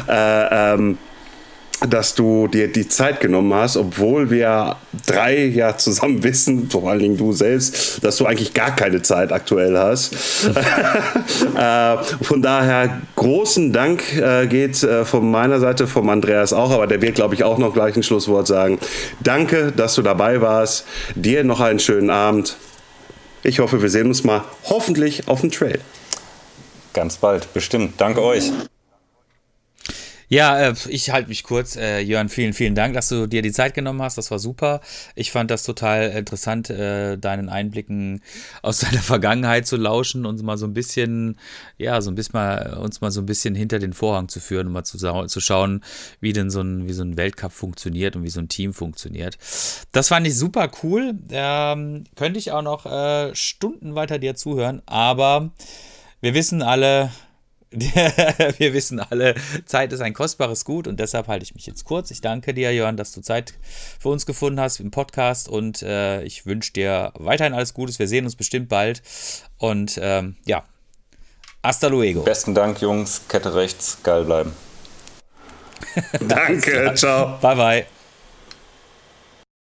Äh, 0.09 0.73
ähm, 0.75 0.99
dass 1.89 2.15
du 2.15 2.49
dir 2.49 2.71
die 2.71 2.89
Zeit 2.89 3.21
genommen 3.21 3.53
hast, 3.55 3.77
obwohl 3.77 4.31
wir 4.31 4.77
drei 5.07 5.45
ja 5.47 5.77
zusammen 5.77 6.23
wissen, 6.23 6.71
vor 6.71 6.89
allen 6.89 7.01
Dingen 7.01 7.17
du 7.17 7.33
selbst, 7.33 8.03
dass 8.05 8.17
du 8.17 8.27
eigentlich 8.27 8.55
gar 8.55 8.75
keine 8.75 9.03
Zeit 9.03 9.33
aktuell 9.33 9.77
hast. 9.77 10.15
äh, 11.57 11.97
von 12.23 12.43
daher 12.43 13.01
großen 13.17 13.73
Dank 13.73 14.17
äh, 14.17 14.47
geht 14.47 14.83
äh, 14.83 15.05
von 15.05 15.31
meiner 15.31 15.61
Seite, 15.61 15.87
vom 15.87 16.09
Andreas 16.09 16.53
auch, 16.53 16.71
aber 16.71 16.87
der 16.87 17.03
wird, 17.03 17.15
glaube 17.15 17.35
ich, 17.35 17.45
auch 17.45 17.59
noch 17.59 17.73
gleich 17.73 17.97
ein 17.97 18.03
Schlusswort 18.03 18.47
sagen. 18.47 18.79
Danke, 19.21 19.73
dass 19.73 19.95
du 19.95 20.03
dabei 20.03 20.41
warst. 20.41 20.85
Dir 21.15 21.45
noch 21.45 21.61
einen 21.61 21.79
schönen 21.79 22.11
Abend. 22.11 22.57
Ich 23.43 23.59
hoffe, 23.59 23.83
wir 23.83 23.91
sehen 23.91 24.07
uns 24.07 24.23
mal 24.23 24.43
hoffentlich 24.65 25.27
auf 25.29 25.41
dem 25.41 25.51
Trail. 25.51 25.81
Ganz 26.93 27.17
bald, 27.17 27.53
bestimmt. 27.55 27.95
Danke 27.97 28.23
euch. 28.23 28.53
Ja, 30.33 30.59
äh, 30.59 30.75
ich 30.89 31.11
halte 31.11 31.29
mich 31.29 31.43
kurz. 31.43 31.77
Äh, 31.77 32.01
Jörn, 32.01 32.31
vielen, 32.31 32.55
vielen 32.55 32.75
Dank, 32.75 32.95
dass 32.95 33.11
du 33.11 33.27
dir 33.27 33.43
die 33.43 33.53
Zeit 33.53 33.75
genommen 33.75 34.01
hast. 34.01 34.17
Das 34.17 34.31
war 34.31 34.39
super. 34.39 34.81
Ich 35.15 35.31
fand 35.31 35.51
das 35.51 35.63
total 35.63 36.09
interessant, 36.13 36.71
äh, 36.71 37.19
deinen 37.19 37.51
Einblicken 37.51 38.23
aus 38.63 38.79
deiner 38.81 39.03
Vergangenheit 39.03 39.67
zu 39.67 39.77
lauschen 39.77 40.25
und 40.25 40.43
mal 40.43 40.57
so 40.57 40.65
ein 40.65 40.73
bisschen, 40.73 41.37
ja, 41.77 42.01
so 42.01 42.11
ein 42.11 42.15
bisschen 42.15 42.33
mal, 42.33 42.79
uns 42.79 43.03
mal 43.03 43.11
so 43.11 43.21
ein 43.21 43.27
bisschen 43.27 43.55
hinter 43.55 43.79
den 43.79 43.93
Vorhang 43.93 44.29
zu 44.29 44.41
führen 44.41 44.69
und 44.69 44.73
mal 44.73 44.85
zu, 44.85 44.97
zu 44.97 45.41
schauen, 45.41 45.85
wie 46.21 46.33
denn 46.33 46.49
so 46.49 46.63
ein, 46.63 46.89
wie 46.89 46.95
so 46.95 47.03
ein 47.03 47.19
Weltcup 47.19 47.53
funktioniert 47.53 48.17
und 48.17 48.23
wie 48.23 48.31
so 48.31 48.41
ein 48.41 48.49
Team 48.49 48.73
funktioniert. 48.73 49.37
Das 49.93 50.09
fand 50.09 50.27
ich 50.27 50.35
super 50.35 50.71
cool. 50.83 51.13
Ähm, 51.31 52.05
könnte 52.17 52.39
ich 52.39 52.53
auch 52.53 52.63
noch 52.63 52.87
äh, 52.87 53.35
Stunden 53.35 53.95
weiter 53.95 54.19
dir 54.19 54.35
zuhören, 54.35 54.81
aber 54.87 55.51
wir 56.23 56.33
wissen 56.33 56.63
alle, 56.63 57.11
wir 58.59 58.75
wissen 58.75 59.01
alle, 59.01 59.35
Zeit 59.65 59.93
ist 59.93 60.01
ein 60.01 60.13
kostbares 60.13 60.65
Gut 60.65 60.87
und 60.87 61.01
deshalb 61.01 61.29
halte 61.29 61.45
ich 61.45 61.55
mich 61.55 61.67
jetzt 61.67 61.85
kurz. 61.85 62.11
Ich 62.11 62.21
danke 62.21 62.53
dir, 62.55 62.73
Jörn, 62.73 62.97
dass 62.97 63.13
du 63.13 63.21
Zeit 63.21 63.55
für 63.99 64.11
uns 64.11 64.27
gefunden 64.27 64.61
hast 64.61 64.81
im 64.81 64.91
Podcast 64.91 65.49
und 65.49 65.83
äh, 65.83 66.23
ich 66.23 66.45
wünsche 66.47 66.73
dir 66.73 67.13
weiterhin 67.15 67.55
alles 67.55 67.75
Gutes. 67.75 67.99
Wir 67.99 68.09
sehen 68.09 68.25
uns 68.25 68.37
bestimmt 68.37 68.69
bald 68.69 69.03
und 69.59 69.99
ähm, 70.03 70.37
ja, 70.45 70.65
hasta 71.63 71.89
luego. 71.89 72.23
Besten 72.23 72.55
Dank, 72.55 72.81
Jungs. 72.81 73.23
Kette 73.29 73.55
rechts, 73.55 73.99
geil 74.03 74.25
bleiben. 74.25 74.53
danke, 76.21 76.93
ciao. 76.95 77.39
Bye, 77.41 77.57
bye. 77.57 78.02